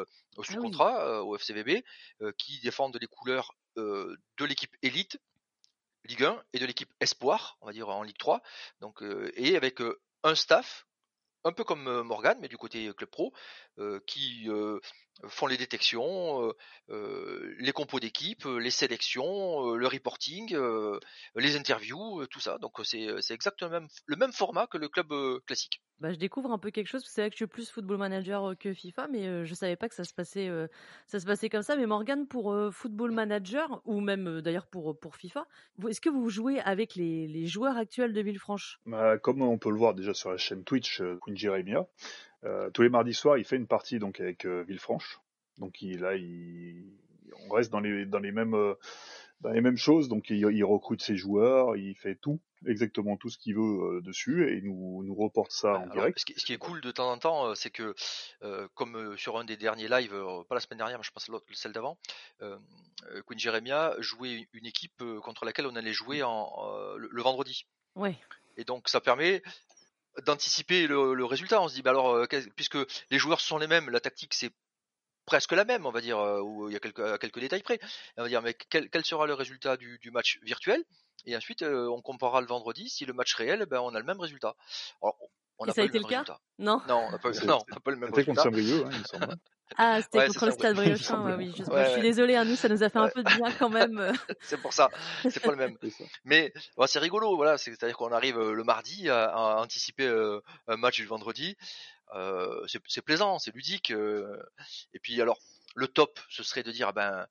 sous 0.43 0.53
ah 0.53 0.61
contrat 0.61 1.23
au 1.23 1.37
FCVB 1.37 1.83
qui 2.37 2.59
défendent 2.61 2.97
les 2.99 3.07
couleurs 3.07 3.53
de 3.75 4.45
l'équipe 4.45 4.75
élite 4.81 5.17
Ligue 6.05 6.23
1 6.23 6.43
et 6.53 6.59
de 6.59 6.65
l'équipe 6.65 6.91
Espoir, 6.99 7.57
on 7.61 7.67
va 7.67 7.73
dire 7.73 7.89
en 7.89 8.03
Ligue 8.03 8.17
3. 8.17 8.41
Donc, 8.79 9.03
euh, 9.03 9.31
et 9.35 9.55
avec 9.55 9.81
euh, 9.81 9.99
un 10.23 10.35
staff, 10.35 10.87
un 11.43 11.51
peu 11.51 11.63
comme 11.63 11.87
euh, 11.87 12.03
Morgan, 12.03 12.37
mais 12.41 12.47
du 12.47 12.57
côté 12.57 12.91
club 12.93 13.09
pro, 13.09 13.33
qui 14.05 14.47
font 15.27 15.47
les 15.47 15.57
détections, 15.57 16.53
les 16.89 17.71
compos 17.73 17.99
d'équipe, 17.99 18.45
les 18.45 18.71
sélections, 18.71 19.75
le 19.75 19.87
reporting, 19.87 20.57
les 21.35 21.55
interviews, 21.55 22.25
tout 22.27 22.39
ça. 22.39 22.57
Donc 22.57 22.79
c'est 22.83 23.31
exactement 23.31 23.85
le 24.05 24.15
même 24.15 24.33
format 24.33 24.67
que 24.67 24.77
le 24.77 24.89
club 24.89 25.13
classique. 25.45 25.81
Bah, 25.99 26.11
je 26.11 26.17
découvre 26.17 26.51
un 26.51 26.57
peu 26.57 26.71
quelque 26.71 26.87
chose. 26.87 27.03
C'est 27.05 27.21
vrai 27.21 27.29
que 27.29 27.35
je 27.35 27.37
suis 27.37 27.47
plus 27.47 27.69
football 27.69 27.97
manager 27.97 28.55
que 28.59 28.73
FIFA, 28.73 29.07
mais 29.09 29.45
je 29.45 29.53
savais 29.53 29.75
pas 29.75 29.87
que 29.87 29.93
ça 29.95 30.03
se 30.03 30.13
passait, 30.13 30.49
ça 31.05 31.19
se 31.19 31.25
passait 31.25 31.49
comme 31.49 31.61
ça. 31.61 31.75
Mais 31.75 31.85
Morgan, 31.85 32.27
pour 32.27 32.55
football 32.71 33.11
manager 33.11 33.81
ou 33.85 33.99
même 33.99 34.41
d'ailleurs 34.41 34.65
pour 34.67 34.97
pour 34.99 35.15
FIFA, 35.15 35.45
est-ce 35.87 36.01
que 36.01 36.09
vous 36.09 36.29
jouez 36.29 36.59
avec 36.61 36.95
les, 36.95 37.27
les 37.27 37.45
joueurs 37.45 37.77
actuels 37.77 38.13
de 38.13 38.21
Villefranche? 38.21 38.79
Bah, 38.85 39.17
Comme 39.19 39.41
on 39.41 39.57
peut 39.57 39.69
le 39.69 39.77
voir 39.77 39.93
déjà 39.93 40.13
sur 40.13 40.31
la 40.31 40.37
chaîne 40.37 40.63
Twitch 40.63 41.01
Queen 41.21 41.37
Jeremia, 41.37 41.85
tous 42.73 42.81
les 42.81 42.89
mardis 42.89 43.13
soirs, 43.13 43.37
il 43.37 43.45
fait 43.45 43.57
une 43.57 43.67
partie 43.67 43.99
donc 43.99 44.19
avec 44.19 44.45
Villefranche. 44.45 45.19
Donc 45.57 45.81
il, 45.81 45.99
là, 45.99 46.15
il, 46.15 46.83
on 47.45 47.53
reste 47.53 47.71
dans 47.71 47.79
les 47.79 48.05
dans 48.05 48.19
les 48.19 48.31
mêmes 48.31 48.75
dans 49.41 49.51
les 49.51 49.61
mêmes 49.61 49.77
choses. 49.77 50.07
Donc 50.07 50.29
il, 50.29 50.37
il 50.37 50.63
recrute 50.63 51.01
ses 51.01 51.15
joueurs, 51.15 51.75
il 51.75 51.95
fait 51.95 52.15
tout 52.15 52.39
exactement 52.67 53.17
tout 53.17 53.29
ce 53.29 53.37
qu'il 53.37 53.55
veut 53.55 53.97
euh, 53.97 54.01
dessus 54.01 54.55
et 54.55 54.61
nous, 54.61 55.03
nous 55.03 55.15
reporte 55.15 55.51
ça 55.51 55.79
en 55.79 55.87
direct. 55.87 56.19
Ce 56.19 56.45
qui, 56.45 56.53
est 56.53 56.57
cool 56.57 56.81
de 56.81 56.91
temps 56.91 57.11
en 57.11 57.17
temps, 57.17 57.47
euh, 57.47 57.55
c'est 57.55 57.69
que 57.69 57.95
euh, 58.43 58.67
comme 58.75 59.17
sur 59.17 59.37
un 59.37 59.43
des 59.43 59.57
derniers 59.57 59.87
lives, 59.87 60.15
pas 60.47 60.55
la 60.55 60.61
semaine 60.61 60.77
dernière, 60.77 60.97
mais 60.97 61.03
je 61.03 61.11
pense 61.11 61.29
celle 61.53 61.71
d'avant, 61.71 61.97
Queen 62.39 63.39
Jeremia 63.39 63.95
jouait 63.99 64.47
une 64.53 64.65
équipe 64.65 65.03
contre 65.23 65.45
laquelle 65.45 65.65
on 65.65 65.75
allait 65.75 65.93
jouer 65.93 66.23
en, 66.23 66.95
le, 66.97 67.21
vendredi. 67.21 67.65
Ouais. 67.95 68.15
Et 68.57 68.63
donc 68.63 68.89
ça 68.89 69.01
permet 69.01 69.41
d'anticiper 70.25 70.87
le, 70.87 71.25
résultat. 71.25 71.61
On 71.61 71.67
se 71.67 71.75
dit, 71.75 71.81
bah 71.81 71.91
alors, 71.91 72.25
puisque 72.55 72.77
les 73.09 73.17
joueurs 73.17 73.41
sont 73.41 73.57
les 73.57 73.67
mêmes, 73.67 73.89
la 73.89 73.99
tactique 73.99 74.33
c'est 74.33 74.51
presque 75.25 75.51
la 75.51 75.65
même, 75.65 75.85
on 75.85 75.91
va 75.91 76.01
dire, 76.01 76.17
où 76.43 76.69
il 76.69 76.73
y 76.73 76.75
a 76.75 76.79
quelques, 76.79 77.39
détails 77.39 77.63
près. 77.63 77.79
On 78.17 78.23
va 78.23 78.27
dire, 78.27 78.41
mais 78.41 78.53
quel, 78.53 79.05
sera 79.05 79.27
le 79.27 79.33
résultat 79.33 79.77
du, 79.77 79.99
match 80.11 80.39
virtuel? 80.43 80.83
Et 81.25 81.35
ensuite, 81.35 81.63
on 81.63 82.01
comparera 82.01 82.41
le 82.41 82.47
vendredi. 82.47 82.89
Si 82.89 83.05
le 83.05 83.13
match 83.13 83.33
réel, 83.35 83.65
ben, 83.67 83.79
on 83.79 83.93
a 83.93 83.99
le 83.99 84.05
même 84.05 84.19
résultat. 84.19 84.55
On 85.61 85.65
n'a 85.65 85.73
pas 85.73 85.81
le 85.85 85.91
même 85.91 86.01
le 86.01 86.07
résultat. 86.07 86.39
Non. 86.59 86.81
Non, 86.87 87.03
on 87.07 87.11
n'a 87.11 87.17
pas, 87.17 87.31
non, 87.45 87.59
pas 87.83 87.91
le 87.91 87.97
même 87.97 88.13
résultat. 88.13 88.21
C'était 88.21 88.25
contre 88.25 88.41
Saint-Brieuc, 88.41 88.85
hein, 88.85 88.89
il 88.91 88.99
me 88.99 89.03
semble. 89.03 89.37
Ah, 89.77 90.01
c'était 90.01 90.27
contre 90.27 90.45
le 90.45 90.51
Stade 90.51 90.75
Briochin, 90.75 91.37
oui. 91.37 91.53
Je, 91.57 91.63
je 91.63 91.91
suis 91.93 92.01
désolé, 92.01 92.35
à 92.35 92.41
hein, 92.41 92.45
nous, 92.45 92.55
ça 92.55 92.67
nous 92.67 92.83
a 92.83 92.89
fait 92.89 92.99
un 92.99 93.09
peu 93.09 93.23
de 93.23 93.35
bien 93.35 93.51
quand 93.57 93.69
même. 93.69 94.11
c'est 94.41 94.57
pour 94.57 94.73
ça, 94.73 94.89
c'est 95.23 95.39
pas 95.39 95.51
le 95.51 95.57
même. 95.57 95.77
Mais 96.25 96.51
c'est 96.87 96.99
rigolo, 96.99 97.35
voilà. 97.35 97.57
C'est-à-dire 97.57 97.95
qu'on 97.95 98.11
arrive 98.11 98.39
le 98.39 98.63
mardi 98.63 99.09
à, 99.09 99.25
à 99.25 99.61
anticiper 99.61 100.07
un 100.67 100.77
match 100.77 100.97
du 100.97 101.05
vendredi. 101.05 101.55
Euh, 102.13 102.65
c'est 102.87 103.01
plaisant, 103.01 103.39
c'est 103.39 103.55
ludique. 103.55 103.91
et 103.91 104.99
puis 105.01 105.21
alors, 105.21 105.37
le 105.75 105.87
top, 105.87 106.19
ce 106.29 106.43
serait 106.43 106.63
de 106.63 106.71
dire, 106.71 106.91
ah 106.95 107.27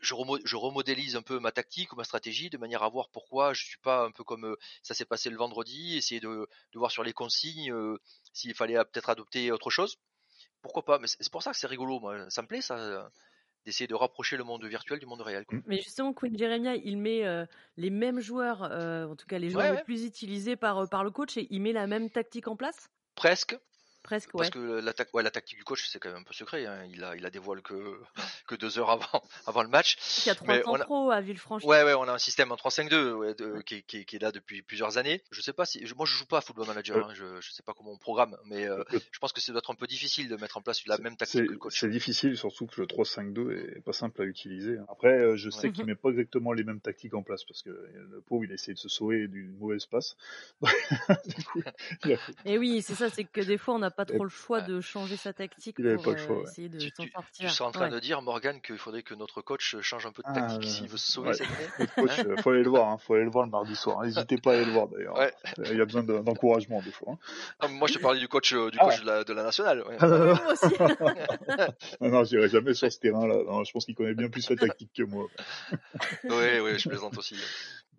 je, 0.00 0.56
remodélise 0.56 1.16
un 1.16 1.22
peu 1.22 1.38
ma 1.38 1.52
tactique 1.52 1.92
ou 1.92 1.96
ma 1.96 2.04
stratégie 2.04 2.50
de 2.50 2.58
manière 2.58 2.82
à 2.82 2.88
voir 2.88 3.08
pourquoi 3.10 3.52
je 3.52 3.64
suis 3.64 3.78
pas 3.78 4.04
un 4.04 4.10
peu 4.10 4.24
comme 4.24 4.44
euh, 4.44 4.56
ça 4.82 4.94
s'est 4.94 5.04
passé 5.04 5.30
le 5.30 5.36
vendredi, 5.36 5.96
essayer 5.96 6.20
de, 6.20 6.48
voir 6.74 6.90
sur 6.90 7.02
les 7.02 7.12
consignes 7.12 7.72
euh, 7.72 7.98
s'il 8.32 8.54
fallait 8.54 8.76
peut-être 8.76 9.10
adopter 9.10 9.50
autre 9.50 9.70
chose. 9.70 9.98
Pourquoi 10.62 10.84
pas 10.84 10.98
Mais 10.98 11.06
c'est 11.06 11.30
pour 11.30 11.42
ça 11.42 11.52
que 11.52 11.56
c'est 11.56 11.66
rigolo, 11.66 12.00
moi. 12.00 12.28
Ça 12.30 12.42
me 12.42 12.48
plaît, 12.48 12.60
ça, 12.60 13.10
d'essayer 13.64 13.86
de 13.86 13.94
rapprocher 13.94 14.36
le 14.36 14.44
monde 14.44 14.64
virtuel 14.64 14.98
du 14.98 15.06
monde 15.06 15.20
réel. 15.20 15.44
Mais 15.66 15.78
justement, 15.78 16.12
Queen 16.12 16.36
Jeremia, 16.36 16.74
il 16.76 16.98
met 16.98 17.24
euh, 17.24 17.46
les 17.76 17.90
mêmes 17.90 18.20
joueurs, 18.20 18.62
en 18.62 19.14
tout 19.14 19.26
cas 19.26 19.38
les 19.38 19.50
joueurs 19.50 19.74
les 19.74 19.82
plus 19.82 20.04
utilisés 20.04 20.56
par, 20.56 20.88
par 20.88 21.04
le 21.04 21.10
coach, 21.10 21.36
et 21.36 21.46
il 21.50 21.62
met 21.62 21.72
la 21.72 21.86
même 21.86 22.10
tactique 22.10 22.48
en 22.48 22.56
place? 22.56 22.90
Presque. 23.14 23.58
Presque, 24.08 24.30
Parce 24.32 24.48
que 24.48 24.80
la, 24.80 24.92
ouais, 25.12 25.22
la 25.22 25.30
tactique 25.30 25.58
du 25.58 25.64
coach, 25.64 25.86
c'est 25.86 25.98
quand 25.98 26.08
même 26.08 26.20
un 26.20 26.22
peu 26.22 26.32
secret. 26.32 26.64
hein. 26.64 26.82
Il, 26.90 27.04
a, 27.04 27.14
il 27.14 27.26
a 27.26 27.30
dévoile 27.30 27.60
que, 27.60 28.00
que 28.46 28.54
deux 28.54 28.78
heures 28.78 28.88
avant, 28.88 29.22
avant 29.46 29.62
le 29.62 29.68
match. 29.68 29.98
Il 30.24 30.28
y 30.28 30.30
a 30.30 30.34
trois 30.34 30.46
Mais 30.54 30.62
temps 30.62 30.72
on 30.72 30.80
a- 30.80 30.84
pro 30.86 31.10
à 31.10 31.20
Villefranche. 31.20 31.62
Ouais, 31.64 31.82
ouais, 31.84 31.92
on 31.92 32.04
a 32.04 32.12
un 32.12 32.18
système 32.18 32.50
en 32.50 32.54
3-5-2 32.56 33.12
ouais, 33.12 33.34
de- 33.34 33.60
qui, 33.60 33.82
qui- 33.82 34.06
qui 34.06 34.16
est 34.16 34.18
là 34.22 34.32
depuis 34.32 34.62
plusieurs 34.62 34.96
années. 34.96 35.22
Je 35.30 35.42
sais 35.42 35.52
pas 35.52 35.66
si. 35.66 35.86
je- 35.86 35.94
Moi, 35.94 36.06
je 36.06 36.14
joue 36.14 36.24
pas 36.24 36.38
à 36.38 36.40
Football 36.40 36.68
Manager. 36.68 36.96
Ouais. 36.96 37.02
hein, 37.04 37.14
je, 37.14 37.40
je 37.42 37.52
sais 37.52 37.62
pas 37.62 37.74
comment 37.74 37.92
on 37.92 37.98
programme, 37.98 38.34
mais 38.46 38.66
euh, 38.66 38.82
Le- 38.90 39.00
je 39.12 39.18
pense 39.18 39.34
que 39.34 39.42
ça 39.42 39.52
doit 39.52 39.58
être 39.58 39.70
un 39.70 39.74
peu 39.74 39.86
difficile 39.86 40.28
de 40.30 40.36
mettre 40.36 40.56
en 40.56 40.62
place 40.62 40.86
la 40.86 40.96
même 40.96 41.16
tactique 41.18 41.40
C'est 41.40 41.46
que 41.46 41.52
le 41.52 41.58
coach. 41.58 41.78
c'est 41.78 41.90
difficile, 41.90 42.34
surtout 42.38 42.66
que 42.66 42.80
le 42.80 42.86
3-5-2 42.86 43.76
est 43.76 43.80
pas 43.82 43.92
simple 43.92 44.22
à 44.22 44.24
utiliser. 44.24 44.78
Après, 44.90 45.12
euh, 45.18 45.36
je 45.36 45.50
sais 45.50 45.66
Ouais. 45.66 45.72
qu'il 45.72 45.84
met 45.84 45.94
pas 45.94 46.08
exactement 46.08 46.54
les 46.54 46.64
mêmes 46.64 46.80
tactiques 46.80 47.12
en 47.12 47.22
place 47.22 47.44
parce 47.44 47.62
que 47.62 47.68
le 47.70 48.22
pauvre, 48.26 48.44
il 48.44 48.50
a 48.52 48.54
essayé 48.54 48.72
de 48.72 48.78
se 48.78 48.88
sauver 48.88 49.28
d'une 49.28 49.54
mauvaise 49.58 49.84
passe. 49.84 50.16
du 51.26 51.44
coup, 51.44 51.60
a 51.66 52.08
Et 52.44 52.58
oui, 52.58 52.82
c'est 52.82 52.94
ça, 52.94 53.10
c'est 53.10 53.24
que 53.24 53.40
des 53.40 53.58
fois 53.58 53.74
on 53.74 53.78
n'a 53.78 53.90
pas 53.98 54.04
trop 54.04 54.22
le 54.22 54.30
choix 54.30 54.60
de 54.60 54.80
changer 54.80 55.16
sa 55.16 55.32
tactique 55.32 55.74
Il 55.76 55.86
avait 55.88 55.96
pour 55.96 56.04
pas 56.04 56.10
le 56.12 56.18
euh, 56.20 56.26
choix, 56.26 56.36
ouais. 56.38 56.42
essayer 56.44 56.68
de 56.68 56.78
Tu, 56.78 56.90
s'en 56.92 57.48
serais 57.48 57.64
en 57.66 57.70
train 57.72 57.84
Ouais. 57.86 57.90
de 57.90 57.98
dire, 57.98 58.22
Morgan, 58.22 58.60
qu'il 58.60 58.78
faudrait 58.78 59.02
que 59.02 59.14
notre 59.14 59.42
coach 59.42 59.74
change 59.80 60.06
un 60.06 60.12
peu 60.12 60.22
de 60.22 60.28
Ah, 60.30 60.34
tactique 60.34 60.62
euh, 60.62 60.66
s'il 60.68 60.86
veut 60.88 60.96
se 60.96 61.10
sauver 61.10 61.30
ouais. 61.30 61.34
cette 61.34 61.48
année. 61.48 61.68
Notre 61.80 61.94
coach, 61.96 62.18
euh, 62.20 62.36
faut 62.40 62.50
aller 62.50 62.62
le 62.62 62.70
voir, 62.70 62.88
hein, 62.88 62.98
faut 62.98 63.14
aller 63.14 63.24
le 63.24 63.30
voir 63.30 63.44
le 63.44 63.50
mardi 63.50 63.74
soir. 63.74 64.02
N'hésitez 64.04 64.36
pas 64.38 64.52
à 64.52 64.54
aller 64.54 64.66
le 64.66 64.70
voir 64.72 64.86
d'ailleurs. 64.86 65.18
Ouais. 65.18 65.32
Il 65.64 65.76
y 65.76 65.80
a 65.80 65.84
besoin 65.84 66.04
de- 66.04 66.20
d'encouragement 66.20 66.80
des 66.80 66.92
fois. 66.92 67.14
hein. 67.14 67.18
Ah, 67.58 67.66
moi, 67.66 67.88
je 67.88 67.94
te 67.94 67.98
parlais 67.98 68.20
du 68.20 68.28
coach, 68.28 68.52
euh, 68.52 68.70
du 68.70 68.78
Ah. 68.80 68.84
coach 68.84 69.00
de, 69.00 69.06
la, 69.06 69.24
de 69.24 69.32
la 69.32 69.42
nationale. 69.42 69.82
moi 69.84 70.52
aussi. 70.52 70.74
non, 72.00 72.08
non, 72.10 72.24
j'irai 72.24 72.48
jamais 72.48 72.74
sur 72.74 72.92
ce 72.92 72.98
terrain-là. 73.00 73.34
Je 73.64 73.72
pense 73.72 73.84
qu'il 73.84 73.96
connaît 73.96 74.14
bien 74.14 74.28
plus 74.28 74.48
la 74.48 74.56
tactique 74.56 74.92
que 74.96 75.02
moi. 75.02 75.26
Oui, 76.24 76.60
oui, 76.62 76.78
je 76.78 76.88
plaisante 76.88 77.18
aussi. 77.18 77.36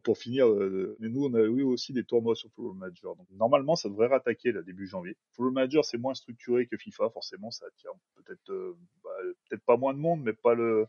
Pour 0.04 0.18
finir, 0.18 0.48
euh, 0.48 0.96
mais 1.00 1.10
nous, 1.10 1.26
on 1.26 1.34
a 1.34 1.42
eu 1.42 1.62
aussi 1.64 1.92
des 1.94 2.04
tournois 2.06 2.36
sur 2.36 2.50
Football 2.52 2.78
Manager. 2.78 3.16
Donc, 3.16 3.28
normalement, 3.32 3.76
ça 3.76 3.90
devrait 3.90 4.08
rattaquer 4.08 4.52
là, 4.54 4.62
début 4.62 4.88
janvier. 4.88 5.18
Football 5.34 5.54
Manager, 5.54 5.84
c'est 5.84 5.98
moins 5.98 6.14
structuré 6.14 6.68
que 6.68 6.78
FIFA, 6.78 7.10
forcément, 7.10 7.52
ça 7.52 7.66
attire 7.68 7.92
peut-être 8.16 8.50
euh, 8.52 8.78
bah, 9.04 9.10
peut-être 9.50 9.64
pas 9.66 9.78
moins 9.78 9.94
de 9.94 10.00
monde, 10.00 10.22
mais 10.24 10.34
pas 10.34 10.54
le 10.56 10.88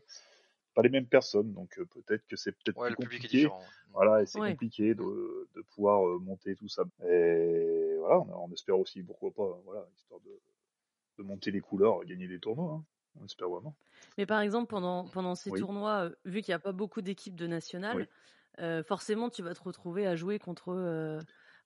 pas 0.73 0.81
les 0.83 0.89
mêmes 0.89 1.07
personnes. 1.07 1.53
Donc, 1.53 1.79
euh, 1.79 1.85
peut-être 1.85 2.25
que 2.27 2.35
c'est 2.37 2.51
peut-être 2.53 2.77
Ouais, 2.77 2.91
plus 2.91 2.95
compliqué. 2.95 3.43
différent. 3.43 3.73
Voilà, 3.93 4.21
et 4.21 4.25
c'est 4.25 4.41
Ouais. 4.41 4.41
compliqué 4.41 4.95
de, 4.95 5.49
de 5.55 5.61
pouvoir 5.75 6.07
euh, 6.07 6.19
monter 6.19 6.55
tout 6.55 6.69
ça. 6.69 6.83
Et 7.05 7.95
voilà, 7.99 8.19
on, 8.21 8.45
on 8.49 8.51
espère 8.53 8.79
aussi, 8.79 9.03
pourquoi 9.03 9.31
pas, 9.31 9.61
voilà, 9.65 9.87
histoire 9.95 10.21
de, 10.21 10.31
de 11.19 11.23
monter 11.23 11.51
les 11.51 11.61
couleurs, 11.61 12.03
gagner 12.05 12.27
des 12.27 12.39
tournois. 12.39 12.73
hein. 12.75 12.85
On 13.21 13.25
espère 13.25 13.49
vraiment. 13.49 13.75
Mais 14.17 14.25
par 14.25 14.39
exemple, 14.41 14.67
pendant, 14.69 15.09
pendant 15.09 15.35
ces 15.35 15.51
Oui. 15.51 15.53
tournois, 15.53 16.11
vu 16.25 16.41
qu'il 16.41 16.51
n'y 16.51 16.55
a 16.55 16.59
pas 16.59 16.71
beaucoup 16.71 17.01
d'équipes 17.01 17.35
de 17.35 17.47
nationales, 17.47 17.97
Oui. 17.97 18.07
Forcément, 18.87 19.29
tu 19.29 19.41
vas 19.43 19.53
te 19.53 19.61
retrouver 19.63 20.05
à 20.07 20.15
jouer 20.15 20.39
contre 20.39 21.19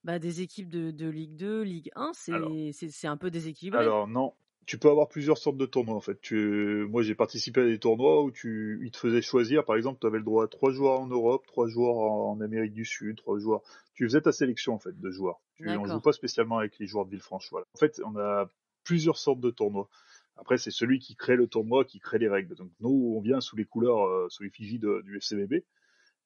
bah, 0.03 0.19
des 0.19 0.41
équipes 0.41 0.69
de, 0.69 0.91
de 0.91 1.07
Ligue 1.09 1.35
2, 1.35 1.61
Ligue 1.63 1.91
1. 1.95 2.11
Alors- 2.33 2.51
C'est 2.91 3.07
un 3.07 3.17
peu 3.17 3.31
déséquilibré. 3.31 3.81
Alors 3.81 4.07
non, 4.07 4.33
tu 4.67 4.77
peux 4.77 4.89
avoir 4.89 5.07
plusieurs 5.07 5.37
sortes 5.37 5.57
de 5.57 5.65
tournois 5.65 5.95
en 5.95 5.99
fait. 6.01 6.19
Tu... 6.21 6.85
Moi 6.89 7.01
j'ai 7.01 7.15
participé 7.15 7.61
à 7.61 7.65
des 7.65 7.79
tournois 7.79 8.23
où 8.23 8.31
tu... 8.31 8.79
ils 8.83 8.91
te 8.91 8.97
faisaient 8.97 9.21
choisir, 9.21 9.65
par 9.65 9.75
exemple, 9.75 9.99
tu 9.99 10.07
avais 10.07 10.17
le 10.19 10.23
droit 10.23 10.45
à 10.45 10.47
trois 10.47 10.71
joueurs 10.71 10.99
en 10.99 11.07
Europe, 11.07 11.45
trois 11.47 11.67
joueurs 11.67 11.95
en 11.97 12.39
Amérique 12.41 12.73
du 12.73 12.85
Sud, 12.85 13.17
trois 13.17 13.39
joueurs. 13.39 13.61
Tu 13.95 14.03
faisais 14.05 14.21
ta 14.21 14.31
sélection 14.31 14.73
en 14.73 14.79
fait 14.79 14.99
de 14.99 15.09
joueurs. 15.11 15.39
Tu... 15.55 15.63
On 15.77 15.85
joue 15.85 16.01
pas 16.01 16.13
spécialement 16.13 16.57
avec 16.59 16.77
les 16.79 16.85
joueurs 16.87 17.05
de 17.05 17.11
Villefranche. 17.11 17.51
En 17.53 17.77
fait, 17.79 17.99
on 18.05 18.15
a 18.17 18.47
plusieurs 18.83 19.17
sortes 19.17 19.39
de 19.39 19.49
tournois. 19.49 19.89
Après, 20.37 20.57
c'est 20.57 20.69
celui 20.71 20.99
qui 20.99 21.15
crée 21.15 21.37
le 21.37 21.47
tournoi 21.47 21.85
qui 21.85 21.99
crée 21.99 22.19
les 22.19 22.27
règles. 22.27 22.55
Donc 22.55 22.69
nous, 22.81 23.13
on 23.17 23.21
vient 23.21 23.39
sous 23.41 23.55
les 23.55 23.65
couleurs, 23.65 24.03
euh, 24.05 24.27
sous 24.29 24.43
les 24.43 24.49
figies 24.49 24.79
de- 24.79 25.01
du 25.03 25.15
FCBB. 25.17 25.63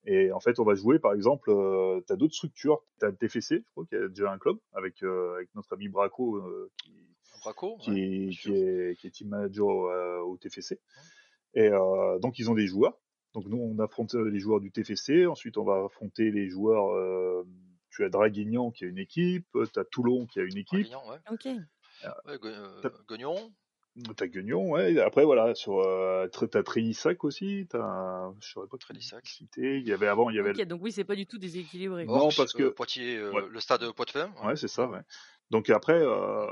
Et 0.05 0.31
en 0.31 0.39
fait, 0.39 0.59
on 0.59 0.63
va 0.63 0.75
jouer, 0.75 0.97
par 0.99 1.13
exemple, 1.13 1.49
euh, 1.51 2.01
tu 2.07 2.13
as 2.13 2.15
d'autres 2.15 2.33
structures. 2.33 2.81
Tu 2.99 3.05
as 3.05 3.09
le 3.09 3.15
TFC, 3.17 3.57
je 3.65 3.71
crois 3.71 3.85
qu'il 3.85 3.99
y 3.99 4.01
a 4.01 4.07
déjà 4.07 4.31
un 4.31 4.37
club, 4.37 4.57
avec, 4.73 5.03
euh, 5.03 5.35
avec 5.35 5.53
notre 5.55 5.73
ami 5.73 5.87
Braco, 5.89 6.37
euh, 6.37 6.71
qui, 6.81 6.93
Braco, 7.43 7.77
qui, 7.77 7.91
ouais, 7.91 7.99
est, 7.99 8.29
qui, 8.29 8.53
est, 8.53 8.99
qui 8.99 9.07
est 9.07 9.11
team 9.11 9.27
manager 9.29 9.67
euh, 9.69 10.19
au 10.21 10.37
TFC. 10.37 10.79
Et 11.53 11.67
euh, 11.67 12.17
donc, 12.19 12.39
ils 12.39 12.49
ont 12.49 12.55
des 12.55 12.67
joueurs. 12.67 12.97
Donc, 13.33 13.45
nous, 13.45 13.57
on 13.57 13.77
affronte 13.79 14.15
euh, 14.15 14.29
les 14.29 14.39
joueurs 14.39 14.59
du 14.61 14.71
TFC. 14.71 15.25
Ensuite, 15.27 15.57
on 15.57 15.63
va 15.63 15.83
affronter 15.85 16.31
les 16.31 16.49
joueurs. 16.49 16.95
Euh, 16.95 17.43
tu 17.91 18.03
as 18.05 18.09
Draguignan 18.09 18.71
qui 18.71 18.85
a 18.85 18.87
une 18.87 18.97
équipe. 18.99 19.47
Tu 19.73 19.79
as 19.79 19.83
Toulon 19.85 20.25
qui 20.27 20.39
a 20.39 20.43
une 20.43 20.57
équipe. 20.57 20.87
Draguignan, 20.87 21.09
ouais. 21.09 21.17
Ok. 21.31 21.45
Ouais, 22.25 22.37
Gue- 22.37 22.45
euh, 22.47 22.81
T'as- 24.15 24.27
Guignon. 24.27 24.69
Ouais. 24.71 24.99
Après, 24.99 25.23
voilà, 25.25 25.55
sur, 25.55 25.79
euh, 25.79 26.27
tu 26.27 26.57
as 26.57 26.63
Trélissac 26.63 27.23
aussi. 27.23 27.67
T'as, 27.69 28.31
je 28.41 28.49
saurais 28.49 28.67
pas 28.67 28.77
Trélissac. 28.77 29.23
Il 29.57 29.87
y 29.87 29.93
avait 29.93 30.07
avant, 30.07 30.29
il 30.29 30.35
y 30.35 30.39
avait. 30.39 30.65
Donc 30.65 30.81
oui, 30.83 30.91
c'est 30.91 31.03
pas 31.05 31.15
du 31.15 31.25
tout 31.25 31.37
déséquilibré. 31.37 32.05
Non, 32.05 32.29
parce 32.35 32.53
que- 32.53 32.63
euh, 32.63 32.71
Poitiers, 32.71 33.17
euh, 33.17 33.31
Ouais. 33.31 33.43
le 33.49 33.59
stade 33.59 33.89
Poitvin. 33.93 34.31
Ouais, 34.43 34.55
c'est 34.55 34.67
ça, 34.67 34.87
ouais. 34.87 35.01
Donc 35.49 35.69
après, 35.69 35.99
euh, 35.99 36.45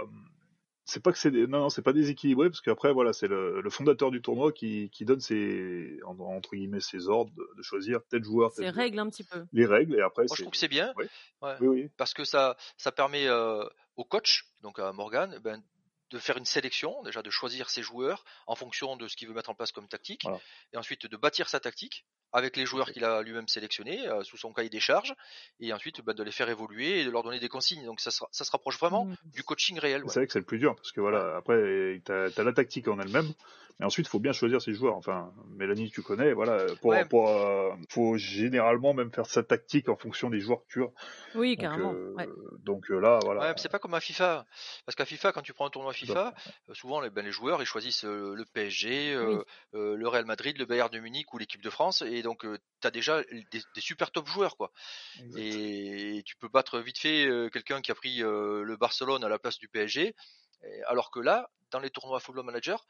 c'est 0.86 1.04
pas 1.04 1.12
que 1.12 1.18
c'est 1.20 1.32
non, 1.32 1.60
non, 1.60 1.70
c'est 1.70 1.82
pas 1.82 1.92
déséquilibré 1.94 2.50
parce 2.50 2.62
qu'après 2.62 2.94
voilà, 2.94 3.12
c'est 3.14 3.28
le, 3.28 3.60
le 3.62 3.70
fondateur 3.70 4.10
du 4.10 4.22
tournoi 4.22 4.52
qui, 4.54 4.90
qui 4.90 5.04
donne 5.04 5.20
ses 5.20 6.00
en- 6.06 6.18
entre 6.20 6.56
guillemets 6.56 6.80
ses 6.80 7.10
ordres 7.10 7.32
de, 7.36 7.46
de 7.58 7.62
choisir 7.62 8.00
tel 8.10 8.24
joueur, 8.24 8.52
tel 8.54 8.66
C'est 8.66 8.72
joueur. 8.72 8.84
règle 8.86 9.00
un 9.00 9.10
petit 9.10 9.24
peu. 9.26 9.44
les 9.52 9.66
règles 9.66 9.96
et 9.96 10.02
après 10.02 10.24
Moi, 10.24 10.36
je 10.38 10.42
trouve 10.44 10.52
que 10.54 10.58
c'est 10.58 10.68
bien. 10.70 10.94
Oui. 10.98 11.06
Ouais. 11.42 11.56
oui 11.60 11.68
oui 11.68 11.90
parce 11.98 12.14
que 12.14 12.24
ça, 12.24 12.56
ça 12.78 12.92
permet 12.94 13.28
euh, 13.28 13.64
au 13.98 14.06
coach, 14.06 14.46
donc 14.64 14.80
à 14.80 14.94
Morgan, 14.94 15.38
ben, 15.44 15.62
de 16.12 16.20
faire 16.20 16.38
une 16.38 16.46
sélection, 16.46 17.02
déjà 17.04 17.22
de 17.22 17.30
choisir 17.30 17.70
ses 17.70 17.82
joueurs 17.82 18.24
en 18.46 18.56
fonction 18.56 18.96
de 18.96 19.08
ce 19.08 19.16
qu'il 19.16 19.28
veut 19.28 19.34
mettre 19.34 19.50
en 19.50 19.56
place 19.56 19.72
comme 19.72 19.88
tactique, 19.88 20.22
Voilà. 20.24 20.40
et 20.74 20.78
ensuite 20.78 21.06
de 21.08 21.18
bâtir 21.18 21.50
sa 21.50 21.60
tactique 21.60 22.06
avec 22.34 22.58
les 22.58 22.66
joueurs 22.66 22.92
qu'il 22.92 23.04
a 23.06 23.22
lui-même 23.22 23.48
sélectionnés 23.48 24.06
euh, 24.08 24.24
sous 24.24 24.38
son 24.38 24.52
cahier 24.54 24.70
des 24.70 24.80
charges, 24.82 25.14
et 25.62 25.72
ensuite 25.74 26.02
ben, 26.02 26.14
de 26.14 26.24
les 26.24 26.32
faire 26.32 26.50
évoluer 26.50 27.00
et 27.02 27.06
de 27.06 27.10
leur 27.10 27.24
donner 27.24 27.40
des 27.40 27.48
consignes. 27.50 27.86
Donc 27.86 28.00
ça, 28.02 28.12
sera- 28.12 28.28
ça 28.32 28.44
se 28.44 28.52
rapproche 28.52 28.78
vraiment 28.80 29.06
Mm. 29.06 29.16
du 29.26 29.44
coaching 29.44 29.80
réel. 29.80 30.04
ouais. 30.04 30.10
c'est 30.10 30.20
vrai 30.20 30.28
que 30.28 30.34
c'est 30.34 30.40
le 30.40 30.46
plus 30.46 30.60
dur 30.60 30.76
parce 30.76 30.92
que 30.92 31.00
voilà 31.02 31.38
après 31.38 32.02
t'as 32.04 32.28
as 32.36 32.44
la 32.44 32.54
tactique 32.54 32.88
en 32.90 33.00
elle-même 33.00 33.34
mais 33.80 33.86
ensuite 33.86 34.08
il 34.08 34.10
faut 34.10 34.20
bien 34.20 34.34
choisir 34.34 34.62
ses 34.62 34.74
joueurs 34.74 34.96
enfin 34.96 35.32
Mélanie 35.50 35.92
tu 35.92 36.02
connais 36.02 36.34
voilà 36.34 36.66
pour, 36.82 36.92
Ouais. 36.92 37.06
pour 37.06 37.30
euh, 37.30 37.72
faut 37.90 38.18
généralement 38.18 38.94
même 38.94 39.12
faire 39.12 39.26
sa 39.28 39.44
tactique 39.44 39.88
en 39.90 39.96
fonction 39.96 40.30
des 40.30 40.40
joueurs 40.40 40.62
que 40.62 40.68
tu 40.70 40.84
as 40.84 40.88
Oui, 41.36 41.56
donc, 41.56 41.62
carrément. 41.64 41.94
euh, 41.94 42.14
ouais. 42.16 42.28
donc 42.60 42.90
euh, 42.90 43.00
là 43.00 43.20
voilà 43.24 43.42
Ouais, 43.42 43.54
c'est 43.58 43.70
pas 43.70 43.78
comme 43.80 43.94
à 43.94 44.00
FIFA. 44.00 44.46
Parce 44.86 44.96
qu'à 44.96 45.06
FIFA, 45.06 45.32
quand 45.32 45.42
tu 45.44 45.54
prends 45.54 45.68
un 45.68 45.70
tournoi 45.70 45.94
FIFA, 45.94 46.34
euh, 46.70 46.74
souvent 46.74 47.02
les, 47.02 47.10
ben, 47.12 47.24
les 47.24 47.32
joueurs 47.32 47.62
ils 47.62 47.66
choisissent 47.68 48.04
le 48.04 48.44
PSG, 48.54 49.16
Oui. 49.18 49.38
le 49.74 50.08
Real 50.08 50.26
Madrid, 50.26 50.58
le 50.58 50.66
Bayern 50.66 50.90
de 50.90 51.00
Munich 51.00 51.32
ou 51.34 51.38
l'équipe 51.38 51.62
de 51.62 51.70
France, 51.70 52.02
et 52.02 52.22
donc 52.24 52.42
tu 52.82 52.88
as 52.88 52.92
déjà 52.92 53.22
des, 53.52 53.62
des 53.76 53.82
super 53.82 54.12
top 54.12 54.28
joueurs 54.28 54.58
quoi. 54.58 54.72
Exact. 55.20 55.40
Et 55.40 56.24
tu 56.26 56.36
peux 56.38 56.48
battre 56.50 56.80
vite 56.80 56.98
fait 57.00 57.26
euh, 57.28 57.50
quelqu'un 57.50 57.82
qui 57.82 57.92
a 57.92 57.96
pris 57.96 58.24
euh, 58.24 58.64
le 58.64 58.76
Barcelone 58.78 59.24
à 59.24 59.30
la 59.30 59.38
place 59.38 59.60
du 59.60 59.68
PSG, 59.68 60.16
et- 60.64 60.84
alors 60.88 61.12
que 61.12 61.20
là, 61.20 61.50
dans 61.72 61.80
les 61.80 61.90
tournois 61.92 62.20
Football 62.20 62.46
Manager, 62.46 62.80
euh, 62.80 62.84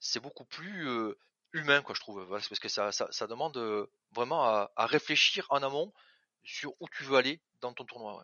c'est 0.00 0.20
beaucoup 0.20 0.44
plus 0.44 0.88
euh, 0.88 1.18
humain 1.52 1.82
quoi 1.82 1.94
je 1.94 2.00
trouve. 2.00 2.22
Voilà, 2.24 2.44
parce 2.48 2.60
que 2.60 2.68
ça, 2.68 3.26
demande 3.26 3.56
euh, 3.56 3.86
vraiment 4.12 4.44
à 4.44 4.86
réfléchir 4.86 5.46
en 5.50 5.62
amont 5.62 5.92
sur 6.46 6.72
où 6.80 6.86
tu 6.96 7.04
veux 7.04 7.16
aller 7.16 7.40
dans 7.60 7.72
ton 7.72 7.84
tournoi. 7.84 8.16
ouais. 8.18 8.22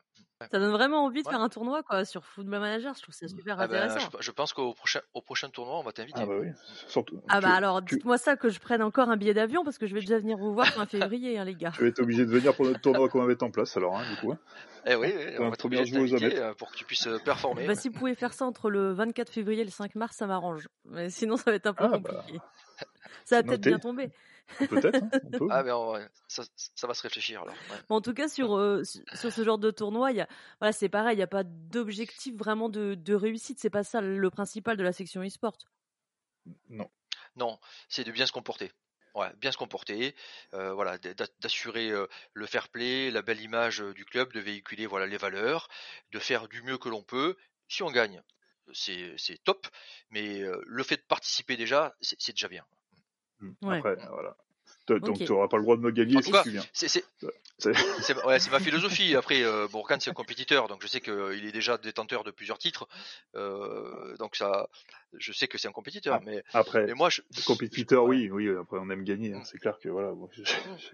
Ça 0.50 0.58
donne 0.58 0.72
vraiment 0.72 1.04
envie 1.04 1.22
de 1.22 1.26
Ouais. 1.28 1.32
faire 1.34 1.40
un 1.40 1.48
tournoi 1.48 1.82
quoi 1.84 2.04
sur 2.04 2.24
Football 2.24 2.60
Manager. 2.60 2.94
Je 2.96 3.02
trouve 3.02 3.14
ça 3.14 3.28
super 3.28 3.60
Ah 3.60 3.66
ben, 3.68 3.82
intéressant. 3.82 4.10
je, 4.18 4.24
je 4.24 4.30
pense 4.32 4.52
qu'au 4.52 4.74
prochain, 4.74 5.00
au 5.14 5.22
prochain 5.22 5.48
tournoi, 5.50 5.78
on 5.78 5.82
va 5.82 5.92
t'inviter. 5.92 6.20
ah 6.20 6.26
bah 6.26 6.34
oui 6.40 6.48
surtout 6.88 7.20
Ah 7.28 7.36
tu- 7.38 7.42
bah 7.46 7.54
alors, 7.54 7.84
tu- 7.84 7.94
dites-moi 7.96 8.18
ça 8.18 8.36
que 8.36 8.48
je 8.48 8.58
prenne 8.58 8.82
encore 8.82 9.08
un 9.08 9.16
billet 9.16 9.34
d'avion 9.34 9.62
parce 9.64 9.78
que 9.78 9.86
je 9.86 9.94
vais 9.94 10.00
déjà 10.00 10.18
venir 10.18 10.36
vous 10.38 10.52
voir 10.52 10.66
fin 10.66 10.84
février, 10.86 11.38
hein, 11.38 11.44
les 11.44 11.54
gars. 11.54 11.70
tu 11.76 11.82
vas 11.82 11.86
être 11.88 12.00
obligé 12.00 12.24
de 12.26 12.30
venir 12.30 12.54
pour 12.56 12.64
notre 12.66 12.80
tournoi 12.80 13.08
qu'on 13.08 13.20
va 13.20 13.26
mettre 13.26 13.44
en 13.44 13.50
place 13.52 13.76
alors 13.76 13.96
hein, 13.96 14.02
du 14.10 14.16
coup 14.20 14.32
hein. 14.32 14.38
Eh 14.84 14.96
oui, 14.96 15.14
on 15.38 15.48
va 15.48 15.56
premier 15.56 15.78
obligé 15.78 15.96
de 16.18 16.52
pour 16.54 16.72
que 16.72 16.76
tu 16.76 16.84
puisses 16.84 17.06
euh, 17.06 17.18
performer. 17.20 17.68
Bah, 17.68 17.76
si 17.76 17.88
vous 17.88 17.94
pouvez 17.96 18.16
faire 18.16 18.32
ça 18.32 18.44
entre 18.44 18.68
le 18.68 18.92
24 18.92 19.30
février 19.30 19.60
et 19.62 19.64
le 19.64 19.70
5 19.70 19.94
mars, 19.94 20.16
ça 20.16 20.26
m'arrange. 20.26 20.68
Mais 20.86 21.08
sinon, 21.08 21.36
ça 21.36 21.52
va 21.52 21.54
être 21.56 21.66
un 21.68 21.72
peu 21.74 21.84
Ah, 21.84 21.98
bah, 21.98 22.14
compliqué. 22.16 22.40
ça 23.24 23.36
va 23.36 23.42
peut-être 23.44 23.60
bien 23.60 23.78
tomber. 23.78 24.10
Peut-être 24.68 25.02
hein, 25.02 25.10
peut. 25.38 25.46
Ah 25.50 25.62
ben 25.62 25.74
on- 25.74 25.92
ouais, 25.94 26.08
ça, 26.28 26.42
ça 26.74 26.86
va 26.86 26.94
se 26.94 27.02
réfléchir 27.02 27.42
alors. 27.42 27.54
ouais. 27.54 27.76
Mais 27.90 27.96
en 27.96 28.00
tout 28.00 28.14
cas, 28.14 28.28
sur, 28.28 28.56
euh, 28.56 28.82
sur 28.84 29.32
ce 29.32 29.44
genre 29.44 29.58
de 29.58 29.70
tournoi, 29.70 30.10
il 30.12 30.18
y 30.18 30.20
a, 30.20 30.28
voilà, 30.60 30.72
c'est 30.72 30.88
pareil, 30.88 31.14
il 31.14 31.18
n'y 31.18 31.22
a 31.22 31.26
pas 31.28 31.44
d'objectif 31.44 32.34
vraiment 32.36 32.68
de, 32.68 32.94
de 32.94 33.14
réussite. 33.14 33.58
C'est 33.60 33.70
pas 33.70 33.84
ça 33.84 34.00
le 34.00 34.30
principal 34.30 34.76
de 34.76 34.82
la 34.82 34.92
section 34.92 35.22
e-sport. 35.22 35.56
non 36.68 36.90
Non, 37.36 37.58
c'est 37.88 38.04
de 38.04 38.12
bien 38.12 38.26
se 38.26 38.32
comporter. 38.32 38.72
Ouais, 39.14 39.30
bien 39.36 39.52
se 39.52 39.58
comporter, 39.58 40.14
euh, 40.54 40.72
voilà, 40.72 40.96
d'assurer 41.40 41.90
euh, 41.90 42.06
le 42.32 42.46
fair 42.46 42.70
play, 42.70 43.10
la 43.10 43.20
belle 43.20 43.42
image 43.42 43.82
euh, 43.82 43.92
du 43.92 44.06
club, 44.06 44.32
de 44.32 44.40
véhiculer 44.40 44.86
voilà 44.86 45.06
les 45.06 45.18
valeurs, 45.18 45.68
de 46.12 46.18
faire 46.18 46.48
du 46.48 46.62
mieux 46.62 46.78
que 46.78 46.88
l'on 46.88 47.02
peut. 47.02 47.36
Si 47.68 47.82
on 47.82 47.90
gagne, 47.90 48.22
c'est 48.72 49.14
c'est 49.18 49.36
top, 49.44 49.66
mais 50.08 50.40
euh, 50.40 50.62
le 50.66 50.82
fait 50.82 50.96
de 50.96 51.02
participer 51.02 51.58
déjà, 51.58 51.94
c'est 52.00 52.32
déjà 52.32 52.48
bien. 52.48 52.64
Mm. 53.42 53.52
Ouais. 53.68 53.78
Après, 53.78 53.96
voilà. 54.10 54.36
Donc 54.88 55.18
tu 55.18 55.24
n'auras 55.32 55.48
pas 55.48 55.58
le 55.58 55.62
droit 55.62 55.76
de 55.76 55.82
me 55.82 55.90
gagner 55.92 56.16
En 56.16 56.22
si 56.22 56.32
cas, 56.32 56.42
tu 56.42 56.50
viens. 56.50 56.64
C'est 56.72 56.88
c'est- 56.88 57.04
C'est- 57.58 57.72
c'est 58.00 58.24
ouais, 58.24 58.38
c'est 58.40 58.50
ma 58.50 58.58
philosophie. 58.58 59.14
Après, 59.14 59.42
euh, 59.42 59.68
Bourkan 59.68 59.96
c'est 60.00 60.10
un 60.10 60.14
compétiteur, 60.14 60.66
donc 60.66 60.82
je 60.82 60.88
sais 60.88 61.00
qu'il 61.00 61.44
est 61.46 61.52
déjà 61.52 61.78
détenteur 61.78 62.24
de 62.24 62.30
plusieurs 62.32 62.58
titres, 62.58 62.88
Euh, 63.36 64.16
donc 64.18 64.34
ça 64.36 64.68
je 65.18 65.32
sais 65.32 65.46
que 65.48 65.58
c'est 65.58 65.68
un 65.68 65.72
compétiteur, 65.72 66.14
Ah, 66.14 66.22
mais, 66.24 66.42
Après, 66.52 66.86
mais 66.86 66.94
moi, 66.94 67.08
je, 67.10 67.20
compétiteur, 67.46 68.04
oui, 68.04 68.30
oui. 68.30 68.48
Après, 68.56 68.78
on 68.80 68.88
aime 68.90 69.04
gagner. 69.04 69.34
hein, 69.34 69.40
Mm. 69.40 69.44
C'est 69.44 69.58
clair 69.58 69.78
que 69.78 69.88
voilà, 69.88 70.12
moi, 70.12 70.28
je- 70.32 70.42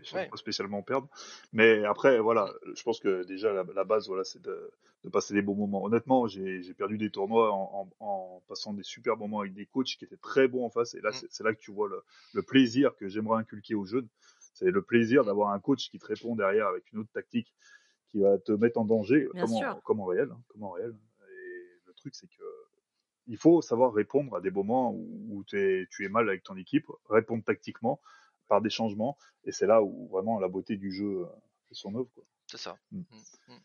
j'aime 0.03 0.19
ouais. 0.21 0.29
pas 0.29 0.37
spécialement 0.37 0.83
perdre. 0.83 1.09
Mais 1.53 1.85
après, 1.85 2.19
voilà, 2.19 2.53
je 2.75 2.83
pense 2.83 3.01
que 3.01 3.25
déjà 3.25 3.53
la, 3.53 3.65
la 3.75 3.85
base, 3.85 4.09
voilà, 4.09 4.25
c'est 4.25 4.43
de, 4.43 4.71
de 5.05 5.09
passer 5.09 5.35
des 5.35 5.43
bons 5.43 5.55
moments. 5.55 5.85
Honnêtement, 5.85 6.27
j'ai 6.27 6.75
perdu 6.75 6.99
des 6.99 7.11
tournois 7.11 7.53
en, 7.53 7.89
en, 8.01 8.07
en 8.07 8.43
passant 8.49 8.73
des 8.73 8.83
super 8.83 9.17
moments 9.17 9.41
avec 9.41 9.55
des 9.55 9.67
coachs 9.67 9.87
qui 9.99 10.05
étaient 10.05 10.17
très 10.17 10.49
bons 10.49 10.65
en 10.67 10.71
face. 10.71 10.95
Et 10.95 11.01
là, 11.01 11.11
Mm. 11.11 11.27
c'est 11.31 11.45
là 11.45 11.55
que 11.55 11.61
tu 11.61 11.71
vois 11.73 11.89
le, 11.89 12.03
le 12.35 12.43
plaisir 12.43 12.95
que 12.97 13.09
j'aimerais 13.09 13.39
inculquer 13.41 13.75
aux 13.75 13.85
jeunes. 13.87 14.09
C'est 14.55 14.71
le 14.73 14.83
plaisir 14.83 15.25
d'avoir 15.25 15.51
un 15.53 15.61
coach 15.61 15.89
qui 15.91 15.99
te 16.01 16.07
répond 16.07 16.35
derrière 16.35 16.67
avec 16.67 16.91
une 16.93 16.99
autre 17.01 17.13
tactique 17.13 17.55
qui 18.11 18.19
va 18.21 18.39
te 18.39 18.51
mettre 18.53 18.79
en 18.79 18.85
danger, 18.85 19.29
en, 19.41 19.81
comme 19.85 20.01
en 20.01 20.07
réel, 20.07 20.29
hein, 20.33 20.41
comme 20.49 20.65
en 20.65 20.71
réel. 20.73 20.97
Et 21.31 21.87
le 21.87 21.93
truc, 21.95 22.15
c'est 22.17 22.27
que 22.27 22.43
il 23.29 23.37
faut 23.37 23.63
savoir 23.63 23.93
répondre 23.93 24.35
à 24.37 24.41
des 24.41 24.51
moments 24.51 24.93
où, 24.93 25.45
tu 25.47 25.87
es 26.01 26.09
mal 26.09 26.29
avec 26.29 26.43
ton 26.43 26.57
équipe, 26.57 26.87
répondre 27.09 27.45
tactiquement 27.45 28.01
par 28.49 28.61
des 28.63 28.71
changements, 28.71 29.17
et 29.45 29.53
c'est 29.53 29.67
là 29.67 29.83
où 29.83 30.09
vraiment 30.09 30.41
la 30.41 30.49
beauté 30.49 30.77
du 30.77 30.91
jeu 30.91 31.21
euh, 31.23 31.27
fait 31.69 31.75
son 31.75 31.95
œuvre. 31.95 32.09
C'est 32.47 32.57
ça. 32.57 32.77
Mm. 32.91 33.01
Mm, 33.01 33.53
mm. 33.53 33.59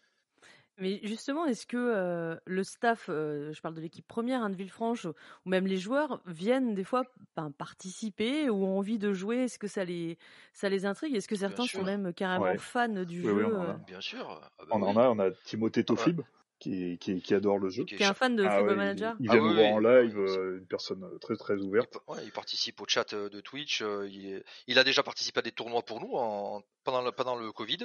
Mais 0.80 1.00
justement, 1.04 1.46
est-ce 1.46 1.68
que 1.68 1.78
euh, 1.78 2.36
le 2.46 2.64
staff, 2.64 3.06
euh, 3.08 3.54
je 3.54 3.62
parle 3.62 3.76
de 3.76 3.82
l'équipe 3.82 4.08
première 4.08 4.42
hein, 4.42 4.50
de 4.50 4.56
Villefranche, 4.56 5.06
ou 5.06 5.50
même 5.50 5.68
les 5.68 5.78
joueurs 5.78 6.22
viennent 6.26 6.74
des 6.74 6.84
fois 6.84 7.04
ben, 7.36 7.52
participer 7.52 8.50
ou 8.50 8.66
ont 8.66 8.80
envie 8.80 8.98
de 8.98 9.14
jouer? 9.14 9.44
Est-ce 9.44 9.60
que 9.60 9.68
ça 9.68 9.86
les, 9.86 10.18
ça 10.52 10.70
les 10.70 10.86
intrigue? 10.86 11.16
Est-ce 11.16 11.28
que 11.28 11.36
certains 11.36 11.68
sont 11.68 11.84
même 11.84 12.12
carrément 12.14 12.46
Ouais. 12.46 12.58
fans 12.58 12.88
du 12.90 13.22
Oui, 13.22 13.28
jeu 13.28 13.34
oui, 13.34 13.44
on 13.54 13.60
en 13.60 13.64
a. 13.66 13.66
euh, 13.70 13.78
Bien 13.86 14.02
sûr. 14.02 14.42
Ah 14.58 14.66
bah 14.66 14.66
On 14.72 14.82
en 14.82 14.98
a, 14.98 15.10
on 15.10 15.20
a 15.20 15.30
Timothée 15.46 15.84
Tofib 15.86 16.22
qui, 16.64 16.98
qui, 16.98 17.22
qui 17.22 17.34
adore 17.36 17.60
le 17.60 17.70
jeu. 17.70 17.84
Qui 17.84 17.96
est 17.96 17.98
Qui 17.98 18.04
est 18.04 18.08
un 18.08 18.14
fan 18.14 18.36
de 18.36 18.44
Ah 18.44 18.52
Football 18.58 18.70
ouais, 18.70 18.76
Manager 18.76 19.16
il, 19.20 19.26
il 19.26 19.30
Ah 19.30 19.34
vient 19.34 19.42
oui, 19.44 19.50
nous 19.50 19.56
voir 19.56 19.72
en 19.74 19.80
live, 19.80 20.18
euh, 20.18 20.58
une 20.60 20.66
personne 20.68 21.04
euh, 21.04 21.18
très 21.20 21.36
très 21.36 21.56
ouverte. 21.56 21.98
ouais, 22.08 22.20
il 22.24 22.32
participe 22.32 22.80
au 22.82 22.86
chat 22.88 23.14
euh, 23.14 23.30
de 23.30 23.42
Twitch. 23.42 23.82
euh, 23.82 24.08
il, 24.10 24.26
est- 24.34 24.44
il 24.68 24.80
a 24.80 24.84
déjà 24.84 25.04
participé 25.04 25.40
à 25.40 25.42
des 25.42 25.52
tournois 25.52 25.82
pour 25.84 26.00
nous 26.00 26.14
en, 26.14 26.64
pendant, 26.84 27.02
le, 27.02 27.12
pendant 27.12 27.36
le 27.36 27.52
Covid. 27.52 27.80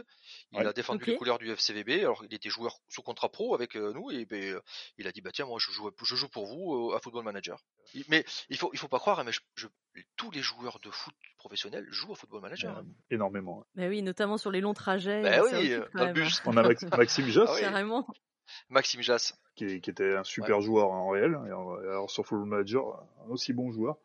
Il 0.53 0.59
Ouais. 0.59 0.67
a 0.67 0.73
défendu 0.73 1.03
Ok. 1.03 1.07
les 1.09 1.17
couleurs 1.17 1.39
du 1.39 1.51
FCVB. 1.51 2.01
Alors, 2.01 2.25
il 2.29 2.35
était 2.35 2.51
joueur 2.51 2.79
sous 2.89 3.03
contrat 3.03 3.29
pro 3.29 3.55
avec 3.55 3.77
euh, 3.77 3.93
nous 3.93 4.11
et 4.11 4.25
ben, 4.25 4.61
il 4.97 5.07
a 5.07 5.13
dit 5.13 5.21
bah 5.21 5.31
tiens 5.33 5.47
moi 5.47 5.59
je 5.61 5.71
joue, 5.73 5.91
je 6.03 6.15
joue 6.15 6.29
pour 6.29 6.47
vous 6.47 6.91
euh, 6.93 6.97
à 6.97 7.01
Football 7.01 7.25
Manager. 7.25 7.63
Il- 7.95 8.05
mais 8.09 8.25
il 8.49 8.57
faut 8.57 8.71
il 8.73 8.79
faut 8.79 8.89
pas 8.89 8.99
croire, 8.99 9.19
hein, 9.21 9.25
mais 9.25 9.33
je, 9.33 9.41
je- 9.57 9.67
tous 10.17 10.31
les 10.31 10.43
joueurs 10.43 10.79
de 10.85 10.91
foot 10.91 11.15
professionnels 11.39 11.85
jouent 11.91 12.13
à 12.13 12.15
Football 12.15 12.43
Manager. 12.43 12.77
Hein. 12.79 12.85
énormément. 13.11 13.65
Bah 13.75 13.89
oui, 13.89 14.03
notamment 14.03 14.37
sur 14.39 14.51
les 14.53 14.61
longs 14.61 14.75
trajets, 14.75 15.23
Ben 15.23 15.43
ça 15.43 15.59
oui, 15.59 15.75
occupe 15.75 15.91
quand 15.93 15.99
dans 15.99 16.07
le 16.07 16.13
même. 16.13 16.23
hein. 16.23 16.27
bus. 16.27 16.43
On 16.47 16.57
a 16.57 16.63
Max- 16.63 16.85
Maxime 16.85 17.27
Joss, 17.27 17.49
Ah 17.51 17.55
oui. 17.57 17.61
Carrément. 17.63 18.07
Maxime 18.69 19.03
Jass. 19.03 19.35
qui, 19.55 19.81
qui 19.81 19.91
était 19.91 20.15
un 20.15 20.23
super 20.25 20.61
joueur 20.61 20.91
en 20.93 21.09
réel, 21.09 21.37
et 21.49 21.53
en- 21.53 21.75
alors 21.75 22.11
sur 22.11 22.25
Football 22.25 22.49
Manager, 22.49 23.03
un 23.27 23.31
aussi 23.31 23.53
bon 23.53 23.73
joueur. 23.73 23.97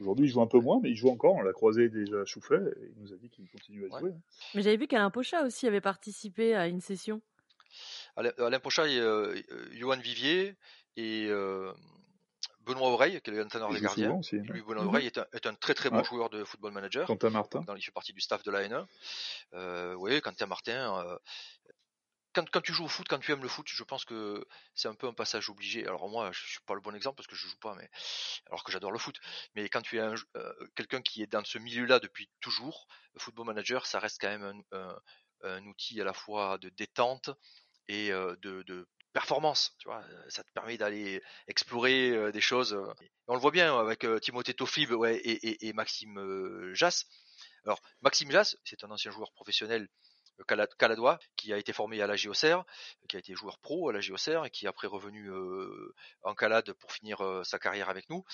Aujourd'hui, 0.00 0.26
il 0.26 0.30
joue 0.30 0.40
un 0.42 0.46
peu 0.46 0.58
moins, 0.58 0.80
mais 0.82 0.90
il 0.90 0.96
joue 0.96 1.10
encore. 1.10 1.34
On 1.34 1.42
l'a 1.42 1.52
croisé 1.52 1.88
déjà 1.88 2.20
à 2.20 2.24
Choufflet, 2.24 2.56
et 2.58 2.90
il 2.96 3.02
nous 3.02 3.12
a 3.12 3.16
dit 3.16 3.28
qu'il 3.30 3.48
continue 3.50 3.84
à 3.84 3.94
Ouais. 3.94 4.00
jouer. 4.00 4.12
Mais 4.54 4.62
j'avais 4.62 4.76
vu 4.76 4.86
qu'Alain 4.88 5.10
Pocha 5.10 5.42
aussi 5.44 5.66
avait 5.68 5.80
participé 5.82 6.54
à 6.56 6.66
une 6.66 6.80
session. 6.80 7.20
Alain, 8.16 8.58
Pocha 8.60 8.86
et 8.88 8.98
euh, 8.98 9.34
euh, 9.50 9.68
Johan 9.72 9.98
Vivier 9.98 10.56
et 10.96 11.26
euh, 11.30 11.72
Benoît 12.66 12.88
Oreille, 12.88 13.20
qui 13.22 13.30
est 13.30 13.34
l'entraîneur 13.34 13.72
des 13.72 13.80
gardiens. 13.80 14.14
aussi. 14.16 14.36
hein. 14.36 14.42
Lui, 14.48 14.62
Benoît 14.62 14.82
Mhm. 14.82 14.88
Oreille 14.88 15.06
est 15.06 15.18
un, 15.18 15.26
est 15.32 15.46
un 15.46 15.54
très 15.54 15.74
très 15.74 15.90
bon 15.90 15.98
Ouais. 15.98 16.04
joueur 16.04 16.28
de 16.30 16.42
football 16.44 16.72
manager. 16.72 17.06
Quentin 17.06 17.30
Martin. 17.30 17.60
Dans, 17.60 17.74
il 17.76 17.82
fait 17.82 17.92
partie 17.92 18.12
du 18.12 18.20
staff 18.20 18.42
de 18.42 18.50
la 18.50 18.62
N1. 18.68 18.86
Euh, 19.54 19.94
oui, 19.94 20.20
Quentin 20.20 20.46
Martin. 20.46 21.18
Euh, 22.38 22.42
quand, 22.52 22.60
tu 22.60 22.72
joues 22.72 22.84
au 22.84 22.88
foot, 22.88 23.06
quand 23.08 23.18
tu 23.18 23.32
aimes 23.32 23.42
le 23.42 23.48
foot, 23.48 23.66
je 23.68 23.84
pense 23.84 24.04
que 24.04 24.44
c'est 24.74 24.88
un 24.88 24.94
peu 24.94 25.06
un 25.06 25.12
passage 25.12 25.48
obligé. 25.48 25.86
Alors 25.86 26.08
moi, 26.08 26.30
je 26.32 26.46
suis 26.46 26.60
pas 26.66 26.74
le 26.74 26.80
bon 26.80 26.94
exemple 26.94 27.16
parce 27.16 27.26
que 27.26 27.36
je 27.36 27.46
joue 27.46 27.58
pas, 27.58 27.74
mais 27.74 27.88
alors 28.46 28.64
que 28.64 28.72
j'adore 28.72 28.92
le 28.92 28.98
foot. 28.98 29.18
Mais 29.54 29.68
quand 29.68 29.82
tu 29.82 29.98
es 29.98 30.00
euh, 30.00 30.52
quelqu'un 30.74 31.02
qui 31.02 31.22
est 31.22 31.26
dans 31.26 31.44
ce 31.44 31.58
milieu-là 31.58 32.00
depuis 32.00 32.30
toujours, 32.40 32.86
le 33.14 33.20
football 33.20 33.46
manager, 33.46 33.86
ça 33.86 33.98
reste 33.98 34.18
quand 34.20 34.38
même 34.38 34.62
un, 34.72 35.66
outil 35.66 36.00
à 36.00 36.04
la 36.04 36.12
fois 36.12 36.58
de 36.58 36.68
détente 36.70 37.30
et 37.88 38.12
euh, 38.12 38.36
de, 38.42 38.86
performance. 39.12 39.74
Tu 39.78 39.88
vois, 39.88 40.02
ça 40.28 40.42
te 40.42 40.50
permet 40.52 40.78
d'aller 40.78 41.22
explorer 41.46 42.10
euh, 42.10 42.32
des 42.32 42.40
choses. 42.40 42.72
euh. 42.72 42.92
On 43.26 43.34
le 43.34 43.40
voit 43.40 43.50
bien 43.50 43.78
avec 43.78 44.04
euh, 44.04 44.18
Timothée 44.18 44.54
Tofib 44.54 44.90
et, 45.04 45.72
Maxime 45.74 46.18
euh, 46.18 46.74
Jass. 46.74 47.06
Alors 47.64 47.80
Maxime 48.00 48.30
Jass, 48.30 48.56
c'est 48.64 48.82
un 48.84 48.90
ancien 48.90 49.10
joueur 49.10 49.32
professionnel 49.32 49.82
euh, 49.82 50.11
caladois 50.78 51.18
qui 51.36 51.52
a 51.52 51.58
été 51.58 51.72
formé 51.72 52.00
à 52.02 52.06
la 52.06 52.16
JOCR, 52.16 52.64
qui 53.08 53.16
a 53.16 53.18
été 53.18 53.34
joueur 53.34 53.58
pro 53.58 53.88
à 53.88 53.92
la 53.92 54.00
JOCR 54.00 54.46
et 54.46 54.50
qui 54.50 54.66
est 54.66 54.68
après 54.68 54.86
revenu 54.88 55.30
euh, 55.30 55.94
en 56.22 56.34
calade 56.34 56.72
pour 56.74 56.92
finir 56.92 57.20
euh, 57.22 57.44
sa 57.44 57.58
carrière 57.58 57.88
avec 57.88 58.08
nous. 58.10 58.24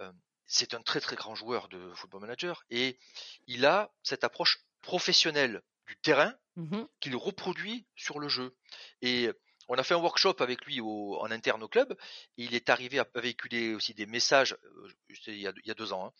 Euh, 0.00 0.12
c'est 0.46 0.74
un 0.74 0.82
très 0.82 1.00
très 1.00 1.16
grand 1.16 1.34
joueur 1.34 1.68
de 1.68 1.92
football 1.94 2.20
manager 2.20 2.64
et 2.70 2.98
il 3.46 3.66
a 3.66 3.90
cette 4.02 4.22
approche 4.24 4.58
professionnelle 4.82 5.62
du 5.86 5.96
terrain 5.98 6.34
Mhm. 6.56 6.88
qu'il 7.00 7.14
reproduit 7.16 7.86
sur 7.96 8.18
le 8.18 8.28
jeu. 8.28 8.56
Et 9.02 9.30
on 9.68 9.74
a 9.76 9.82
fait 9.82 9.92
un 9.92 9.98
workshop 9.98 10.36
avec 10.40 10.64
lui 10.64 10.80
au- 10.80 11.18
en 11.20 11.30
interne 11.30 11.62
au 11.62 11.68
club. 11.68 11.94
Et 12.38 12.44
il 12.44 12.54
est 12.54 12.70
arrivé 12.70 12.98
à 12.98 13.06
véhiculer 13.16 13.74
aussi 13.74 13.92
des 13.92 14.06
messages, 14.06 14.56
euh, 14.64 14.88
c'était 15.14 15.32
il 15.32 15.40
y 15.40 15.46
a, 15.46 15.52
il 15.62 15.66
y 15.68 15.70
a 15.70 15.74
deux 15.74 15.92
ans, 15.92 16.06
hein, 16.06 16.12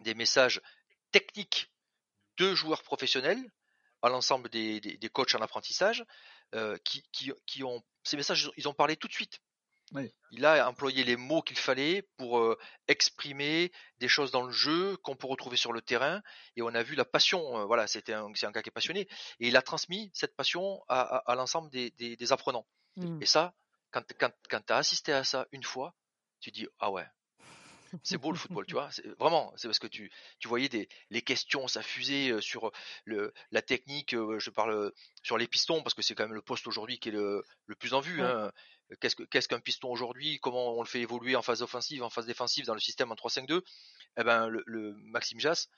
des 0.00 0.14
messages 0.14 0.60
techniques 1.12 1.70
de 2.38 2.54
joueurs 2.56 2.82
professionnels 2.82 3.38
à 4.02 4.08
l'ensemble 4.08 4.48
des, 4.48 4.80
des- 4.80 4.96
des 4.96 5.08
coachs 5.08 5.34
en 5.34 5.40
apprentissage, 5.42 6.04
euh, 6.54 6.76
qui, 6.84 7.02
qui- 7.12 7.32
qui 7.46 7.64
ont 7.64 7.82
ces 8.04 8.16
messages, 8.16 8.50
ils 8.56 8.68
ont 8.68 8.74
parlé 8.74 8.96
tout 8.96 9.08
de 9.08 9.12
suite. 9.12 9.40
Oui. 9.92 10.12
Il 10.32 10.44
a 10.44 10.68
employé 10.68 11.02
les 11.02 11.16
mots 11.16 11.40
qu'il 11.40 11.56
fallait 11.58 12.02
pour 12.18 12.38
euh, 12.40 12.58
exprimer 12.88 13.72
des 13.98 14.08
choses 14.08 14.30
dans 14.30 14.42
le 14.42 14.52
jeu 14.52 14.96
qu'on 14.98 15.16
peut 15.16 15.26
retrouver 15.26 15.56
sur 15.56 15.72
le 15.72 15.80
terrain. 15.80 16.22
Et 16.56 16.62
on 16.62 16.68
a 16.74 16.82
vu 16.82 16.94
la 16.94 17.06
passion. 17.06 17.58
euh, 17.58 17.64
voilà, 17.64 17.86
c'était 17.86 18.12
un, 18.12 18.30
c'est 18.34 18.44
un 18.46 18.50
gars 18.50 18.62
qui 18.62 18.68
est 18.68 18.72
passionné. 18.72 19.08
Et 19.40 19.48
il 19.48 19.56
a 19.56 19.62
transmis 19.62 20.10
cette 20.12 20.36
passion 20.36 20.82
à, 20.88 21.00
à- 21.00 21.32
à 21.32 21.34
l'ensemble 21.34 21.70
des, 21.70 21.90
des- 21.92 22.16
des 22.16 22.32
apprenants. 22.32 22.66
Mhm. 22.96 23.22
Et 23.22 23.26
ça, 23.26 23.54
quand, 23.90 24.02
quand, 24.18 24.32
quand 24.50 24.60
tu 24.66 24.72
as 24.74 24.76
assisté 24.76 25.12
à 25.14 25.24
ça 25.24 25.46
une 25.52 25.64
fois, 25.64 25.94
tu 26.40 26.50
dis 26.50 26.66
ah 26.80 26.90
ouais, 26.90 27.06
c'est 28.02 28.18
beau 28.18 28.32
le 28.32 28.38
football, 28.38 28.66
tu 28.66 28.74
vois. 28.74 28.88
Vraiment, 29.18 29.52
c'est 29.56 29.68
parce 29.68 29.78
que 29.78 29.86
tu, 29.86 30.10
tu 30.38 30.48
voyais 30.48 30.68
des, 30.68 30.88
les 31.10 31.22
questions 31.22 31.66
s'affuser 31.68 32.30
euh, 32.30 32.40
sur 32.40 32.70
le, 33.04 33.32
la 33.50 33.62
technique. 33.62 34.14
euh, 34.14 34.38
Je 34.38 34.50
parle 34.50 34.72
euh, 34.72 34.90
sur 35.22 35.38
les 35.38 35.46
pistons 35.46 35.82
parce 35.82 35.94
que 35.94 36.02
c'est 36.02 36.14
quand 36.14 36.24
même 36.24 36.34
le 36.34 36.42
poste 36.42 36.66
aujourd'hui 36.66 36.98
qui 36.98 37.08
est 37.08 37.12
le, 37.12 37.42
le 37.66 37.74
plus 37.74 37.94
en 37.94 38.00
vue. 38.00 38.20
Ouais. 38.20 38.26
hein. 38.28 38.52
Qu'est-ce, 39.00 39.16
que, 39.16 39.22
qu'est-ce 39.24 39.48
qu'un 39.48 39.60
piston 39.60 39.90
aujourd'hui 39.90 40.38
Comment 40.40 40.72
on 40.76 40.82
le 40.82 40.88
fait 40.88 41.00
évoluer 41.02 41.36
en 41.36 41.42
phase 41.42 41.60
offensive, 41.60 42.02
en 42.02 42.08
phase 42.10 42.24
défensive 42.26 42.64
dans 42.64 42.72
le 42.74 42.80
système 42.80 43.12
en 43.12 43.14
3-5-2 43.16 43.60
Eh 44.18 44.24
ben, 44.24 44.48
le, 44.48 44.62
le 44.66 44.94
Maxime 44.94 45.38
Jass, 45.40 45.68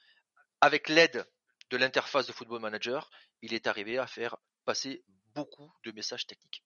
avec 0.61 0.89
l'aide 0.89 1.25
de 1.71 1.77
l'interface 1.77 2.27
de 2.27 2.33
Football 2.33 2.61
Manager, 2.61 3.11
il 3.43 3.53
est 3.55 3.67
arrivé 3.67 3.99
à 3.99 4.07
faire 4.07 4.37
passer 4.65 5.03
beaucoup 5.35 5.73
de 5.85 5.91
messages 5.93 6.27
techniques. 6.27 6.63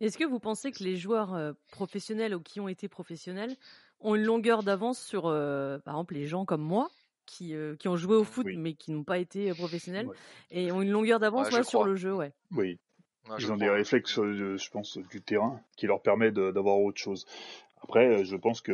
Est-ce 0.00 0.18
que 0.18 0.24
vous 0.24 0.38
pensez 0.40 0.70
que 0.72 0.82
les 0.84 0.96
joueurs 0.96 1.54
professionnels 1.70 2.34
ou 2.34 2.40
qui 2.42 2.60
ont 2.60 2.68
été 2.68 2.88
professionnels 2.88 3.56
ont 4.00 4.14
une 4.14 4.24
longueur 4.24 4.62
d'avance 4.62 4.98
sur, 5.00 5.26
euh, 5.26 5.78
par 5.80 5.94
exemple, 5.94 6.14
les 6.14 6.26
gens 6.26 6.44
comme 6.44 6.62
moi 6.62 6.88
qui, 7.26 7.54
euh, 7.54 7.76
qui 7.76 7.88
ont 7.88 7.96
joué 7.96 8.16
au 8.16 8.24
foot 8.24 8.46
Oui. 8.46 8.56
mais 8.56 8.74
qui 8.74 8.90
n'ont 8.92 9.04
pas 9.04 9.18
été 9.18 9.50
euh, 9.50 9.54
professionnels 9.54 10.06
Ouais. 10.06 10.16
et 10.50 10.72
ont 10.72 10.80
une 10.82 10.90
longueur 10.90 11.18
d'avance 11.20 11.48
Ouais, 11.50 11.56
ouais, 11.58 11.62
sur 11.64 11.84
le 11.84 11.96
jeu, 11.96 12.14
ouais. 12.14 12.32
Oui, 12.52 12.78
je 13.38 13.44
ils 13.46 13.52
ont 13.52 13.56
crois. 13.56 13.66
des 13.66 13.70
réflexes, 13.70 14.18
euh, 14.18 14.56
je 14.56 14.70
pense, 14.70 14.96
du 14.98 15.20
terrain 15.20 15.60
qui 15.76 15.86
leur 15.86 16.00
permet 16.00 16.30
d'avoir 16.32 16.78
autre 16.78 16.98
chose. 17.00 17.26
Après, 17.80 18.24
je 18.24 18.34
pense 18.36 18.60
que 18.60 18.72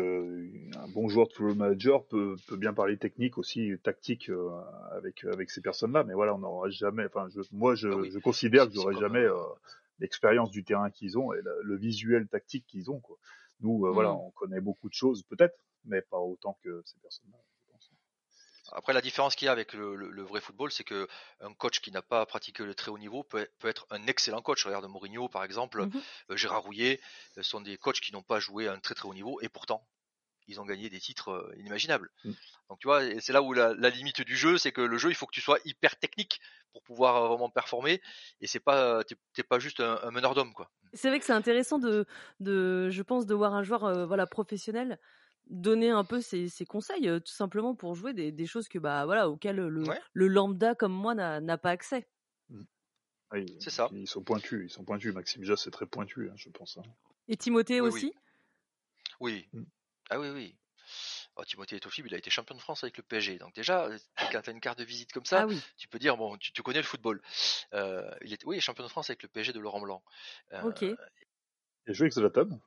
un 0.79 0.89
bon 0.89 1.09
joueur 1.09 1.29
de 1.29 1.33
football 1.35 1.57
manager 1.57 2.05
peut, 2.07 2.37
peut 2.49 2.57
bien 2.57 2.73
parler 2.73 2.97
technique 2.97 3.37
aussi, 3.37 3.73
tactique 3.83 4.31
euh, 4.31 4.49
avec 4.93 5.25
avec 5.25 5.51
ces 5.51 5.61
personnes-là. 5.61 6.05
Mais 6.05 6.15
voilà, 6.15 6.35
on 6.35 6.39
n'aura 6.39 6.71
jamais. 6.71 7.05
Enfin, 7.07 7.27
je, 7.35 7.41
moi, 7.53 7.75
je, 7.75 7.89
Ah 7.89 7.97
oui. 7.97 8.11
je 8.11 8.19
considère 8.19 8.67
que 8.67 8.75
j'aurai 8.75 8.95
jamais 8.97 9.19
euh, 9.25 9.35
l'expérience 9.99 10.51
du 10.51 10.65
terrain 10.65 10.91
qu'ils 10.91 11.19
ont 11.19 11.33
et 11.35 11.43
la- 11.43 11.53
le 11.63 11.77
visuel 11.77 12.27
tactique 12.29 12.65
qu'ils 12.67 12.91
ont. 12.91 13.01
Quoi. 13.01 13.19
Nous, 13.61 13.87
euh, 13.87 13.91
voilà, 13.93 14.11
Mm. 14.13 14.17
on 14.17 14.31
connaît 14.33 14.61
beaucoup 14.61 14.89
de 14.89 14.95
choses 14.95 15.23
peut-être, 15.25 15.57
mais 15.85 16.03
pas 16.03 16.19
autant 16.19 16.59
que 16.63 16.83
ces 16.85 16.99
personnes-là. 17.01 17.39
Après, 18.73 18.93
la 18.95 19.03
différence 19.03 19.37
qu'il 19.37 19.47
y 19.47 19.49
a 19.49 19.53
avec 19.53 19.75
le, 19.75 19.95
le- 19.95 20.11
le 20.11 20.23
vrai 20.23 20.41
football, 20.41 20.73
c'est 20.73 20.85
que 20.85 21.07
un 21.41 21.53
coach 21.53 21.81
qui 21.81 21.93
n'a 21.93 22.01
pas 22.03 22.25
pratiqué 22.25 22.65
le 22.65 22.75
très 22.75 22.91
haut 22.91 22.99
niveau 22.99 23.23
peut, 23.23 23.47
peut 23.59 23.69
être 23.69 23.87
un 23.91 24.07
excellent 24.07 24.41
coach. 24.43 24.65
Regarde 24.65 24.87
Mourinho, 24.89 25.29
par 25.29 25.45
exemple, 25.45 25.83
Mhm. 25.83 26.03
euh, 26.31 26.37
Gérard 26.37 26.63
Rouillet, 26.63 27.01
euh, 27.39 27.43
sont 27.43 27.61
des 27.61 27.77
coachs 27.77 28.01
qui 28.01 28.13
n'ont 28.13 28.23
pas 28.23 28.41
joué 28.41 28.67
à 28.67 28.73
un 28.73 28.81
très 28.81 28.95
très 28.95 29.07
haut 29.07 29.15
niveau 29.15 29.39
et 29.43 29.49
pourtant, 29.51 29.87
ils 30.49 30.61
ont 30.61 30.65
gagné 30.65 30.89
des 30.91 30.99
titres 31.01 31.31
euh, 31.31 31.55
inimaginables. 31.59 32.11
Mm. 32.25 32.33
Donc 32.71 32.79
tu 32.81 32.89
vois, 32.89 33.03
c'est 33.21 33.33
là 33.35 33.43
où 33.43 33.53
la, 33.53 33.75
la 33.75 33.91
limite 33.91 34.23
du 34.23 34.37
jeu, 34.37 34.57
c'est 34.57 34.73
que 34.73 34.81
le 34.81 34.99
jeu, 34.99 35.11
il 35.11 35.15
faut 35.15 35.27
que 35.27 35.35
tu 35.35 35.43
sois 35.43 35.59
hyper 35.67 35.99
technique 35.99 36.41
pour 36.75 36.83
pouvoir 36.83 37.29
vraiment 37.29 37.49
performer. 37.49 38.03
Et 38.43 38.47
c'est 38.47 38.61
pas, 38.61 39.03
t'es 39.33 39.43
pas 39.43 39.59
juste 39.59 39.81
un, 39.81 39.99
un 40.03 40.11
meneur 40.11 40.35
d'homme, 40.35 40.53
quoi. 40.53 40.71
C'est 40.93 41.09
vrai 41.09 41.19
que 41.19 41.25
c'est 41.25 41.33
intéressant 41.33 41.79
de, 41.79 42.05
de, 42.41 42.91
je 42.91 43.03
pense, 43.03 43.25
de 43.27 43.35
voir 43.35 43.55
un 43.55 43.63
joueur 43.63 43.85
euh, 43.85 44.05
voilà, 44.07 44.27
professionnel 44.27 44.99
donner 45.47 45.91
un 45.91 46.05
peu 46.05 46.21
ses, 46.21 46.49
ses 46.49 46.65
conseils, 46.65 47.09
euh, 47.09 47.21
tout 47.21 47.33
simplement 47.33 47.75
pour 47.75 47.95
jouer 47.95 48.15
des, 48.15 48.33
des 48.33 48.47
choses 48.47 48.67
que, 48.69 48.79
bah, 48.79 49.05
voilà, 49.05 49.29
auxquelles 49.29 49.57
le, 49.57 49.83
Ouais. 49.87 50.01
le 50.15 50.29
lambda 50.29 50.75
comme 50.75 50.93
moi 50.93 51.15
n'a 51.15 51.59
pas 51.59 51.71
accès. 51.71 52.09
Ah, 53.31 53.39
ils, 53.39 53.57
C'est 53.61 53.71
ça. 53.71 53.89
Ils 53.93 54.07
sont 54.09 54.23
pointus, 54.23 54.71
ils 54.71 54.73
sont 54.73 54.85
pointus. 54.85 55.13
Maxime 55.13 55.45
Jass, 55.45 55.63
c'est 55.65 55.71
très 55.71 55.87
pointu, 55.87 56.31
hein, 56.31 56.35
je 56.37 56.51
pense. 56.51 56.79
hein. 56.79 56.83
Et 57.29 57.37
Timothée 57.37 57.81
Oui, 57.81 57.89
aussi? 57.89 58.15
Oui. 59.21 59.49
Mm. 59.53 59.63
Ah 60.11 60.21
oui, 60.21 60.29
oui. 60.31 60.57
Oh, 61.37 61.45
Timothée 61.45 61.77
Etofib, 61.77 62.07
il 62.07 62.15
a 62.15 62.19
été 62.19 62.31
champion 62.31 62.55
de 62.55 62.61
France 62.61 62.85
avec 62.85 62.97
le 62.97 63.03
PSG. 63.03 63.39
Donc 63.39 63.55
déjà, 63.55 63.89
quand 64.31 64.41
tu 64.43 64.51
as 64.51 64.53
une 64.53 64.61
carte 64.61 64.79
de 64.79 64.85
visite 64.85 65.13
comme 65.13 65.25
ça, 65.25 65.41
Ah 65.43 65.47
oui. 65.47 65.61
tu 65.77 65.89
peux 65.89 65.99
dire, 65.99 66.17
bon, 66.17 66.37
tu, 66.37 66.53
tu 66.53 66.63
connais 66.63 66.79
le 66.79 66.85
football. 66.85 67.21
Euh, 67.73 68.09
il 68.23 68.33
est, 68.33 68.45
oui, 68.45 68.61
champion 68.61 68.85
de 68.85 68.89
France 68.89 69.11
avec 69.11 69.23
le 69.23 69.29
PSG 69.29 69.53
de 69.53 69.59
Laurent 69.59 69.81
Blanc. 69.81 70.05
Euh, 70.53 70.63
Ok. 70.63 70.83
Il 70.83 70.97
a 71.89 71.93
joué 71.93 72.05
avec 72.05 72.13
Zlatan. 72.13 72.61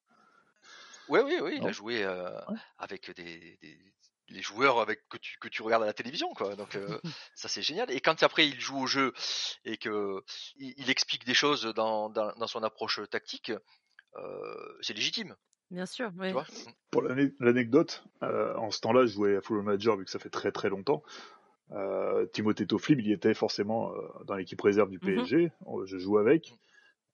Oui, 1.09 1.21
oui, 1.23 1.37
oui, 1.41 1.53
il 1.55 1.61
Non. 1.61 1.67
a 1.67 1.71
joué 1.71 2.03
euh, 2.03 2.29
Ouais. 2.49 2.57
avec 2.77 3.09
des, 3.11 3.57
des- 3.61 3.93
les 4.29 4.41
joueurs 4.41 4.81
avec 4.81 5.07
que 5.07 5.15
tu 5.17 5.37
que 5.39 5.47
tu 5.47 5.61
regardes 5.61 5.83
à 5.83 5.85
la 5.85 5.93
télévision, 5.93 6.33
quoi. 6.33 6.57
Donc 6.57 6.75
euh, 6.75 6.99
ça 7.35 7.47
c'est 7.47 7.61
génial. 7.61 7.89
Et 7.91 8.01
quand 8.01 8.21
après 8.23 8.45
il 8.45 8.59
joue 8.59 8.77
au 8.77 8.87
jeu 8.87 9.13
et 9.63 9.77
que 9.77 10.21
il, 10.57 10.73
il 10.75 10.89
explique 10.89 11.23
des 11.23 11.33
choses 11.33 11.63
dans, 11.63 12.09
dans, 12.09 12.33
dans 12.35 12.47
son 12.47 12.61
approche 12.63 12.99
tactique, 13.09 13.53
euh, 14.17 14.77
c'est 14.81 14.93
légitime, 14.93 15.37
Bien 15.71 15.85
sûr. 15.85 16.11
tu 16.13 16.19
ouais. 16.19 16.31
vois? 16.31 16.45
Pour 16.91 17.01
l'ane- 17.01 17.33
l'anecdote, 17.39 18.03
euh, 18.23 18.55
en 18.55 18.71
ce 18.71 18.79
temps-là, 18.81 19.05
je 19.05 19.13
jouais 19.13 19.35
à 19.35 19.41
Football 19.41 19.65
Manager 19.65 19.97
vu 19.97 20.05
que 20.05 20.11
ça 20.11 20.19
fait 20.19 20.29
très 20.29 20.51
très 20.51 20.69
longtemps. 20.69 21.03
Euh, 21.71 22.25
Timothée 22.27 22.65
Toflib, 22.65 23.01
il 23.01 23.11
était 23.11 23.33
forcément 23.33 23.91
euh, 23.93 24.01
dans 24.25 24.35
l'équipe 24.35 24.61
réserve 24.61 24.89
du 24.89 24.97
Mhm. 24.99 25.15
PSG. 25.15 25.51
Je 25.85 25.97
jouais 25.97 26.21
avec. 26.21 26.57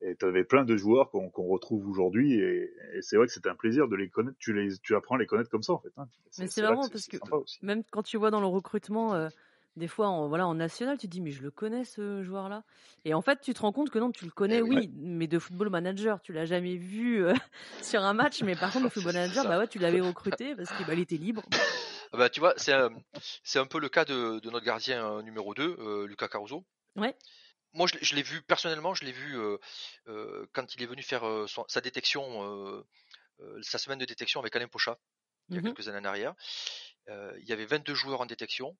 Et 0.01 0.15
tu 0.17 0.25
avais 0.25 0.43
plein 0.43 0.65
de 0.65 0.75
joueurs 0.75 1.09
qu'on 1.09 1.29
retrouve 1.47 1.87
aujourd'hui. 1.89 2.33
Et, 2.33 2.69
et 2.93 3.01
c'est 3.01 3.15
vrai 3.15 3.25
que 3.25 3.31
c'était 3.33 3.49
un 3.49 3.55
plaisir 3.55 3.87
de 3.87 3.95
les 3.95 4.09
connaître. 4.09 4.37
Tu, 4.37 4.53
les, 4.53 4.77
tu 4.79 4.95
apprends 4.95 5.15
à 5.15 5.17
les 5.17 5.25
connaître 5.25 5.49
comme 5.49 5.63
ça, 5.63 5.73
en 5.73 5.79
fait. 5.79 5.93
hein. 5.97 6.07
Mais 6.37 6.47
c'est 6.47 6.61
marrant 6.61 6.87
que 6.87 6.91
parce 6.91 7.07
que 7.07 7.17
même 7.65 7.83
quand 7.89 8.03
tu 8.03 8.17
vois 8.17 8.29
dans 8.29 8.41
le 8.41 8.47
recrutement, 8.47 9.15
euh, 9.15 9.29
des 9.75 9.87
fois 9.87 10.07
en, 10.07 10.27
voilà, 10.27 10.47
en 10.47 10.53
national, 10.55 10.97
tu 10.97 11.07
te 11.07 11.11
dis 11.11 11.21
mais 11.21 11.31
je 11.31 11.41
le 11.41 11.51
connais 11.51 11.83
ce 11.85 12.23
joueur-là. 12.23 12.63
Et 13.05 13.13
en 13.13 13.21
fait, 13.21 13.41
tu 13.41 13.53
te 13.53 13.61
rends 13.61 13.71
compte 13.71 13.89
que 13.89 13.99
non, 13.99 14.11
tu 14.11 14.25
le 14.25 14.31
connais, 14.31 14.57
Eh 14.57 14.61
oui. 14.61 14.89
mais 14.95 15.27
de 15.27 15.39
football 15.39 15.69
manager, 15.69 16.21
tu 16.21 16.31
l'as 16.33 16.45
jamais 16.45 16.75
vu 16.75 17.25
euh, 17.25 17.33
sur 17.81 18.01
un 18.03 18.13
match, 18.13 18.41
mais 18.43 18.55
par 18.55 18.71
contre, 18.71 18.83
le 18.83 18.89
football 18.89 19.13
C'est 19.13 19.19
manager, 19.19 19.45
bah 19.45 19.57
ouais, 19.59 19.67
tu 19.67 19.79
l'avais 19.79 20.01
recruté 20.01 20.55
parce 20.55 20.69
qu'il 20.71 20.85
bah, 20.85 20.93
était 20.93 21.17
libre. 21.17 21.43
Ah 22.13 22.17
bah, 22.17 22.29
tu 22.29 22.39
vois, 22.39 22.53
c'est 22.57 22.73
un, 22.73 22.89
c'est 23.43 23.57
un 23.57 23.65
peu 23.65 23.79
le 23.79 23.89
cas 23.89 24.05
de, 24.05 24.39
de 24.39 24.49
notre 24.51 24.65
gardien 24.65 25.03
euh, 25.17 25.21
numéro 25.23 25.55
2, 25.55 25.75
euh, 25.79 26.05
Lucas 26.05 26.27
Caruso. 26.27 26.63
Ouais. 26.95 27.15
Moi, 27.73 27.87
je, 27.87 27.95
l'ai- 27.95 28.03
je 28.03 28.15
l'ai 28.15 28.21
vu 28.21 28.41
personnellement, 28.43 28.93
je 28.93 29.03
l'ai 29.03 29.11
vu 29.11 29.35
euh, 29.35 29.57
euh, 30.07 30.45
quand 30.53 30.75
il 30.75 30.83
est 30.83 30.85
venu 30.85 31.01
faire 31.01 31.23
euh, 31.27 31.47
son- 31.47 31.65
sa 31.67 31.81
détection, 31.81 32.23
euh, 32.77 32.83
euh, 33.41 33.59
sa 33.63 33.79
semaine 33.79 33.99
de 33.99 34.05
détection 34.05 34.39
avec 34.39 34.55
Alain 34.55 34.67
Pochat, 34.67 34.99
il 35.49 35.55
y 35.55 35.59
a 35.59 35.61
Mhm. 35.61 35.73
quelques 35.73 35.87
années 35.87 35.99
en 35.99 36.05
arrière. 36.05 36.35
Euh, 37.09 37.33
il 37.41 37.47
y 37.49 37.53
avait 37.53 37.65
22 37.65 37.95
joueurs 37.95 38.21
en 38.21 38.25
détection 38.27 38.77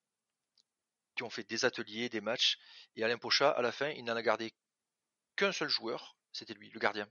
qui 1.16 1.24
ont 1.24 1.30
fait 1.30 1.44
des 1.44 1.66
ateliers, 1.66 2.10
des 2.10 2.22
matchs, 2.22 2.58
et 2.96 3.04
Alain 3.04 3.18
Pochat, 3.18 3.50
à 3.50 3.62
la 3.62 3.72
fin, 3.72 3.90
il 3.90 4.04
n'en 4.04 4.16
a 4.16 4.22
gardé 4.22 4.54
qu'un 5.36 5.52
seul 5.52 5.70
joueur, 5.70 6.18
c'était 6.32 6.54
lui, 6.54 6.70
le 6.70 6.80
gardien. 6.80 7.08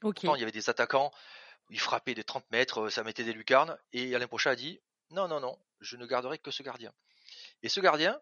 Pourtant, 0.00 0.34
il 0.34 0.40
y 0.40 0.42
avait 0.42 0.52
des 0.52 0.68
attaquants, 0.70 1.12
ils 1.70 1.80
frappaient 1.80 2.14
des 2.14 2.24
30 2.24 2.50
mètres, 2.50 2.82
euh, 2.82 2.90
ça 2.90 3.02
mettait 3.04 3.24
des 3.24 3.32
lucarnes, 3.32 3.78
et 3.92 4.14
Alain 4.14 4.28
Pochat 4.28 4.50
a 4.50 4.56
dit 4.56 4.80
non, 5.10 5.28
non, 5.28 5.40
non, 5.40 5.58
je 5.80 5.96
ne 5.96 6.06
garderai 6.06 6.38
que 6.38 6.50
ce 6.50 6.62
gardien. 6.62 6.92
Et 7.62 7.68
ce 7.68 7.80
gardien, 7.80 8.20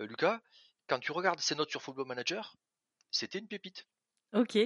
euh, 0.00 0.06
Lucas, 0.06 0.40
quand 0.86 0.98
tu 0.98 1.12
regardes 1.12 1.40
ses 1.40 1.54
notes 1.54 1.70
sur 1.70 1.82
Football 1.82 2.06
Manager, 2.06 2.56
c'était 3.10 3.38
une 3.38 3.48
pépite. 3.48 3.86
Ok. 4.32 4.56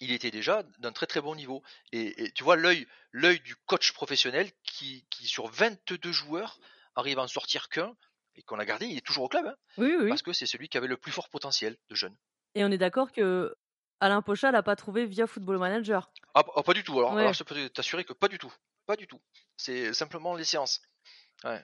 Il 0.00 0.12
était 0.12 0.30
déjà 0.30 0.62
d'un 0.78 0.92
très 0.92 1.06
très 1.06 1.20
bon 1.20 1.34
niveau. 1.34 1.62
Et, 1.92 2.24
et 2.24 2.32
tu 2.32 2.44
vois 2.44 2.56
l'œil, 2.56 2.86
l'œil 3.12 3.40
du 3.40 3.56
coach 3.56 3.92
professionnel 3.92 4.50
qui, 4.62 5.06
qui 5.10 5.26
sur 5.26 5.48
22 5.48 6.12
joueurs 6.12 6.60
arrive 6.94 7.18
à 7.18 7.22
en 7.22 7.28
sortir 7.28 7.68
qu'un 7.68 7.96
et 8.36 8.42
qu'on 8.42 8.58
a 8.58 8.64
gardé, 8.64 8.86
il 8.86 8.96
est 8.98 9.06
toujours 9.06 9.24
au 9.24 9.28
club, 9.28 9.46
hein, 9.46 9.56
Oui, 9.78 9.86
oui, 9.88 9.96
oui. 10.04 10.08
parce 10.08 10.22
que 10.22 10.32
c'est 10.32 10.46
celui 10.46 10.68
qui 10.68 10.76
avait 10.78 10.86
le 10.88 10.96
plus 10.96 11.12
fort 11.12 11.28
potentiel 11.30 11.76
de 11.88 11.94
jeune. 11.94 12.16
Et 12.54 12.64
on 12.64 12.70
est 12.70 12.78
d'accord 12.78 13.12
que 13.12 13.54
Alain 14.00 14.20
Pochat 14.22 14.50
l'a 14.50 14.62
pas 14.62 14.76
trouvé 14.76 15.06
via 15.06 15.26
Football 15.26 15.58
Manager. 15.58 16.10
Ah, 16.34 16.44
ah, 16.54 16.62
pas 16.62 16.74
du 16.74 16.84
tout. 16.84 16.98
Alors, 16.98 17.14
Ouais. 17.14 17.22
alors 17.22 17.32
je 17.32 17.44
peux 17.44 17.68
t'assurer 17.70 18.04
que 18.04 18.12
pas 18.12 18.28
du 18.28 18.38
tout, 18.38 18.52
pas 18.86 18.96
du 18.96 19.06
tout. 19.06 19.20
C'est 19.56 19.92
simplement 19.94 20.34
les 20.34 20.44
séances. 20.44 20.82
Ah, 21.44 21.62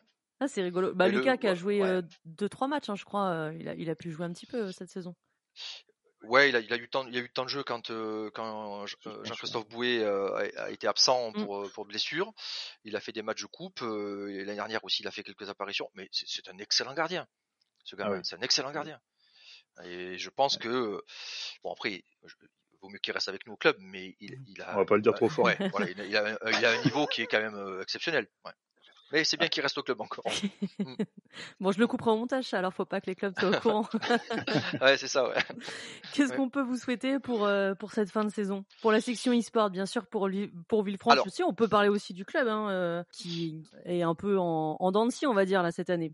c'est 0.48 0.62
rigolo. 0.62 0.94
Bah, 0.94 1.08
Et 1.08 1.12
le- 1.12 1.18
Lucas 1.18 1.36
qui 1.36 1.46
a 1.46 1.50
ouais, 1.50 1.56
joué 1.56 1.82
ouais. 1.82 1.88
euh, 1.88 2.02
deux 2.24 2.48
trois 2.48 2.68
matchs, 2.68 2.88
hein, 2.88 2.94
je 2.96 3.04
crois, 3.04 3.28
euh, 3.30 3.54
il, 3.58 3.68
a, 3.68 3.74
il 3.74 3.88
a 3.90 3.94
pu 3.94 4.10
jouer 4.10 4.26
un 4.26 4.32
petit 4.32 4.46
peu 4.46 4.64
euh, 4.68 4.72
cette 4.72 4.88
saison. 4.90 5.14
Ouais, 6.24 6.48
il 6.50 6.56
a, 6.56 6.60
il 6.60 6.72
a 6.72 6.76
eu 6.76 6.88
tant, 6.88 7.06
il 7.06 7.16
a 7.16 7.20
eu 7.20 7.30
tant 7.30 7.44
de 7.44 7.48
jeux 7.48 7.64
quand, 7.64 7.90
euh, 7.90 8.30
quand 8.32 8.84
euh, 8.84 9.24
Jean-Christophe 9.24 9.68
Bouet 9.68 9.98
euh, 9.98 10.34
a, 10.56 10.62
a 10.64 10.70
été 10.70 10.86
absent 10.86 11.30
Mm. 11.32 11.44
pour, 11.44 11.62
euh, 11.64 11.68
pour 11.70 11.84
blessure. 11.84 12.32
Il 12.84 12.94
a 12.96 13.00
fait 13.00 13.12
des 13.12 13.22
matchs 13.22 13.42
de 13.42 13.46
coupe. 13.46 13.82
euh, 13.82 14.28
et 14.30 14.38
L'année 14.44 14.54
dernière 14.56 14.84
aussi, 14.84 15.02
il 15.02 15.08
a 15.08 15.10
fait 15.10 15.22
quelques 15.24 15.48
apparitions. 15.48 15.90
Mais 15.94 16.08
c'est 16.12 16.48
un 16.48 16.58
excellent 16.58 16.94
gardien. 16.94 17.26
Ce 17.84 17.96
gars, 17.96 18.04
Ah 18.06 18.10
ouais. 18.12 18.20
c'est 18.22 18.36
un 18.36 18.40
excellent 18.42 18.70
gardien. 18.70 19.00
Et 19.84 20.18
je 20.18 20.30
pense 20.30 20.56
que 20.58 21.02
bon 21.64 21.72
après, 21.72 22.04
je- 22.24 22.34
il 22.72 22.78
vaut 22.80 22.88
mieux 22.88 22.98
qu'il 22.98 23.12
reste 23.14 23.28
avec 23.28 23.46
nous 23.46 23.54
au 23.54 23.56
club, 23.56 23.76
mais 23.80 24.16
il, 24.20 24.38
il 24.48 24.60
a. 24.62 24.74
On 24.74 24.78
va 24.78 24.84
pas 24.84 24.96
le 24.96 25.02
dire 25.02 25.14
trop 25.14 25.28
fort. 25.28 25.46
Ouais, 25.46 25.56
voilà, 25.70 25.88
il, 25.90 26.00
a, 26.00 26.04
il 26.04 26.16
a 26.16 26.24
un- 26.42 26.50
il 26.58 26.64
a 26.66 26.70
un 26.78 26.82
niveau 26.84 27.06
qui 27.06 27.22
est 27.22 27.26
quand 27.26 27.40
même 27.40 27.54
euh, 27.54 27.80
exceptionnel. 27.82 28.28
Ouais. 28.44 28.52
Mais 29.12 29.24
c'est 29.24 29.36
bien 29.36 29.48
qu'il 29.48 29.62
reste 29.62 29.76
au 29.78 29.82
club 29.82 30.00
encore. 30.00 30.24
Bon, 31.60 31.72
je 31.72 31.78
le 31.78 31.86
couperai 31.86 32.10
au 32.10 32.16
montage, 32.16 32.52
alors 32.52 32.74
faut 32.74 32.84
pas 32.84 33.00
que 33.00 33.06
les 33.06 33.14
clubs 33.14 33.38
soient 33.38 33.50
au 33.56 33.60
courant. 33.60 33.88
Ouais, 34.82 34.96
c'est 34.98 35.08
ça. 35.08 35.28
Ouais. 35.28 35.36
Qu'est-ce 36.12 36.30
Ouais. 36.30 36.36
qu'on 36.36 36.50
peut 36.50 36.62
vous 36.62 36.76
souhaiter 36.76 37.18
pour, 37.18 37.44
euh, 37.46 37.74
pour 37.74 37.92
cette 37.92 38.10
fin 38.10 38.24
de 38.24 38.30
saison? 38.30 38.64
Pour 38.82 38.92
la 38.92 39.00
section 39.00 39.32
e-sport, 39.38 39.70
bien 39.70 39.86
sûr, 39.86 40.06
pour, 40.06 40.28
pour 40.68 40.82
Villefranche 40.82 41.12
Alors- 41.14 41.26
aussi. 41.26 41.42
On 41.42 41.54
peut 41.54 41.68
parler 41.68 41.88
aussi 41.88 42.12
du 42.14 42.24
club, 42.24 42.48
hein, 42.48 42.68
euh, 42.70 43.02
qui 43.12 43.62
est 43.84 44.02
un 44.02 44.14
peu 44.14 44.38
en, 44.38 44.76
en 44.78 44.92
dents 44.92 45.06
de 45.06 45.10
scie, 45.12 45.26
on 45.26 45.34
va 45.34 45.44
dire, 45.46 45.62
là, 45.62 45.72
cette 45.72 45.90
année. 45.90 46.12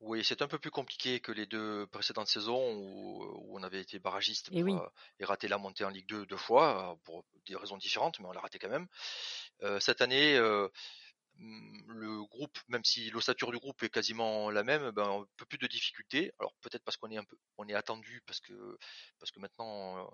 Oui, 0.00 0.22
c'est 0.24 0.42
un 0.42 0.46
peu 0.48 0.58
plus 0.58 0.70
compliqué 0.70 1.20
que 1.20 1.32
les 1.32 1.46
deux 1.46 1.86
précédentes 1.86 2.28
saisons 2.28 2.74
où, 2.74 3.22
où 3.24 3.58
on 3.58 3.62
avait 3.62 3.80
été 3.80 3.98
barragiste 3.98 4.48
Eh 4.52 4.62
oui. 4.62 4.74
euh, 4.74 4.80
et 5.20 5.24
raté 5.24 5.48
la 5.48 5.58
montée 5.58 5.84
en 5.84 5.88
Ligue 5.88 6.06
2 6.06 6.26
deux 6.26 6.36
fois, 6.36 6.98
pour 7.04 7.24
des 7.46 7.56
raisons 7.56 7.76
différentes, 7.78 8.20
mais 8.20 8.26
on 8.26 8.32
l'a 8.32 8.40
raté 8.40 8.58
quand 8.58 8.68
même. 8.68 8.86
Euh, 9.62 9.80
cette 9.80 10.02
année, 10.02 10.36
euh, 10.36 10.68
le 11.38 12.24
groupe, 12.24 12.58
même 12.68 12.84
si 12.84 13.10
l'ossature 13.10 13.50
du 13.52 13.58
groupe 13.58 13.82
est 13.82 13.90
quasiment 13.90 14.50
la 14.50 14.62
même, 14.64 14.90
ben, 14.92 15.22
un 15.22 15.26
peu 15.36 15.46
plus 15.46 15.58
de 15.58 15.66
difficultés. 15.66 16.32
Alors 16.38 16.54
peut-être 16.62 16.84
parce 16.84 16.96
qu'on 16.96 17.10
est 17.10 17.16
un 17.18 17.24
peu, 17.24 17.36
on 17.58 17.68
est 17.68 17.74
attendu 17.74 18.22
parce 18.26 18.40
que 18.40 18.78
parce 19.18 19.30
que 19.32 19.40
maintenant 19.40 19.98
euh, 19.98 20.10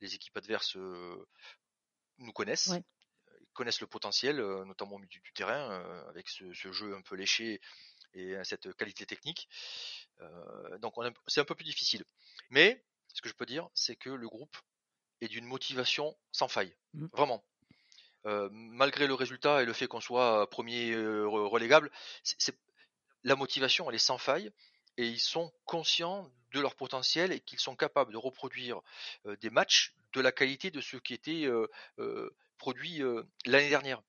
les 0.00 0.14
équipes 0.14 0.36
adverses 0.36 0.76
euh, 0.76 1.26
nous 2.18 2.32
connaissent, 2.32 2.68
Ouais. 2.68 2.82
ils 3.40 3.52
connaissent 3.54 3.80
le 3.80 3.86
potentiel, 3.86 4.40
euh, 4.40 4.64
notamment 4.64 4.96
au 4.96 4.98
milieu 4.98 5.20
du 5.20 5.32
terrain, 5.32 5.70
euh, 5.72 6.08
avec 6.08 6.28
ce, 6.28 6.52
ce 6.52 6.72
jeu 6.72 6.94
un 6.94 7.02
peu 7.02 7.14
léché 7.16 7.60
et 8.14 8.34
euh, 8.36 8.44
cette 8.44 8.72
qualité 8.76 9.06
technique. 9.06 9.48
Euh, 10.20 10.78
donc 10.78 10.94
c'est 11.26 11.40
un 11.40 11.44
peu 11.44 11.54
plus 11.54 11.64
difficile. 11.64 12.04
Mais 12.50 12.84
ce 13.08 13.22
que 13.22 13.28
je 13.28 13.34
peux 13.34 13.46
dire, 13.46 13.68
c'est 13.74 13.96
que 13.96 14.10
le 14.10 14.28
groupe 14.28 14.56
est 15.20 15.28
d'une 15.28 15.46
motivation 15.46 16.16
sans 16.32 16.48
faille, 16.48 16.76
Mhm. 16.94 17.08
vraiment. 17.12 17.44
Euh, 18.26 18.48
malgré 18.52 19.06
le 19.06 19.14
résultat 19.14 19.62
et 19.62 19.66
le 19.66 19.72
fait 19.72 19.86
qu'on 19.86 20.00
soit 20.00 20.48
premier 20.50 20.92
euh, 20.92 21.24
re- 21.26 21.48
relégable, 21.48 21.90
c'est- 22.24 22.58
la 23.24 23.36
motivation 23.36 23.88
elle 23.88 23.96
est 23.96 23.98
sans 23.98 24.18
faille 24.18 24.50
et 24.96 25.06
ils 25.06 25.20
sont 25.20 25.52
conscients 25.64 26.30
de 26.52 26.60
leur 26.60 26.76
potentiel 26.76 27.32
et 27.32 27.40
qu'ils 27.40 27.60
sont 27.60 27.76
capables 27.76 28.12
de 28.12 28.18
reproduire 28.18 28.80
euh, 29.26 29.36
des 29.36 29.50
matchs 29.50 29.94
de 30.14 30.20
la 30.20 30.32
qualité 30.32 30.70
de 30.70 30.80
ceux 30.80 31.00
qui 31.00 31.14
étaient 31.14 31.44
euh, 31.46 31.66
euh, 31.98 32.30
produits 32.58 33.02
euh, 33.02 33.24
l'année 33.46 33.68
dernière. 33.70 34.02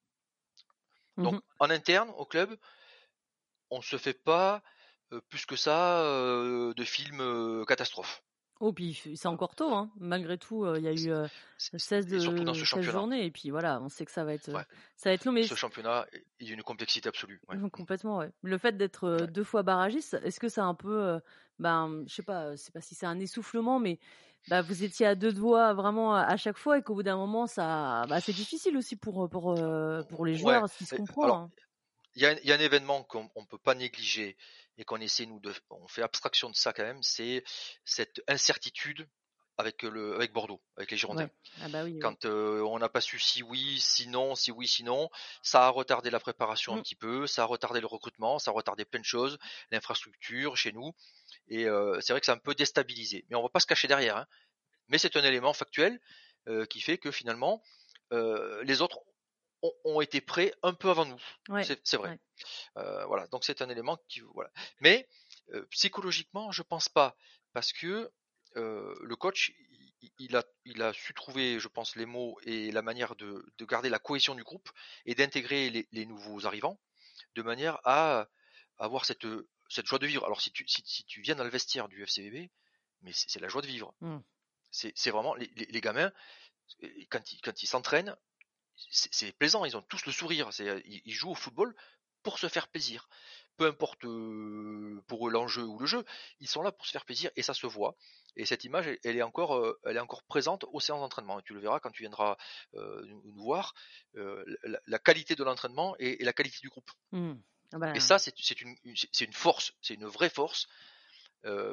Donc 1.21 1.35
Mhm. 1.35 1.41
en 1.59 1.69
interne 1.69 2.09
au 2.17 2.25
club, 2.25 2.57
on 3.69 3.81
se 3.81 3.97
fait 3.97 4.13
pas 4.13 4.61
euh, 5.13 5.21
plus 5.29 5.45
que 5.45 5.55
ça 5.55 6.01
euh, 6.01 6.73
de 6.73 6.83
films 6.83 7.21
euh, 7.21 7.63
catastrophes. 7.65 8.23
Oh, 8.59 8.73
puis 8.73 8.93
c'est 9.15 9.27
encore 9.27 9.55
tôt, 9.55 9.71
hein. 9.73 9.91
malgré 9.99 10.37
tout, 10.37 10.65
euh, 10.65 10.77
il 10.79 10.83
y 10.83 10.87
a 10.87 10.93
eu 10.93 11.11
euh, 11.11 11.27
C'est- 11.57 11.77
16, 11.77 12.11
et 12.13 12.19
surtout 12.19 12.43
dans 12.43 12.53
de, 12.53 12.57
ce 12.59 12.65
16 12.65 12.65
championnat. 12.65 12.91
journées, 12.91 13.25
et 13.25 13.31
puis 13.31 13.49
voilà, 13.51 13.79
on 13.81 13.89
sait 13.89 14.05
que 14.05 14.11
ça 14.11 14.23
va 14.23 14.33
être, 14.33 14.49
euh, 14.49 14.57
Ouais. 14.57 14.65
ça 14.95 15.09
va 15.09 15.13
être 15.13 15.25
long, 15.25 15.31
mais 15.31 15.43
Ce 15.43 15.55
championnat 15.55 16.05
est 16.11 16.25
est 16.39 16.45
d'une 16.45 16.63
complexité 16.63 17.07
absolue. 17.09 17.39
ouais. 17.49 17.55
Mhm, 17.63 17.69
Complètement, 17.71 18.17
ouais. 18.17 18.31
Le 18.41 18.57
fait 18.57 18.77
d'être 18.77 19.03
euh, 19.05 19.17
Ouais. 19.21 19.27
deux 19.27 19.43
fois 19.43 19.63
barragiste, 19.63 20.15
est-ce 20.23 20.39
que 20.39 20.49
c'est 20.49 20.61
un 20.61 20.73
peu, 20.75 21.03
euh, 21.03 21.19
ben, 21.59 22.03
je 22.07 22.13
sais 22.15 22.23
pas, 22.23 22.57
sais 22.57 22.71
pas 22.71 22.81
si 22.81 22.95
c'est 22.95 23.05
un 23.05 23.19
essoufflement, 23.19 23.79
mais 23.79 23.99
bah, 24.47 24.61
vous 24.61 24.83
étiez 24.83 25.05
à 25.05 25.15
deux 25.15 25.33
doigts 25.33 25.73
vraiment 25.73 26.15
à, 26.15 26.37
chaque 26.37 26.57
fois 26.57 26.77
et 26.77 26.81
qu'au 26.83 26.95
bout 26.95 27.03
d'un 27.03 27.17
moment, 27.17 27.47
ça, 27.47 28.05
bah, 28.07 28.21
c'est 28.21 28.33
difficile 28.33 28.77
aussi 28.77 28.95
pour 28.95 29.29
pour 29.29 29.53
pour 30.09 30.25
les 30.25 30.35
joueurs, 30.35 30.69
ce 30.69 30.77
qui 30.77 30.85
se 30.85 30.95
comprend. 30.95 31.43
hein. 31.43 31.51
Il 32.15 32.23
y, 32.23 32.25
a, 32.25 32.33
il 32.41 32.45
y 32.47 32.51
a 32.51 32.55
un 32.55 32.59
événement 32.59 33.03
qu'on 33.03 33.23
ne 33.35 33.45
peut 33.45 33.59
pas 33.59 33.75
négliger 33.75 34.37
et 34.77 34.85
qu'on 34.85 35.01
essaie 35.01 35.25
nous 35.25 35.39
de, 35.39 35.53
on 35.69 35.87
fait 35.87 36.01
abstraction 36.03 36.49
de 36.49 36.55
ça 36.55 36.73
quand 36.73 36.83
même, 36.83 37.01
c'est 37.03 37.43
cette 37.85 38.21
incertitude 38.27 39.07
avec 39.59 39.81
le, 39.81 40.13
avec 40.13 40.33
Bordeaux, 40.33 40.61
avec 40.75 40.91
les 40.91 40.97
Girondins. 40.97 41.23
Ouais. 41.23 41.31
Ah 41.63 41.69
bah 41.69 41.83
oui. 41.83 41.93
oui. 41.93 41.99
Quand 41.99 42.25
euh, 42.25 42.61
on 42.61 42.77
n'a 42.77 42.89
pas 42.89 43.01
su 43.01 43.17
si 43.17 43.41
oui, 43.41 43.79
si 43.79 44.07
non, 44.07 44.35
si 44.35 44.51
oui, 44.51 44.67
si 44.67 44.83
non, 44.83 45.09
ça 45.41 45.65
a 45.65 45.69
retardé 45.69 46.11
la 46.11 46.19
préparation 46.19 46.75
Mm. 46.75 46.77
un 46.77 46.81
petit 46.83 46.95
peu, 46.95 47.25
ça 47.25 47.41
a 47.41 47.45
retardé 47.45 47.79
le 47.81 47.87
recrutement, 47.87 48.37
ça 48.37 48.51
a 48.51 48.53
retardé 48.53 48.85
plein 48.85 48.99
de 48.99 49.05
choses, 49.05 49.39
l'infrastructure 49.71 50.55
chez 50.57 50.73
nous, 50.73 50.93
et 51.47 51.65
euh, 51.65 51.99
c'est 52.01 52.13
vrai 52.13 52.19
que 52.19 52.27
ça 52.27 52.33
a 52.33 52.35
un 52.35 52.39
peu 52.39 52.53
déstabilisé. 52.53 53.25
Mais 53.29 53.35
on 53.35 53.41
va 53.41 53.49
pas 53.49 53.59
se 53.59 53.65
cacher 53.65 53.87
derrière. 53.87 54.17
hein. 54.17 54.27
Mais 54.89 54.99
c'est 54.99 55.15
un 55.17 55.23
élément 55.23 55.53
factuel 55.53 55.99
euh, 56.47 56.65
qui 56.65 56.79
fait 56.79 56.99
que 56.99 57.09
finalement, 57.11 57.63
les 58.11 58.81
autres 58.81 58.99
ont, 59.61 59.73
ont 59.85 60.01
été 60.01 60.21
prêts 60.21 60.53
un 60.63 60.73
peu 60.73 60.89
avant 60.89 61.05
nous. 61.05 61.21
Ouais. 61.49 61.63
C'est 61.63 61.97
vrai. 61.97 62.09
ouais. 62.09 62.19
Euh, 62.77 63.05
voilà, 63.05 63.27
donc 63.27 63.43
c'est 63.43 63.61
un 63.61 63.69
élément 63.69 63.97
qui 64.07 64.21
voilà. 64.33 64.51
Mais 64.79 65.07
euh, 65.53 65.65
psychologiquement, 65.71 66.51
je 66.51 66.61
pense 66.63 66.89
pas 66.89 67.15
parce 67.53 67.73
que 67.73 68.11
euh, 68.55 68.95
le 69.01 69.15
coach, 69.15 69.53
il, 70.01 70.11
il 70.19 70.35
a, 70.35 70.43
il 70.65 70.81
a 70.81 70.93
su 70.93 71.13
trouver, 71.13 71.59
je 71.59 71.67
pense, 71.67 71.95
les 71.95 72.05
mots 72.05 72.39
et 72.43 72.71
la 72.71 72.81
manière 72.81 73.15
de, 73.15 73.45
de 73.57 73.65
garder 73.65 73.89
la 73.89 73.99
cohésion 73.99 74.35
du 74.35 74.43
groupe 74.43 74.69
et 75.05 75.15
d'intégrer 75.15 75.69
les, 75.69 75.87
les 75.91 76.05
nouveaux 76.05 76.45
arrivants. 76.45 76.79
de 77.35 77.41
manière 77.41 77.79
à 77.83 78.27
avoir 78.77 79.05
cette, 79.05 79.25
cette 79.69 79.85
joie 79.87 79.99
de 79.99 80.07
vivre. 80.07 80.25
Alors 80.25 80.41
si 80.41 80.51
tu, 80.51 80.67
si, 80.67 81.03
tu 81.05 81.21
viens 81.21 81.35
dans 81.35 81.43
le 81.43 81.49
vestiaire 81.49 81.87
du 81.87 82.03
FCBB, 82.03 82.49
mais 83.01 83.11
c'est 83.13 83.39
la 83.39 83.47
joie 83.47 83.61
de 83.61 83.67
vivre. 83.67 83.93
Mmh. 84.01 84.19
C'est 84.71 85.09
vraiment 85.09 85.33
les, 85.35 85.47
les, 85.55 85.81
gamins, 85.81 86.11
quand 87.09 87.31
ils 87.31 87.41
quand 87.41 87.63
ils 87.63 87.67
s'entraînent, 87.67 88.15
c'est 88.89 89.31
plaisant, 89.37 89.65
ils 89.65 89.75
ont 89.75 89.81
tous 89.81 90.05
le 90.05 90.11
sourire, 90.11 90.49
ils, 90.59 91.01
ils 91.05 91.13
jouent 91.13 91.31
au 91.31 91.35
football 91.35 91.75
pour 92.23 92.39
se 92.39 92.47
faire 92.47 92.67
plaisir. 92.67 93.07
Peu 93.55 93.67
importe 93.67 94.01
pour 94.01 95.27
eux 95.27 95.31
l'enjeu 95.31 95.63
ou 95.63 95.79
le 95.79 95.85
jeu, 95.87 96.05
ils 96.39 96.47
sont 96.47 96.61
là 96.61 96.71
pour 96.71 96.85
se 96.85 96.91
faire 96.91 97.05
plaisir 97.05 97.31
et 97.35 97.41
ça 97.41 97.53
se 97.53 97.65
voit. 97.65 97.95
Et 98.35 98.45
cette 98.45 98.65
image, 98.65 98.87
elle, 99.03 99.17
est 99.17 99.23
encore, 99.23 99.75
elle 99.85 99.97
est 99.97 100.01
encore 100.01 100.23
présente 100.23 100.65
aux 100.71 100.79
séances 100.79 100.99
d'entraînement. 100.99 101.41
Tu 101.41 101.53
le 101.53 101.59
verras 101.59 101.79
quand 101.79 101.89
tu 101.89 102.03
viendras 102.03 102.37
nous, 102.73 103.33
voir, 103.35 103.73
la, 104.13 104.99
qualité 104.99 105.35
de 105.35 105.43
l'entraînement 105.43 105.95
et, 105.97 106.23
la 106.23 106.33
qualité 106.33 106.59
du 106.61 106.69
groupe. 106.69 106.91
Mmh. 107.11 107.33
Ah 107.73 107.79
bah 107.79 107.93
et 107.95 107.99
ça, 107.99 108.19
c'est 108.19 108.61
une, 108.61 108.75
une 108.85 109.33
force, 109.33 109.73
c'est 109.81 109.95
une 109.95 110.05
vraie 110.05 110.29
force 110.29 110.67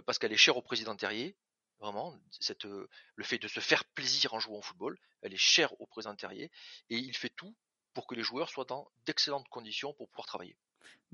parce 0.07 0.19
qu'elle 0.19 0.33
est 0.33 0.39
chère 0.39 0.57
au 0.57 0.63
président 0.63 0.97
Terrier. 0.97 1.37
Vraiment, 1.81 2.19
cette, 2.41 2.65
le 2.65 3.25
fait 3.25 3.39
de 3.39 3.49
se 3.49 3.61
faire 3.61 3.85
plaisir 3.85 4.33
en 4.33 4.41
jouant 4.41 4.59
au 4.59 4.63
football, 4.63 4.99
elle 5.23 5.35
est 5.35 5.39
chère 5.39 5.79
au 5.81 5.87
président 5.87 6.15
Terrier 6.15 6.51
et 6.89 6.97
il 6.97 7.17
fait 7.17 7.29
tout 7.29 7.55
pour 7.93 8.07
que 8.07 8.15
les 8.15 8.23
joueurs 8.23 8.49
soient 8.49 8.65
dans 8.65 8.91
d'excellentes 9.07 9.49
conditions 9.49 9.93
pour 9.95 10.09
pouvoir 10.09 10.27
travailler. 10.27 10.57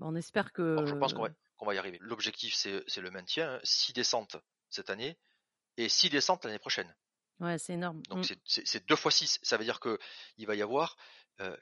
On 0.01 0.17
espère 0.17 0.53
que. 0.53 0.85
je 0.87 0.95
pense 0.95 1.13
qu'on 1.13 1.67
va, 1.67 1.75
y 1.75 1.79
arriver. 1.79 1.99
L'objectif, 2.01 2.55
c'est 2.55 3.01
le 3.01 3.11
maintien. 3.11 3.61
6 3.63 3.91
hein. 3.91 3.93
descentes 3.95 4.37
cette 4.71 4.91
année 4.91 5.19
et 5.77 5.89
6 5.89 6.11
descentes 6.11 6.45
l'année 6.45 6.59
prochaine. 6.59 6.95
Ouais, 7.39 7.59
c'est 7.59 7.75
énorme. 7.75 8.03
Donc 8.09 8.31
mmh. 8.31 8.35
c'est 8.45 8.87
2 8.87 8.97
fois 8.97 9.11
6. 9.11 9.39
Ça 9.43 9.57
veut 9.57 9.65
dire 9.65 9.81
qu'il 9.81 10.47
va 10.47 10.55
y 10.55 10.63
avoir 10.63 10.97
euh, 11.41 11.57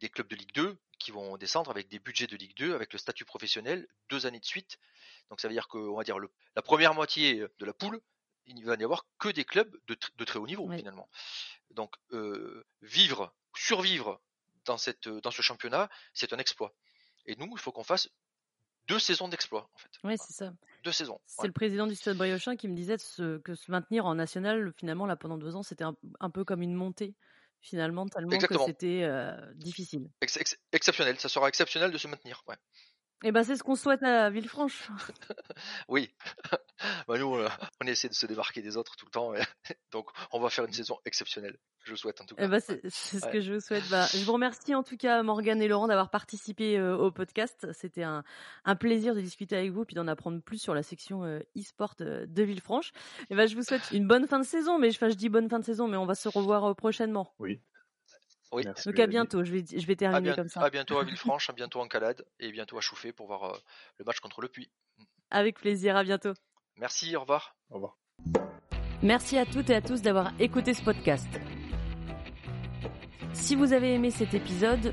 des 0.00 0.08
clubs 0.08 0.28
de 0.28 0.36
Ligue 0.36 0.52
2 0.54 0.78
qui 0.98 1.10
vont 1.10 1.36
descendre 1.38 1.70
avec 1.70 1.88
des 1.88 1.98
budgets 1.98 2.26
de 2.26 2.36
Ligue 2.36 2.56
2, 2.56 2.74
avec 2.74 2.92
le 2.92 2.98
statut 2.98 3.24
professionnel, 3.24 3.86
deux 4.10 4.26
années 4.26 4.40
de 4.40 4.44
suite. 4.44 4.78
Donc 5.30 5.40
ça 5.40 5.48
veut 5.48 5.54
dire 5.54 5.68
que, 5.68 5.78
on 5.78 5.96
va 5.96 6.04
dire, 6.04 6.18
le, 6.18 6.30
la 6.56 6.62
première 6.62 6.92
moitié 6.92 7.46
de 7.58 7.64
la 7.64 7.72
poule, 7.72 8.00
il 8.58 8.64
va 8.64 8.76
n'y 8.76 8.84
avoir 8.84 9.06
que 9.18 9.28
des 9.28 9.44
clubs 9.44 9.74
de, 9.86 9.96
de 10.16 10.24
très 10.24 10.38
haut 10.38 10.46
niveau 10.46 10.70
finalement. 10.70 11.08
Donc 11.70 11.94
euh, 12.12 12.64
vivre, 12.82 13.34
survivre 13.54 14.20
dans, 14.64 14.78
cette, 14.78 15.08
dans 15.08 15.30
ce 15.30 15.42
championnat, 15.42 15.88
c'est 16.14 16.32
un 16.32 16.38
exploit. 16.38 16.74
Et 17.26 17.36
nous, 17.36 17.48
il 17.52 17.58
faut 17.58 17.72
qu'on 17.72 17.84
fasse 17.84 18.08
deux 18.86 18.98
saisons 18.98 19.28
d'exploit, 19.28 19.70
en 19.74 19.78
fait. 19.78 19.90
Oui, 20.04 20.16
c'est 20.18 20.32
ça. 20.32 20.52
Deux 20.82 20.92
saisons. 20.92 21.20
C'est 21.26 21.46
le 21.46 21.52
président 21.52 21.86
du 21.86 21.94
Stade 21.94 22.16
Briochin 22.16 22.56
qui 22.56 22.66
me 22.66 22.74
disait 22.74 22.96
que 22.96 23.54
se 23.54 23.70
maintenir 23.70 24.06
en 24.06 24.14
national, 24.14 24.72
finalement, 24.76 25.06
là, 25.06 25.16
pendant 25.16 25.38
deux 25.38 25.54
ans, 25.54 25.62
c'était 25.62 25.84
un, 25.84 26.30
peu 26.30 26.44
comme 26.44 26.62
une 26.62 26.74
montée, 26.74 27.14
finalement, 27.60 28.06
tellement 28.06 28.38
que 28.38 28.58
c'était 28.64 29.02
euh, 29.04 29.36
difficile. 29.54 30.10
exceptionnel, 30.72 31.20
ça 31.20 31.28
sera 31.28 31.48
exceptionnel 31.48 31.92
de 31.92 31.98
se 31.98 32.08
maintenir, 32.08 32.42
ouais. 32.48 32.56
Eh 33.22 33.32
ben, 33.32 33.42
c'est 33.44 33.56
ce 33.56 33.62
qu'on 33.62 33.76
souhaite 33.76 34.02
à 34.02 34.30
Villefranche. 34.30 34.88
oui. 35.88 36.10
bah, 37.08 37.18
nous, 37.18 37.36
on 37.80 37.86
essaie 37.86 38.08
de 38.08 38.14
se 38.14 38.26
démarquer 38.26 38.62
des 38.62 38.76
autres 38.78 38.96
tout 38.96 39.04
le 39.06 39.10
temps. 39.10 39.32
Donc, 39.92 40.08
on 40.32 40.40
va 40.40 40.48
faire 40.48 40.64
une 40.64 40.72
saison 40.72 40.98
exceptionnelle. 41.04 41.58
Je 41.84 41.94
souhaite 41.94 42.20
en 42.20 42.24
tout 42.24 42.34
eh 42.38 42.42
cas. 42.42 42.48
Ben, 42.48 42.60
c'est 42.60 43.20
ce 43.20 43.26
que 43.28 43.40
je 43.40 43.54
vous 43.54 43.60
souhaite. 43.60 43.88
Bah, 43.90 44.06
je 44.12 44.24
vous 44.24 44.32
remercie 44.32 44.74
en 44.74 44.82
tout 44.82 44.96
cas, 44.96 45.22
Morgane 45.22 45.60
et 45.62 45.68
Laurent, 45.68 45.86
d'avoir 45.86 46.10
participé 46.10 46.78
euh, 46.78 46.96
au 46.96 47.10
podcast. 47.10 47.66
C'était 47.72 48.02
un, 48.02 48.22
un, 48.64 48.76
plaisir 48.76 49.14
de 49.14 49.20
discuter 49.20 49.56
avec 49.56 49.70
vous 49.70 49.84
puis 49.84 49.94
d'en 49.94 50.06
apprendre 50.06 50.40
plus 50.42 50.58
sur 50.58 50.74
la 50.74 50.82
section 50.82 51.24
euh, 51.24 51.40
e-sport 51.56 51.94
euh, 52.00 52.26
de 52.26 52.42
Villefranche. 52.42 52.90
Et 53.22 53.26
eh 53.30 53.34
ben, 53.34 53.46
je 53.46 53.56
vous 53.56 53.62
souhaite 53.62 53.90
une 53.92 54.06
bonne 54.06 54.26
fin 54.26 54.38
de 54.38 54.44
saison. 54.44 54.78
Mais 54.78 54.90
je 54.90 55.04
dis 55.14 55.28
bonne 55.28 55.48
fin 55.48 55.58
de 55.58 55.64
saison, 55.64 55.88
mais 55.88 55.96
on 55.96 56.06
va 56.06 56.14
se 56.14 56.28
revoir 56.28 56.74
prochainement. 56.76 57.34
Oui. 57.38 57.60
Oui. 58.52 58.64
Donc 58.64 58.98
à 58.98 59.06
bientôt, 59.06 59.44
je 59.44 59.52
vais, 59.52 59.64
je 59.64 59.86
vais 59.86 59.96
terminer 59.96 60.34
comme 60.34 60.48
ça. 60.48 60.60
À 60.60 60.70
bientôt 60.70 60.98
à 60.98 61.04
Villefranche, 61.04 61.48
à 61.50 61.52
bientôt 61.52 61.80
en 61.80 61.88
Calade 61.88 62.24
et 62.40 62.50
bientôt 62.50 62.78
à 62.78 62.80
Chouffé 62.80 63.12
pour 63.12 63.26
voir 63.26 63.44
euh, 63.44 63.58
le 63.98 64.04
match 64.04 64.20
contre 64.20 64.40
le 64.40 64.48
Puy. 64.48 64.70
Avec 65.30 65.60
plaisir, 65.60 65.96
à 65.96 66.02
bientôt. 66.02 66.32
Merci, 66.76 67.14
au 67.14 67.20
revoir. 67.20 67.56
Au 67.70 67.74
revoir. 67.74 67.96
Merci 69.02 69.38
à 69.38 69.46
toutes 69.46 69.70
et 69.70 69.74
à 69.74 69.80
tous 69.80 70.02
d'avoir 70.02 70.32
écouté 70.40 70.74
ce 70.74 70.82
podcast. 70.82 71.28
Si 73.32 73.54
vous 73.54 73.72
avez 73.72 73.94
aimé 73.94 74.10
cet 74.10 74.34
épisode, 74.34 74.92